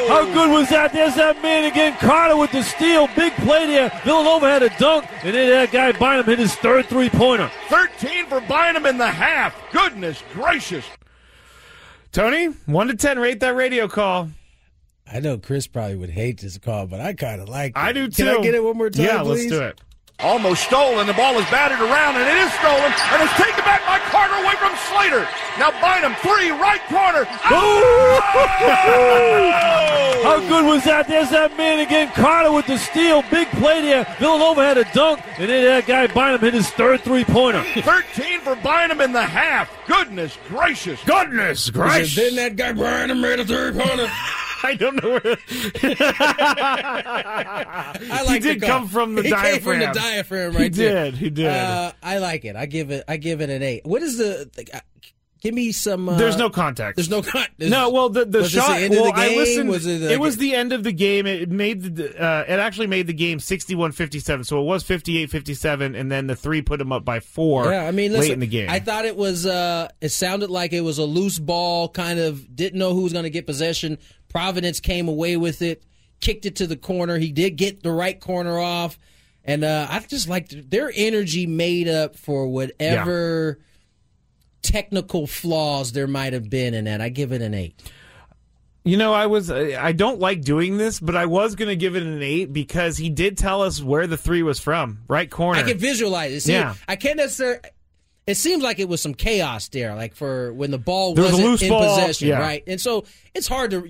How 0.08 0.24
good 0.32 0.50
was 0.52 0.68
that? 0.68 0.92
There's 0.92 1.16
that 1.16 1.42
man 1.42 1.64
again, 1.64 1.94
Carter 1.98 2.36
with 2.36 2.52
the 2.52 2.62
steal. 2.62 3.08
Big 3.16 3.32
play 3.34 3.66
there. 3.66 3.90
Villanova 4.04 4.46
had 4.46 4.62
a 4.62 4.70
dunk, 4.78 5.06
and 5.24 5.34
then 5.34 5.50
that 5.50 5.72
guy 5.72 5.90
Bynum 5.90 6.26
hit 6.26 6.38
his 6.38 6.54
third 6.54 6.86
three 6.86 7.10
pointer. 7.10 7.50
13 7.70 8.26
for 8.26 8.40
Bynum 8.40 8.86
in 8.86 8.98
the 8.98 9.10
half. 9.10 9.56
Goodness 9.72 10.22
gracious. 10.32 10.84
Tony, 12.12 12.46
1 12.66 12.86
to 12.86 12.94
10, 12.94 13.18
rate 13.18 13.40
that 13.40 13.56
radio 13.56 13.88
call. 13.88 14.28
I 15.10 15.20
know 15.20 15.36
Chris 15.38 15.66
probably 15.66 15.96
would 15.96 16.10
hate 16.10 16.40
this 16.40 16.58
call, 16.58 16.86
but 16.86 17.00
I 17.00 17.12
kind 17.12 17.40
of 17.42 17.48
like 17.48 17.70
it. 17.72 17.76
I 17.78 17.92
do 17.92 18.08
too. 18.08 18.24
Can 18.24 18.36
I 18.38 18.42
get 18.42 18.54
it 18.54 18.62
one 18.64 18.76
more 18.76 18.90
time, 18.90 19.04
Yeah, 19.04 19.22
please? 19.22 19.50
let's 19.50 19.52
do 19.52 19.60
it. 19.62 19.80
Almost 20.20 20.64
stolen. 20.64 21.06
The 21.08 21.14
ball 21.14 21.36
is 21.38 21.44
batted 21.50 21.80
around, 21.80 22.14
and 22.14 22.22
it 22.28 22.36
is 22.46 22.52
stolen, 22.54 22.84
and 22.84 23.22
it's 23.26 23.32
taken 23.36 23.64
back 23.64 23.82
by 23.84 23.98
Carter 24.10 24.34
away 24.44 24.54
from 24.54 24.70
Slater. 24.88 25.26
Now 25.58 25.72
Bynum, 25.82 26.14
three, 26.22 26.50
right 26.50 26.80
corner. 26.88 27.26
Oh! 27.50 28.20
How 30.22 30.38
good 30.48 30.64
was 30.64 30.84
that? 30.84 31.08
There's 31.08 31.30
that 31.30 31.56
man 31.56 31.80
again, 31.80 32.08
Carter 32.14 32.52
with 32.52 32.66
the 32.66 32.78
steal. 32.78 33.22
Big 33.30 33.48
play 33.52 33.80
there. 33.82 34.06
Villanova 34.20 34.62
had 34.62 34.78
a 34.78 34.84
dunk, 34.94 35.20
and 35.38 35.50
then 35.50 35.64
that 35.64 35.86
guy 35.86 36.06
Bynum 36.06 36.40
hit 36.40 36.54
his 36.54 36.70
third 36.70 37.00
three 37.00 37.24
pointer. 37.24 37.64
13 37.82 38.40
for 38.40 38.54
Bynum 38.56 39.00
in 39.00 39.12
the 39.12 39.22
half. 39.22 39.70
Goodness 39.88 40.38
gracious. 40.48 41.02
Goodness 41.04 41.68
gracious. 41.70 42.14
Then 42.14 42.36
that 42.36 42.54
guy 42.56 42.72
Brian 42.72 43.20
made 43.20 43.40
a 43.40 43.44
three 43.44 43.72
pointer. 43.72 44.08
I 44.64 44.74
don't 44.74 45.02
know 45.02 45.10
where. 45.10 45.20
I 48.04 48.22
like 48.26 48.42
he 48.42 48.48
did 48.48 48.60
the 48.60 48.66
come 48.66 48.88
from 48.88 49.14
the 49.14 49.22
he 49.22 49.30
diaphragm. 49.30 49.52
Came 49.52 49.62
from 49.62 49.78
the 49.80 49.86
diaphragm 50.00 50.52
He 50.52 50.58
right 50.58 50.72
there. 50.72 51.04
did, 51.04 51.14
he 51.14 51.30
did. 51.30 51.46
Uh, 51.46 51.92
I 52.02 52.18
like 52.18 52.44
it. 52.44 52.56
I 52.56 52.66
give 52.66 52.90
it. 52.90 53.04
I 53.08 53.16
give 53.16 53.40
it 53.40 53.50
an 53.50 53.62
eight. 53.62 53.84
What 53.84 54.02
is 54.02 54.18
the? 54.18 54.50
uh, 54.72 54.80
give 55.42 55.54
me 55.54 55.72
some. 55.72 56.08
Uh, 56.08 56.16
There's 56.16 56.36
no 56.36 56.48
context. 56.48 56.96
There's 56.96 57.10
no 57.10 57.22
con. 57.22 57.46
No, 57.58 57.90
well, 57.90 58.08
the 58.08 58.24
the 58.24 58.40
was 58.40 58.50
shot. 58.50 58.68
the 58.68 58.84
end 58.84 58.94
of 58.94 59.00
well, 59.00 59.12
the 59.12 59.20
game? 59.20 59.32
I 59.32 59.36
listened. 59.36 59.68
Was 59.68 59.86
it, 59.86 60.02
it, 60.02 60.20
was 60.20 60.36
the 60.36 60.54
end 60.54 60.72
of 60.72 60.84
the 60.84 60.92
game. 60.92 61.26
It 61.26 61.50
made 61.50 61.96
the. 61.96 62.22
Uh, 62.22 62.44
it 62.48 62.58
actually 62.58 62.86
made 62.86 63.06
the 63.06 63.12
game 63.12 63.38
61-57. 63.38 64.46
So 64.46 64.60
it 64.60 64.64
was 64.64 64.84
58-57, 64.84 65.98
and 65.98 66.10
then 66.10 66.26
the 66.28 66.36
three 66.36 66.62
put 66.62 66.78
them 66.78 66.92
up 66.92 67.04
by 67.04 67.20
four. 67.20 67.70
Yeah, 67.70 67.86
I 67.86 67.90
mean, 67.90 68.12
late 68.12 68.30
in 68.30 68.40
the 68.40 68.46
game. 68.46 68.70
I 68.70 68.78
thought 68.78 69.04
it 69.04 69.16
was. 69.16 69.44
Uh, 69.44 69.88
it 70.00 70.10
sounded 70.10 70.50
like 70.50 70.72
it 70.72 70.82
was 70.82 70.98
a 70.98 71.04
loose 71.04 71.38
ball. 71.38 71.88
Kind 71.88 72.18
of 72.18 72.54
didn't 72.54 72.78
know 72.78 72.94
who 72.94 73.02
was 73.02 73.12
going 73.12 73.24
to 73.24 73.30
get 73.30 73.46
possession. 73.46 73.98
Providence 74.32 74.80
came 74.80 75.08
away 75.08 75.36
with 75.36 75.60
it, 75.62 75.82
kicked 76.20 76.46
it 76.46 76.56
to 76.56 76.66
the 76.66 76.76
corner. 76.76 77.18
He 77.18 77.30
did 77.32 77.56
get 77.56 77.82
the 77.82 77.92
right 77.92 78.18
corner 78.18 78.58
off, 78.58 78.98
and 79.44 79.62
uh, 79.62 79.86
I 79.90 80.00
just 80.00 80.28
liked 80.28 80.70
their 80.70 80.90
energy 80.94 81.46
made 81.46 81.86
up 81.86 82.16
for 82.16 82.46
whatever 82.48 83.58
technical 84.62 85.26
flaws 85.26 85.92
there 85.92 86.06
might 86.06 86.32
have 86.32 86.48
been 86.48 86.72
in 86.72 86.86
that. 86.86 87.00
I 87.00 87.10
give 87.10 87.32
it 87.32 87.42
an 87.42 87.52
eight. 87.52 87.80
You 88.84 88.96
know, 88.96 89.12
I 89.12 89.26
was 89.26 89.48
I 89.50 89.92
don't 89.92 90.18
like 90.18 90.42
doing 90.42 90.76
this, 90.76 90.98
but 90.98 91.14
I 91.14 91.26
was 91.26 91.54
going 91.54 91.68
to 91.68 91.76
give 91.76 91.94
it 91.94 92.02
an 92.02 92.20
8 92.20 92.52
because 92.52 92.96
he 92.96 93.10
did 93.10 93.38
tell 93.38 93.62
us 93.62 93.80
where 93.80 94.08
the 94.08 94.16
3 94.16 94.42
was 94.42 94.58
from, 94.58 95.02
right 95.06 95.30
corner. 95.30 95.60
I 95.60 95.62
can 95.62 95.78
visualize 95.78 96.32
it. 96.32 96.40
See, 96.40 96.52
Yeah. 96.52 96.74
I 96.88 96.96
can't 96.96 97.16
necessarily. 97.16 97.60
It 98.26 98.36
seems 98.36 98.62
like 98.62 98.80
it 98.80 98.88
was 98.88 99.00
some 99.00 99.14
chaos 99.14 99.68
there, 99.68 99.94
like 99.94 100.16
for 100.16 100.52
when 100.52 100.72
the 100.72 100.78
ball 100.78 101.14
There 101.14 101.22
was 101.22 101.32
wasn't 101.32 101.48
loose 101.48 101.62
in 101.62 101.68
ball, 101.68 101.94
possession, 101.94 102.28
yeah. 102.28 102.40
right? 102.40 102.64
And 102.66 102.80
so 102.80 103.04
it's 103.34 103.46
hard 103.46 103.70
to 103.72 103.88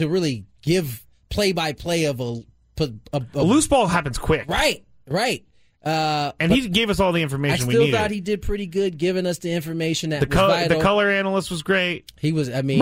to 0.00 0.08
really 0.08 0.44
give 0.62 1.06
play 1.28 1.52
by 1.52 1.72
play 1.72 2.04
of 2.06 2.20
a, 2.20 2.42
a, 2.80 2.90
a, 3.12 3.22
a 3.34 3.42
loose 3.44 3.68
ball 3.68 3.86
happens 3.86 4.18
quick. 4.18 4.46
right, 4.48 4.84
right. 5.06 5.44
Uh, 5.82 6.32
And 6.38 6.52
he 6.52 6.68
gave 6.68 6.90
us 6.90 7.00
all 7.00 7.12
the 7.12 7.22
information 7.22 7.64
I 7.64 7.66
we 7.66 7.72
still 7.72 7.84
needed. 7.86 7.96
thought 7.96 8.10
he 8.10 8.20
did 8.20 8.42
pretty 8.42 8.66
good, 8.66 8.98
giving 8.98 9.24
us 9.24 9.38
the 9.38 9.50
information 9.50 10.10
that 10.10 10.20
the, 10.20 10.26
was 10.26 10.34
col- 10.36 10.48
vital. 10.48 10.76
the 10.76 10.82
color 10.84 11.08
analyst 11.08 11.50
was 11.50 11.62
great. 11.62 12.12
He 12.20 12.32
was. 12.32 12.50
I 12.50 12.60
mean, 12.60 12.80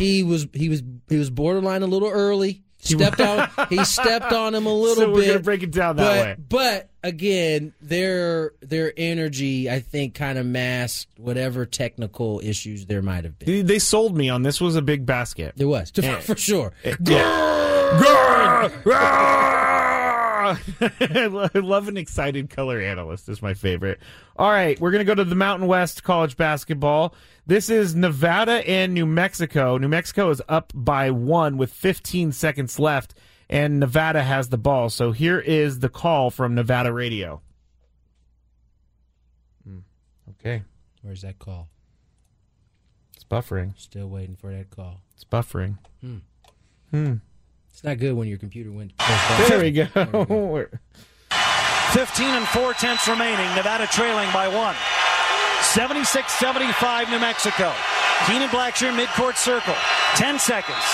he 0.00 0.24
was. 0.24 0.48
He 0.52 0.68
was. 0.68 0.82
He 1.08 1.16
was 1.16 1.30
borderline 1.30 1.82
a 1.84 1.86
little 1.86 2.08
early. 2.10 2.63
Stepped 2.84 3.20
on 3.20 3.48
he 3.68 3.84
stepped 3.84 4.32
on 4.32 4.54
him 4.54 4.66
a 4.66 4.72
little 4.74 4.96
So 5.04 5.10
we're 5.10 5.20
bit. 5.20 5.26
gonna 5.28 5.38
break 5.40 5.62
it 5.62 5.70
down 5.70 5.96
that 5.96 6.04
but, 6.04 6.24
way. 6.24 6.36
But 6.48 6.90
again, 7.08 7.72
their 7.80 8.52
their 8.60 8.92
energy, 8.96 9.70
I 9.70 9.80
think, 9.80 10.14
kind 10.14 10.38
of 10.38 10.46
masked 10.46 11.08
whatever 11.18 11.66
technical 11.66 12.40
issues 12.44 12.86
there 12.86 13.02
might 13.02 13.24
have 13.24 13.38
been. 13.38 13.66
They- 13.66 13.78
sold 13.78 14.16
me 14.16 14.28
on 14.30 14.42
this 14.42 14.60
was 14.60 14.76
a 14.76 14.82
big 14.82 15.04
basket. 15.04 15.54
It 15.58 15.64
was 15.66 15.92
Yeah. 15.96 16.18
for 16.20 16.36
sure. 16.36 16.72
Yeah. 16.84 17.24
I 18.86 19.73
lo- 20.52 21.48
I 21.54 21.58
love 21.58 21.88
an 21.88 21.96
excited 21.96 22.50
color 22.50 22.80
analyst. 22.80 23.28
Is 23.28 23.42
my 23.42 23.54
favorite. 23.54 24.00
All 24.36 24.50
right, 24.50 24.78
we're 24.80 24.90
gonna 24.90 25.04
go 25.04 25.14
to 25.14 25.24
the 25.24 25.34
Mountain 25.34 25.66
West 25.68 26.02
college 26.04 26.36
basketball. 26.36 27.14
This 27.46 27.68
is 27.70 27.94
Nevada 27.94 28.66
and 28.68 28.94
New 28.94 29.06
Mexico. 29.06 29.76
New 29.78 29.88
Mexico 29.88 30.30
is 30.30 30.40
up 30.48 30.72
by 30.74 31.10
one 31.10 31.56
with 31.56 31.72
15 31.72 32.32
seconds 32.32 32.78
left, 32.78 33.14
and 33.50 33.78
Nevada 33.80 34.22
has 34.22 34.48
the 34.48 34.58
ball. 34.58 34.88
So 34.90 35.12
here 35.12 35.38
is 35.38 35.80
the 35.80 35.88
call 35.88 36.30
from 36.30 36.54
Nevada 36.54 36.92
radio. 36.92 37.40
Hmm, 39.64 39.78
Okay, 40.30 40.62
Where's 41.02 41.22
that 41.22 41.38
call? 41.38 41.68
it's 43.14 43.24
buffering. 43.24 43.78
Still 43.78 44.08
waiting 44.08 44.36
for 44.36 44.50
that 44.52 44.70
call. 44.70 45.00
It's 45.14 45.24
buffering. 45.24 45.78
Hmm. 46.00 46.16
Hmm. 46.90 47.14
It's 47.74 47.82
not 47.82 47.98
good 47.98 48.14
when 48.14 48.28
your 48.28 48.38
computer 48.38 48.70
went. 48.70 48.92
There 49.48 49.58
we 49.58 49.72
go. 49.72 49.84
15 51.90 52.26
and 52.26 52.46
4 52.46 52.72
tenths 52.74 53.08
remaining. 53.08 53.52
Nevada 53.56 53.88
trailing 53.88 54.30
by 54.32 54.46
one. 54.46 54.76
76 55.74 56.32
75 56.34 57.10
New 57.10 57.18
Mexico. 57.18 57.72
Kenan 58.26 58.48
Blackshear 58.50 58.96
midcourt 58.96 59.36
circle. 59.36 59.74
10 60.14 60.38
seconds. 60.38 60.84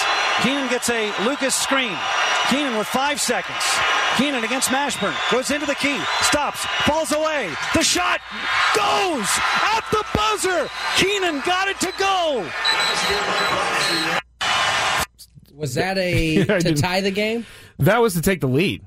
Kenan 0.40 0.70
gets 0.70 0.88
a 0.88 1.12
Lucas 1.22 1.54
screen. 1.54 1.94
Kenan 2.48 2.78
with 2.78 2.86
five 2.86 3.20
seconds. 3.20 3.62
Kenan 4.16 4.42
against 4.42 4.70
Mashburn. 4.70 5.14
Goes 5.30 5.50
into 5.50 5.66
the 5.66 5.74
key. 5.74 6.00
Stops. 6.22 6.64
Falls 6.86 7.12
away. 7.12 7.50
The 7.74 7.82
shot 7.82 8.20
goes 8.74 9.28
at 9.76 9.84
the 9.92 10.02
buzzer. 10.14 10.70
Keenan 10.96 11.42
got 11.44 11.68
it 11.68 11.78
to 11.80 11.92
go. 11.98 12.48
Was 15.60 15.74
that 15.74 15.98
a 15.98 16.32
Yeah, 16.48 16.58
to 16.58 16.74
tie 16.74 17.02
the 17.02 17.10
game? 17.10 17.44
That 17.78 18.00
was 18.00 18.14
to 18.14 18.22
take 18.22 18.40
the 18.40 18.48
lead. 18.48 18.82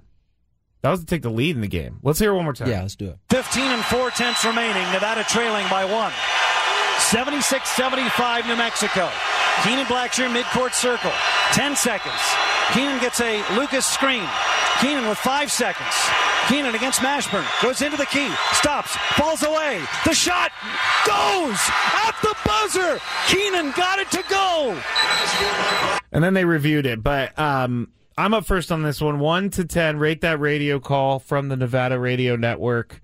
That 0.82 0.90
was 0.90 1.00
to 1.02 1.06
take 1.06 1.22
the 1.22 1.30
lead 1.30 1.56
in 1.56 1.62
the 1.62 1.68
game. 1.68 2.00
Let's 2.04 2.20
hear 2.20 2.32
it 2.32 2.36
one 2.36 2.44
more 2.44 2.54
time. 2.54 2.68
Yeah, 2.70 2.82
let's 2.82 2.96
do 2.96 3.10
it. 3.10 3.18
15 3.30 3.64
and 3.64 3.84
4 3.86 4.10
tenths 4.10 4.44
remaining. 4.44 4.84
Nevada 4.92 5.24
trailing 5.24 5.66
by 5.70 5.86
one. 5.86 6.12
76 7.00 7.70
75 7.70 8.48
New 8.48 8.56
Mexico. 8.56 9.10
Kenan 9.64 9.86
Blackshear 9.86 10.34
midcourt 10.34 10.74
circle. 10.74 11.12
10 11.54 11.76
seconds. 11.76 12.20
Keenan 12.74 13.00
gets 13.00 13.22
a 13.22 13.44
Lucas 13.56 13.86
screen. 13.86 14.28
Kenan 14.80 15.08
with 15.08 15.18
five 15.18 15.52
seconds. 15.52 15.94
Kenan 16.48 16.76
against 16.76 17.00
Mashburn. 17.00 17.46
Goes 17.62 17.82
into 17.82 17.98
the 17.98 18.06
key. 18.06 18.30
Stops. 18.52 18.96
Falls 19.16 19.44
away. 19.44 19.82
The 20.06 20.14
shot 20.14 20.52
goes 21.06 21.58
at 21.94 22.16
the 22.22 22.36
buzzer. 22.46 23.00
Kenan 23.28 23.72
got 23.72 24.00
it 24.00 24.12
to 24.12 24.24
go. 24.30 24.82
And 26.12 26.24
then 26.24 26.34
they 26.34 26.46
reviewed 26.46 26.86
it. 26.86 27.02
But 27.02 27.38
um, 27.40 27.92
I'm 28.18 28.34
up 28.34 28.46
first 28.46 28.72
on 28.72 28.84
this 28.84 29.00
one. 29.00 29.20
One 29.20 29.50
to 29.52 29.66
ten. 29.66 30.00
Rate 30.00 30.22
that 30.22 30.40
radio 30.40 30.80
call 30.80 31.20
from 31.20 31.48
the 31.48 31.56
Nevada 31.56 31.98
Radio 31.98 32.36
Network. 32.36 33.02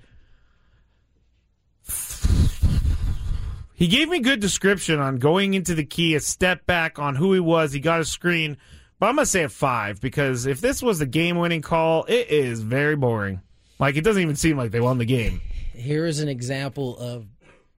He 3.74 3.88
gave 3.88 4.09
me 4.09 4.20
good 4.20 4.41
description 4.41 4.99
on 4.99 5.20
going 5.20 5.53
into 5.53 5.74
the 5.74 5.86
key, 5.86 6.13
a 6.15 6.20
step 6.20 6.65
back 6.65 6.99
on 6.99 7.15
who 7.15 7.32
he 7.32 7.39
was. 7.39 7.72
He 7.72 7.80
got 7.80 8.01
a 8.01 8.05
screen, 8.05 8.57
but 9.00 9.08
I'm 9.08 9.16
gonna 9.16 9.26
say 9.26 9.43
a 9.43 9.50
five 9.50 10.00
because 10.02 10.45
if 10.45 10.62
this 10.62 10.82
was 10.82 11.02
a 11.02 11.06
game-winning 11.06 11.62
call, 11.62 12.06
it 12.08 12.30
is 12.30 12.62
very 12.62 12.95
boring. 12.95 13.41
Like 13.80 13.95
it 13.95 14.04
doesn't 14.04 14.22
even 14.22 14.36
seem 14.36 14.58
like 14.58 14.72
they 14.72 14.80
won 14.82 14.97
the 14.97 15.06
game. 15.06 15.41
Here 15.74 16.06
is 16.06 16.20
an 16.20 16.28
example 16.30 16.97
of 16.97 17.26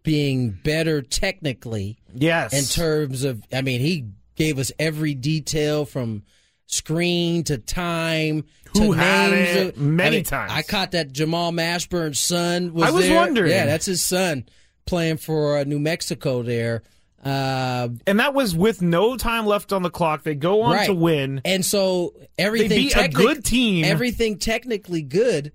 being 0.04 0.50
better 0.50 1.02
technically. 1.04 2.00
Yes. 2.14 2.54
In 2.54 2.66
terms 2.66 3.24
of, 3.24 3.44
I 3.54 3.62
mean, 3.62 3.82
he 3.82 4.08
gave 4.36 4.58
us 4.58 4.72
every 4.80 5.14
detail 5.14 5.86
from 5.86 6.24
screen 6.66 7.44
to 7.44 7.58
time 7.60 8.46
Who 8.74 8.80
to 8.88 8.92
had 8.94 9.32
names 9.32 9.70
of- 9.70 9.78
many 9.78 10.08
I 10.08 10.20
mean, 10.20 10.24
times. 10.24 10.52
I 10.54 10.62
caught 10.64 10.92
that 10.94 11.12
Jamal 11.12 11.52
Mashburn's 11.52 12.18
son 12.18 12.74
was 12.74 12.84
I 12.86 12.92
was 12.92 13.06
there. 13.06 13.16
wondering. 13.16 13.52
Yeah, 13.52 13.68
that's 13.68 13.86
his 13.86 14.04
son 14.04 14.46
playing 14.88 15.18
for 15.18 15.60
uh, 15.60 15.64
New 15.66 15.80
Mexico 15.80 16.42
there. 16.42 16.82
Uh, 17.24 17.90
and 18.08 18.20
that 18.20 18.34
was 18.34 18.56
with 18.56 18.82
no 18.82 19.16
time 19.16 19.46
left 19.46 19.72
on 19.72 19.84
the 19.84 19.90
clock. 19.90 20.24
They 20.24 20.36
go 20.36 20.64
on 20.64 20.74
right. 20.74 20.88
to 20.88 20.94
win. 20.94 21.42
And 21.46 21.64
so 21.64 22.16
everything 22.38 22.70
They 22.70 22.76
beat 22.78 22.98
a 22.98 23.10
good 23.10 23.46
team. 23.46 23.86
Everything 23.86 24.40
technically 24.40 25.04
good, 25.04 25.52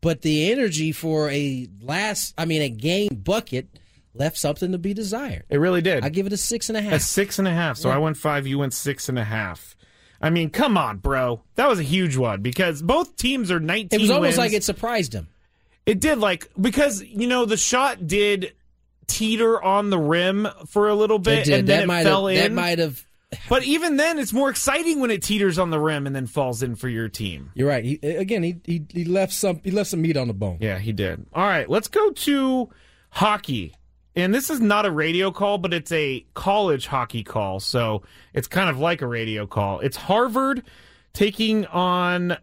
but 0.00 0.22
the 0.22 0.50
energy 0.50 0.92
for 0.92 1.30
a 1.30 1.68
last, 1.82 2.34
I 2.38 2.46
mean, 2.46 2.62
a 2.62 2.70
game 2.70 3.20
bucket 3.22 3.68
left 4.14 4.38
something 4.38 4.72
to 4.72 4.78
be 4.78 4.94
desired. 4.94 5.44
It 5.50 5.58
really 5.58 5.82
did. 5.82 6.04
I 6.04 6.08
give 6.08 6.26
it 6.26 6.32
a 6.32 6.38
six 6.38 6.68
and 6.70 6.78
a 6.78 6.82
half. 6.82 6.94
A 6.94 7.00
six 7.00 7.38
and 7.38 7.46
a 7.46 7.52
half. 7.52 7.76
So 7.76 7.88
Yeah. 7.88 7.96
I 7.96 7.98
went 7.98 8.16
five. 8.16 8.46
You 8.46 8.58
went 8.58 8.72
six 8.72 9.08
and 9.08 9.18
a 9.18 9.24
half. 9.24 9.76
I 10.22 10.30
mean, 10.30 10.50
come 10.50 10.76
on, 10.76 10.98
bro. 10.98 11.42
That 11.54 11.68
was 11.68 11.78
a 11.78 11.82
huge 11.82 12.16
one 12.16 12.42
because 12.42 12.82
both 12.82 13.16
teams 13.16 13.50
are 13.50 13.60
19. 13.60 13.98
It 13.98 14.02
was 14.02 14.10
almost 14.10 14.36
wins. 14.36 14.38
like 14.38 14.52
it 14.52 14.64
surprised 14.64 15.14
him. 15.14 15.28
It 15.86 16.00
did, 16.00 16.18
like 16.18 16.48
because 16.60 17.02
you 17.02 17.26
know 17.26 17.46
the 17.46 17.56
shot 17.56 18.06
did 18.06 18.52
teeter 19.10 19.62
on 19.62 19.90
the 19.90 19.98
rim 19.98 20.48
for 20.66 20.88
a 20.88 20.94
little 20.94 21.18
bit, 21.18 21.48
and 21.48 21.66
then 21.68 21.88
That 21.88 22.00
it 22.00 22.04
fell 22.04 22.26
have- 22.26 22.36
in. 22.36 22.42
that 22.42 22.52
might 22.52 22.78
have. 22.78 23.04
But 23.48 23.62
even 23.62 23.96
then, 23.96 24.18
it's 24.18 24.32
more 24.32 24.50
exciting 24.50 24.98
when 25.00 25.10
it 25.12 25.22
teeters 25.22 25.56
on 25.56 25.70
the 25.70 25.78
rim 25.78 26.06
and 26.06 26.16
then 26.16 26.26
falls 26.26 26.62
in 26.64 26.74
for 26.74 26.88
your 26.88 27.08
team. 27.08 27.52
You're 27.54 27.68
right. 27.68 27.84
He, 27.84 27.94
again, 28.02 28.42
he, 28.42 28.56
he 28.64 28.84
he 28.92 29.04
left 29.04 29.32
some 29.32 29.60
he 29.62 29.70
left 29.70 29.90
some 29.90 30.02
meat 30.02 30.16
on 30.16 30.26
the 30.26 30.34
bone. 30.34 30.58
Yeah, 30.60 30.78
he 30.80 30.92
did. 30.92 31.26
All 31.32 31.44
right, 31.44 31.68
let's 31.70 31.86
go 31.86 32.10
to 32.10 32.70
hockey. 33.10 33.74
And 34.16 34.34
this 34.34 34.50
is 34.50 34.58
not 34.60 34.84
a 34.84 34.90
radio 34.90 35.30
call, 35.30 35.58
but 35.58 35.72
it's 35.72 35.92
a 35.92 36.26
college 36.34 36.88
hockey 36.88 37.22
call. 37.22 37.60
So 37.60 38.02
it's 38.34 38.48
kind 38.48 38.68
of 38.68 38.80
like 38.80 39.00
a 39.00 39.06
radio 39.06 39.46
call. 39.46 39.78
It's 39.78 39.96
Harvard 39.96 40.64
taking 41.12 41.66
on. 41.66 42.36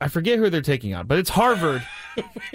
I 0.00 0.08
forget 0.08 0.38
who 0.38 0.48
they're 0.48 0.62
taking 0.62 0.94
on, 0.94 1.06
but 1.06 1.18
it's 1.18 1.28
Harvard. 1.30 1.86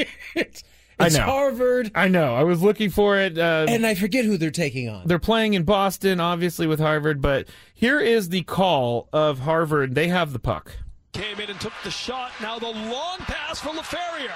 I 0.99 1.09
know. 1.09 1.21
Harvard. 1.23 1.91
I 1.93 2.07
know. 2.07 2.33
I 2.35 2.43
was 2.43 2.61
looking 2.63 2.89
for 2.89 3.17
it. 3.19 3.37
Uh, 3.37 3.65
And 3.69 3.85
I 3.85 3.93
forget 3.95 4.25
who 4.25 4.37
they're 4.37 4.49
taking 4.51 4.89
on. 4.89 5.03
they're 5.05 5.19
playing 5.19 5.53
in 5.53 5.63
Boston, 5.63 6.19
obviously, 6.19 6.65
with 6.67 6.79
Harvard. 6.79 7.21
But 7.21 7.47
here 7.73 7.99
is 7.99 8.29
the 8.29 8.41
call 8.43 9.07
of 9.13 9.39
Harvard. 9.39 9.93
They 9.95 10.07
have 10.07 10.33
the 10.33 10.39
puck. 10.39 10.75
Came 11.13 11.39
in 11.39 11.49
and 11.49 11.59
took 11.59 11.73
the 11.83 11.91
shot. 11.91 12.31
Now 12.41 12.57
the 12.59 12.67
long 12.69 13.17
pass 13.19 13.59
for 13.59 13.69
Laferriere. 13.69 14.33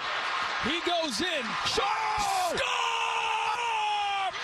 He 0.64 0.80
goes 0.86 1.20
in. 1.22 1.44
Shot! 1.66 1.82
Score! 2.50 2.60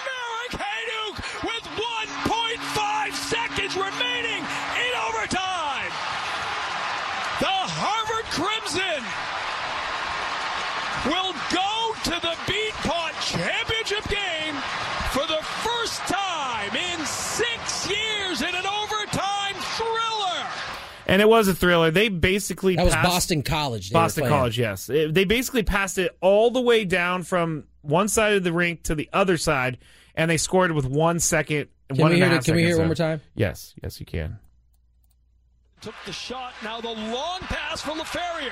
Merrick 0.07 0.53
Hayduk 0.57 1.15
with 1.43 1.63
1.5 1.77 3.13
seconds 3.13 3.75
remaining 3.75 4.41
in 4.41 4.91
overtime. 5.07 5.91
The 7.39 7.57
Harvard 7.77 8.25
Crimson 8.33 9.01
will 11.05 11.33
go 11.53 11.93
to 12.09 12.15
the 12.21 12.35
Beat 12.49 12.73
Pot 12.85 13.13
Championship 13.21 14.03
game 14.09 14.55
for 15.13 15.25
the 15.29 15.41
first 15.63 16.01
time 16.09 16.73
in 16.75 17.05
six 17.05 17.87
years 17.89 18.41
in 18.41 18.53
an 18.55 18.65
overtime 18.65 19.55
thriller. 19.77 20.41
And 21.07 21.21
it 21.21 21.27
was 21.29 21.47
a 21.47 21.53
thriller. 21.55 21.89
They 21.89 22.09
basically 22.09 22.75
That 22.75 22.85
was 22.85 22.93
Boston 22.95 23.41
College. 23.41 23.91
Boston. 23.91 24.27
College, 24.27 24.59
yes. 24.59 24.89
It- 24.89 25.13
they 25.13 25.23
basically 25.23 25.63
passed 25.63 25.97
it 25.97 26.15
all 26.21 26.51
the 26.51 26.61
way 26.61 26.83
down 26.85 27.23
from 27.23 27.63
one 27.81 28.09
side 28.09 28.33
of 28.33 28.43
the 28.43 28.51
rink 28.51 28.83
to 28.83 28.93
the 28.95 29.09
other 29.13 29.37
side, 29.37 29.77
and 30.15 30.29
they 30.29 30.37
scored 30.37 30.71
with 30.73 30.85
one 30.85 31.19
second. 31.19 31.69
Can 31.89 31.97
one 31.97 32.11
we 32.11 32.15
and 32.21 32.23
a 32.25 32.27
hear 32.27 32.37
it- 32.39 32.43
can 32.45 32.55
we 32.55 32.63
hear 32.63 32.75
it 32.75 32.79
one 32.79 32.87
more 32.87 32.95
time? 32.95 33.21
Yes, 33.35 33.73
yes, 33.81 33.99
you 34.01 34.05
can. 34.05 34.37
Took 35.79 35.95
the 36.05 36.11
shot. 36.11 36.53
Now 36.61 36.81
the 36.81 36.89
long 36.89 37.39
pass 37.41 37.81
for 37.81 37.91
Laferriere. 37.91 38.51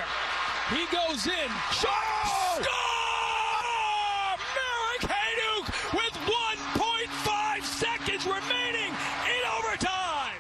He 0.70 0.86
goes 0.95 1.28
in. 1.28 1.49
Shot! 1.74 2.64
Score! 2.64 2.66
Merrick 4.56 5.03
Hayduk 5.12 5.93
with 5.93 6.14
1.5 6.14 7.64
seconds 7.64 8.26
remaining 8.26 8.91
in 8.93 9.41
overtime. 9.60 10.39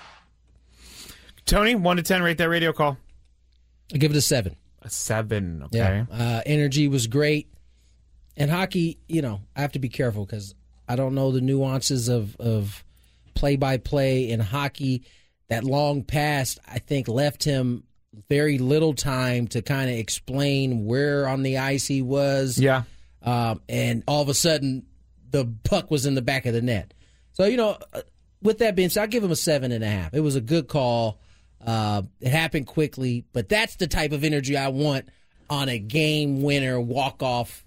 Tony, 1.45 1.75
one 1.75 1.97
to 1.97 2.03
ten, 2.03 2.23
rate 2.23 2.37
that 2.39 2.49
radio 2.49 2.73
call. 2.73 2.97
I 3.93 3.97
give 3.97 4.11
it 4.11 4.17
a 4.17 4.21
seven. 4.21 4.55
A 4.81 4.89
seven. 4.89 5.63
Okay. 5.63 5.77
Yeah. 5.77 6.05
Uh, 6.11 6.41
energy 6.45 6.87
was 6.87 7.07
great. 7.07 7.47
And 8.35 8.51
hockey, 8.51 8.97
you 9.07 9.21
know, 9.21 9.41
I 9.55 9.61
have 9.61 9.73
to 9.73 9.79
be 9.79 9.89
careful 9.89 10.25
because 10.25 10.55
I 10.87 10.95
don't 10.95 11.15
know 11.15 11.31
the 11.31 11.41
nuances 11.41 12.09
of 12.09 12.35
of 12.37 12.83
play 13.35 13.55
by 13.55 13.77
play 13.77 14.29
in 14.29 14.39
hockey. 14.39 15.03
That 15.49 15.63
long 15.63 16.03
pass, 16.03 16.57
I 16.67 16.79
think, 16.79 17.07
left 17.07 17.43
him 17.43 17.83
very 18.29 18.57
little 18.57 18.93
time 18.93 19.47
to 19.49 19.61
kind 19.61 19.89
of 19.89 19.97
explain 19.97 20.85
where 20.85 21.27
on 21.27 21.43
the 21.43 21.59
ice 21.59 21.85
he 21.85 22.01
was. 22.01 22.57
Yeah. 22.57 22.83
Um, 23.21 23.61
and 23.69 24.03
all 24.07 24.21
of 24.21 24.29
a 24.29 24.33
sudden, 24.33 24.85
the 25.29 25.47
puck 25.63 25.91
was 25.91 26.05
in 26.05 26.15
the 26.15 26.21
back 26.21 26.45
of 26.45 26.53
the 26.53 26.61
net. 26.61 26.93
So, 27.33 27.45
you 27.45 27.57
know, 27.57 27.77
uh, 27.93 28.01
with 28.41 28.59
that 28.59 28.75
being 28.75 28.89
said, 28.89 29.01
I'll 29.01 29.07
give 29.07 29.23
him 29.23 29.31
a 29.31 29.35
seven 29.35 29.71
and 29.71 29.83
a 29.83 29.87
half. 29.87 30.13
It 30.13 30.21
was 30.21 30.35
a 30.35 30.41
good 30.41 30.67
call. 30.67 31.19
Uh, 31.65 32.03
it 32.21 32.29
happened 32.29 32.67
quickly, 32.67 33.25
but 33.33 33.49
that's 33.49 33.75
the 33.75 33.87
type 33.87 34.11
of 34.11 34.23
energy 34.23 34.55
I 34.55 34.67
want 34.67 35.09
on 35.49 35.69
a 35.69 35.79
game 35.79 36.41
winner 36.41 36.79
walk 36.79 37.23
off 37.23 37.65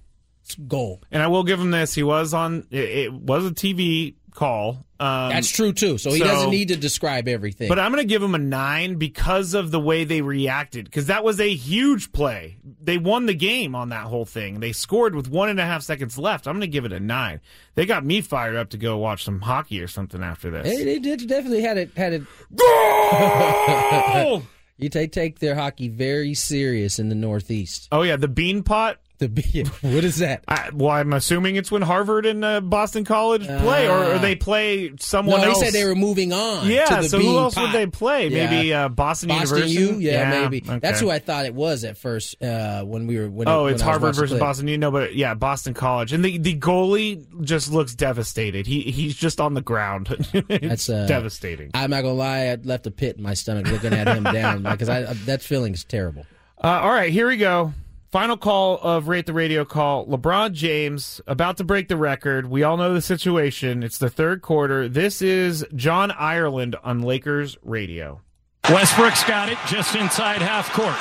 goal. 0.66 1.02
And 1.10 1.22
I 1.22 1.26
will 1.26 1.44
give 1.44 1.60
him 1.60 1.70
this: 1.70 1.94
he 1.94 2.02
was 2.02 2.32
on. 2.32 2.66
It, 2.70 2.88
it 2.88 3.12
was 3.12 3.46
a 3.46 3.50
TV 3.50 4.14
call. 4.38 4.86
Um, 5.00 5.30
That's 5.30 5.50
true 5.50 5.72
too. 5.72 5.98
So 5.98 6.12
he 6.12 6.18
so- 6.18 6.24
doesn't 6.24 6.50
need 6.50 6.68
to 6.68 6.76
describe 6.76 7.26
everything. 7.26 7.68
But 7.68 7.80
I'm 7.80 7.90
going 7.90 8.02
to 8.02 8.08
give 8.08 8.22
him 8.22 8.36
a 8.36 8.38
nine 8.38 8.94
because 8.94 9.54
of 9.54 9.72
the 9.72 9.80
way 9.80 10.04
they 10.04 10.22
reacted. 10.22 10.84
Because 10.84 11.06
that 11.06 11.24
was 11.24 11.40
a 11.40 11.52
huge 11.52 12.12
play. 12.12 12.56
They 12.80 12.98
won 12.98 13.26
the 13.26 13.34
game 13.34 13.74
on 13.74 13.88
that 13.88 14.04
whole 14.04 14.24
thing. 14.24 14.60
They 14.60 14.72
scored 14.72 15.16
with 15.16 15.28
one 15.28 15.48
and 15.48 15.58
a 15.58 15.64
half 15.64 15.82
seconds 15.82 16.16
left. 16.16 16.46
I'm 16.46 16.54
going 16.54 16.60
to 16.60 16.68
give 16.68 16.84
it 16.84 16.92
a 16.92 17.00
nine. 17.00 17.40
They 17.74 17.84
got 17.84 18.04
me 18.04 18.20
fired 18.20 18.54
up 18.54 18.70
to 18.70 18.78
go 18.78 18.96
watch 18.96 19.24
some 19.24 19.40
hockey 19.40 19.82
or 19.82 19.88
something 19.88 20.22
after 20.22 20.50
this. 20.50 20.64
They, 20.64 20.84
they 20.84 20.98
did 21.00 21.28
definitely 21.28 21.62
had 21.62 21.76
it 21.76 21.90
had 21.96 22.12
it. 22.12 22.22
Goal! 22.54 24.42
you 24.78 24.88
take 24.88 25.10
take 25.10 25.40
their 25.40 25.56
hockey 25.56 25.88
very 25.88 26.34
serious 26.34 27.00
in 27.00 27.08
the 27.08 27.16
Northeast. 27.16 27.88
Oh 27.90 28.02
yeah, 28.02 28.16
the 28.16 28.28
bean 28.28 28.62
pot. 28.62 28.98
The 29.18 29.28
bean. 29.28 29.66
What 29.80 30.04
is 30.04 30.18
that? 30.18 30.44
I, 30.46 30.70
well, 30.72 30.90
I'm 30.90 31.12
assuming 31.12 31.56
it's 31.56 31.72
when 31.72 31.82
Harvard 31.82 32.26
and 32.26 32.44
uh, 32.44 32.60
Boston 32.60 33.04
College 33.04 33.46
play, 33.46 33.88
or, 33.88 34.14
or 34.14 34.18
they 34.18 34.36
play 34.36 34.92
someone 35.00 35.40
no, 35.40 35.48
else. 35.48 35.60
he 35.60 35.64
said 35.64 35.74
they 35.74 35.84
were 35.84 35.96
moving 35.96 36.32
on. 36.32 36.68
Yeah, 36.68 36.84
to 36.84 37.02
the 37.02 37.08
so 37.08 37.18
who 37.18 37.36
else 37.36 37.54
pot. 37.54 37.62
would 37.62 37.72
they 37.72 37.86
play? 37.86 38.28
Yeah. 38.28 38.50
Maybe 38.50 38.74
uh, 38.74 38.88
Boston, 38.88 39.30
Boston 39.30 39.68
University. 39.68 39.94
U, 39.94 39.98
yeah, 39.98 40.42
maybe. 40.42 40.62
okay. 40.68 40.78
That's 40.78 41.00
who 41.00 41.10
I 41.10 41.18
thought 41.18 41.46
it 41.46 41.54
was 41.54 41.84
at 41.84 41.96
first 41.96 42.40
uh, 42.42 42.84
when 42.84 43.06
we 43.06 43.18
were. 43.18 43.28
When 43.28 43.48
oh, 43.48 43.62
it, 43.62 43.64
when 43.64 43.74
it's 43.74 43.82
Harvard 43.82 44.14
versus 44.14 44.30
play. 44.30 44.40
Boston 44.40 44.68
U. 44.68 44.78
No, 44.78 44.90
but 44.90 45.16
yeah, 45.16 45.34
Boston 45.34 45.74
College, 45.74 46.12
and 46.12 46.24
the 46.24 46.38
the 46.38 46.56
goalie 46.58 47.44
just 47.44 47.72
looks 47.72 47.94
devastated. 47.94 48.66
He 48.66 48.82
he's 48.82 49.16
just 49.16 49.40
on 49.40 49.54
the 49.54 49.62
ground. 49.62 50.06
That's 50.48 50.88
uh, 50.88 51.06
devastating. 51.06 51.70
I'm 51.74 51.90
not 51.90 52.02
gonna 52.02 52.14
lie. 52.14 52.46
I 52.46 52.54
left 52.56 52.86
a 52.86 52.90
pit 52.90 53.16
in 53.16 53.22
my 53.22 53.34
stomach 53.34 53.66
looking 53.66 53.92
at 53.92 54.06
him 54.08 54.24
down 54.24 54.62
because 54.70 54.88
I, 54.88 55.12
that 55.24 55.42
feeling 55.42 55.74
is 55.74 55.84
terrible. 55.84 56.26
Uh, 56.62 56.68
all 56.68 56.90
right, 56.90 57.12
here 57.12 57.28
we 57.28 57.36
go. 57.36 57.72
Final 58.10 58.38
call 58.38 58.78
of 58.80 59.08
Rate 59.08 59.26
the 59.26 59.34
Radio 59.34 59.66
call. 59.66 60.06
LeBron 60.06 60.52
James 60.52 61.20
about 61.26 61.58
to 61.58 61.64
break 61.64 61.88
the 61.88 61.96
record. 61.98 62.48
We 62.48 62.62
all 62.62 62.78
know 62.78 62.94
the 62.94 63.02
situation. 63.02 63.82
It's 63.82 63.98
the 63.98 64.08
third 64.08 64.40
quarter. 64.40 64.88
This 64.88 65.20
is 65.20 65.62
John 65.74 66.10
Ireland 66.12 66.74
on 66.82 67.02
Lakers 67.02 67.58
radio. 67.62 68.22
Westbrook's 68.70 69.24
got 69.24 69.50
it 69.50 69.58
just 69.66 69.94
inside 69.94 70.40
half 70.40 70.72
court. 70.72 70.96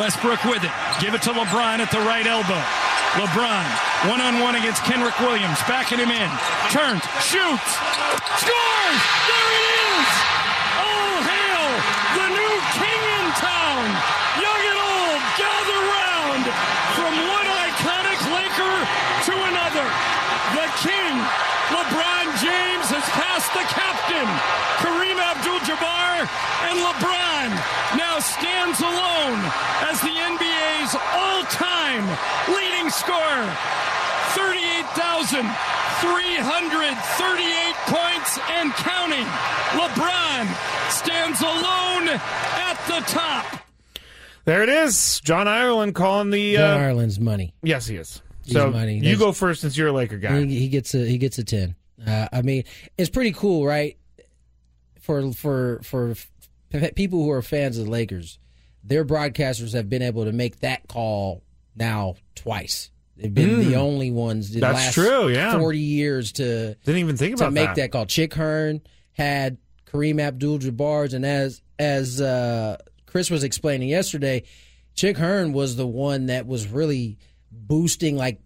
Westbrook 0.00 0.42
with 0.44 0.64
it. 0.64 0.72
Give 0.98 1.12
it 1.12 1.20
to 1.28 1.30
LeBron 1.36 1.84
at 1.84 1.90
the 1.92 2.00
right 2.08 2.24
elbow. 2.26 2.56
LeBron, 3.20 3.68
one 4.08 4.24
on 4.24 4.40
one 4.40 4.56
against 4.56 4.80
Kenrich 4.88 5.14
Williams, 5.20 5.60
backing 5.68 6.00
him 6.00 6.08
in. 6.08 6.30
Turns, 6.72 7.04
shoots, 7.20 7.70
scores! 8.40 9.00
There 9.28 9.50
it 9.54 9.66
is! 9.92 10.08
All 10.82 11.16
hail 11.22 11.68
the 12.16 12.28
new 12.32 12.54
king 12.74 13.02
in 13.22 13.26
town! 13.38 13.86
Young 14.42 14.62
and 14.66 14.80
old, 14.82 15.22
gather 15.38 15.78
round 15.94 16.42
from 16.98 17.12
one 17.30 17.48
iconic 17.70 18.18
Laker 18.34 18.74
to 19.30 19.34
another. 19.46 19.86
The 20.58 20.66
king, 20.82 21.14
LeBron 21.70 22.26
James, 22.42 22.86
has 22.90 23.06
passed 23.14 23.54
the 23.54 23.62
captain, 23.70 24.26
Kareem 24.82 25.22
Abdul-Jabbar, 25.22 26.26
and 26.66 26.82
LeBron 26.82 27.48
now 27.94 28.18
stands 28.18 28.73
alone 28.84 29.40
as 29.88 30.00
the 30.04 30.12
NBA's 30.12 30.94
all-time 31.16 32.04
leading 32.52 32.90
scorer. 32.90 33.46
38,338 36.04 37.74
points 37.86 38.38
and 38.50 38.72
counting. 38.74 39.24
LeBron 39.78 40.46
stands 40.90 41.40
alone 41.40 42.08
at 42.08 42.78
the 42.86 43.00
top. 43.10 43.46
There 44.44 44.62
it 44.62 44.68
is. 44.68 45.20
John 45.20 45.48
Ireland 45.48 45.94
calling 45.94 46.30
the. 46.30 46.54
John 46.56 46.80
Uh, 46.80 46.82
Ireland's 46.82 47.18
money. 47.18 47.54
yes, 47.62 47.86
he 47.86 47.96
is. 47.96 48.20
He's 48.44 48.52
So 48.54 48.70
money. 48.70 48.96
you 48.96 49.02
There's- 49.02 49.18
go 49.18 49.32
first 49.32 49.62
since 49.62 49.76
you're 49.76 49.88
a 49.88 49.92
Laker 49.92 50.18
guy. 50.18 50.42
He, 50.44 50.58
he 50.60 50.68
gets 50.68 50.94
a 50.94 50.98
he 51.06 51.16
gets 51.16 51.38
a 51.38 51.44
ten. 51.44 51.76
Uh, 52.06 52.28
I 52.32 52.42
mean, 52.42 52.64
it's 52.98 53.08
pretty 53.08 53.32
cool, 53.32 53.64
right? 53.64 53.96
For 55.00 55.32
for 55.32 55.80
for 55.82 56.10
f- 56.10 56.94
people 56.94 57.22
who 57.22 57.30
are 57.30 57.40
fans 57.40 57.78
of 57.78 57.86
the 57.86 57.90
Lakers, 57.90 58.38
their 58.84 59.04
broadcasters 59.04 59.72
have 59.72 59.88
been 59.88 60.02
able 60.02 60.24
to 60.26 60.32
make 60.32 60.60
that 60.60 60.86
call 60.88 61.42
now 61.74 62.14
twice. 62.34 62.90
They've 63.16 63.32
been 63.32 63.60
Mm. 63.60 63.64
the 63.68 63.76
only 63.76 64.10
ones. 64.10 64.50
The 64.50 64.60
That's 64.60 64.74
last 64.74 64.94
true, 64.94 65.28
yeah. 65.28 65.56
forty 65.58 65.78
years 65.78 66.32
to 66.32 66.74
Didn't 66.84 66.98
even 67.00 67.16
think 67.16 67.34
about 67.36 67.46
to 67.46 67.50
make 67.52 67.66
that. 67.68 67.76
that. 67.76 67.92
call. 67.92 68.06
Chick 68.06 68.34
Hearn 68.34 68.80
had 69.12 69.56
Kareem 69.90 70.20
Abdul-Jabbar's, 70.20 71.14
and 71.14 71.24
as 71.24 71.62
as 71.78 72.20
uh, 72.20 72.76
Chris 73.06 73.30
was 73.30 73.44
explaining 73.44 73.88
yesterday, 73.88 74.42
Chick 74.94 75.16
Hearn 75.16 75.52
was 75.52 75.76
the 75.76 75.86
one 75.86 76.26
that 76.26 76.46
was 76.46 76.66
really 76.66 77.18
boosting 77.52 78.16
like 78.16 78.40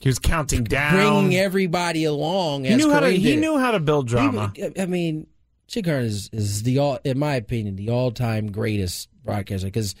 He 0.00 0.08
was 0.08 0.18
counting 0.20 0.64
down. 0.64 0.94
bringing 0.94 1.36
everybody 1.36 2.04
along. 2.04 2.64
He 2.64 2.70
as 2.70 2.78
knew 2.78 2.90
how 2.92 3.00
to. 3.00 3.06
Kareem 3.06 3.16
He 3.18 3.22
did. 3.32 3.40
knew 3.40 3.58
how 3.58 3.72
to 3.72 3.80
build 3.80 4.06
drama. 4.08 4.52
He- 4.54 4.70
I 4.80 4.86
mean, 4.86 5.26
Chick 5.72 5.86
Hearn 5.86 6.04
is, 6.04 6.28
is 6.34 6.62
the 6.64 6.78
all, 6.78 6.98
in 7.02 7.18
my 7.18 7.34
opinion, 7.34 7.76
the 7.76 7.88
all 7.88 8.10
time 8.10 8.52
greatest 8.52 9.08
broadcaster 9.24 9.66
because 9.68 9.94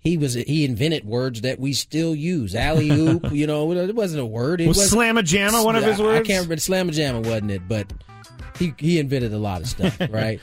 he 0.00 0.16
was 0.18 0.34
he 0.34 0.64
invented 0.64 1.04
words 1.04 1.42
that 1.42 1.60
we 1.60 1.72
still 1.72 2.16
use. 2.16 2.54
Alley 2.56 2.90
oop, 2.90 3.30
you 3.32 3.46
know, 3.46 3.70
it 3.72 3.94
wasn't 3.94 4.20
a 4.20 4.26
word. 4.26 4.60
It 4.60 4.66
Was 4.66 4.76
was 4.76 4.92
slamma-jamma 4.92 5.64
one 5.64 5.76
of 5.76 5.84
his 5.84 6.00
I- 6.00 6.16
I 6.16 6.22
can't 6.22 6.28
remember. 6.48 6.56
Slamma 6.56 6.90
jamma 6.90 7.24
wasn't 7.24 7.52
it? 7.52 7.62
But 7.68 7.92
he 8.58 8.74
he 8.76 8.98
invented 8.98 9.32
a 9.32 9.38
lot 9.38 9.60
of 9.60 9.68
stuff, 9.68 9.96
right? 10.10 10.40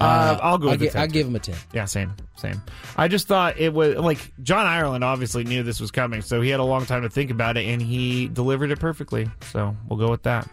Uh, 0.00 0.38
I'll 0.42 0.58
go 0.58 0.70
I'll, 0.70 0.76
gi- 0.76 0.90
I'll 0.94 1.06
give 1.06 1.26
him 1.26 1.36
a 1.36 1.38
ten. 1.40 1.56
Yeah, 1.72 1.84
same, 1.84 2.12
same. 2.36 2.60
I 2.96 3.06
just 3.08 3.28
thought 3.28 3.56
it 3.58 3.72
was 3.72 3.96
like 3.96 4.18
John 4.42 4.66
Ireland 4.66 5.04
obviously 5.04 5.44
knew 5.44 5.62
this 5.62 5.78
was 5.80 5.92
coming, 5.92 6.22
so 6.22 6.40
he 6.40 6.50
had 6.50 6.58
a 6.60 6.64
long 6.64 6.86
time 6.86 7.02
to 7.02 7.08
think 7.10 7.30
about 7.30 7.56
it, 7.56 7.66
and 7.66 7.80
he 7.80 8.26
delivered 8.28 8.72
it 8.72 8.80
perfectly. 8.80 9.28
So 9.52 9.76
we'll 9.88 9.98
go 9.98 10.10
with 10.10 10.24
that. 10.24 10.48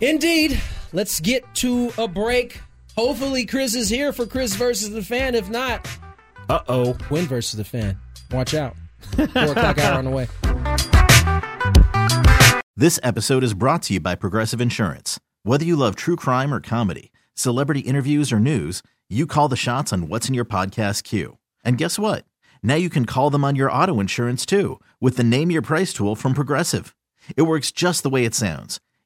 Indeed. 0.00 0.60
Let's 0.92 1.20
get 1.20 1.42
to 1.56 1.92
a 1.98 2.06
break. 2.08 2.60
Hopefully, 2.96 3.46
Chris 3.46 3.74
is 3.74 3.88
here 3.88 4.12
for 4.12 4.26
Chris 4.26 4.54
versus 4.54 4.90
the 4.90 5.02
fan. 5.02 5.34
If 5.34 5.48
not, 5.48 5.88
uh 6.48 6.60
oh, 6.68 6.96
win 7.10 7.26
versus 7.26 7.56
the 7.56 7.64
fan. 7.64 7.98
Watch 8.30 8.54
out. 8.54 8.76
Four 9.16 9.24
o'clock 9.24 9.78
hour 9.78 9.98
on 9.98 10.04
the 10.04 10.10
way. 10.10 10.28
This 12.76 12.98
episode 13.02 13.44
is 13.44 13.54
brought 13.54 13.82
to 13.84 13.94
you 13.94 14.00
by 14.00 14.14
Progressive 14.14 14.60
Insurance. 14.60 15.20
Whether 15.44 15.64
you 15.64 15.76
love 15.76 15.96
true 15.96 16.16
crime 16.16 16.52
or 16.52 16.60
comedy, 16.60 17.12
celebrity 17.34 17.80
interviews 17.80 18.32
or 18.32 18.40
news, 18.40 18.82
you 19.08 19.26
call 19.26 19.48
the 19.48 19.56
shots 19.56 19.92
on 19.92 20.08
what's 20.08 20.28
in 20.28 20.34
your 20.34 20.44
podcast 20.44 21.04
queue. 21.04 21.38
And 21.64 21.78
guess 21.78 21.98
what? 21.98 22.24
Now 22.62 22.74
you 22.76 22.90
can 22.90 23.06
call 23.06 23.30
them 23.30 23.44
on 23.44 23.56
your 23.56 23.70
auto 23.70 24.00
insurance 24.00 24.44
too 24.46 24.80
with 25.00 25.16
the 25.16 25.24
Name 25.24 25.50
Your 25.50 25.62
Price 25.62 25.92
tool 25.92 26.14
from 26.16 26.34
Progressive. 26.34 26.94
It 27.36 27.42
works 27.42 27.70
just 27.72 28.02
the 28.02 28.10
way 28.10 28.24
it 28.24 28.34
sounds. 28.34 28.80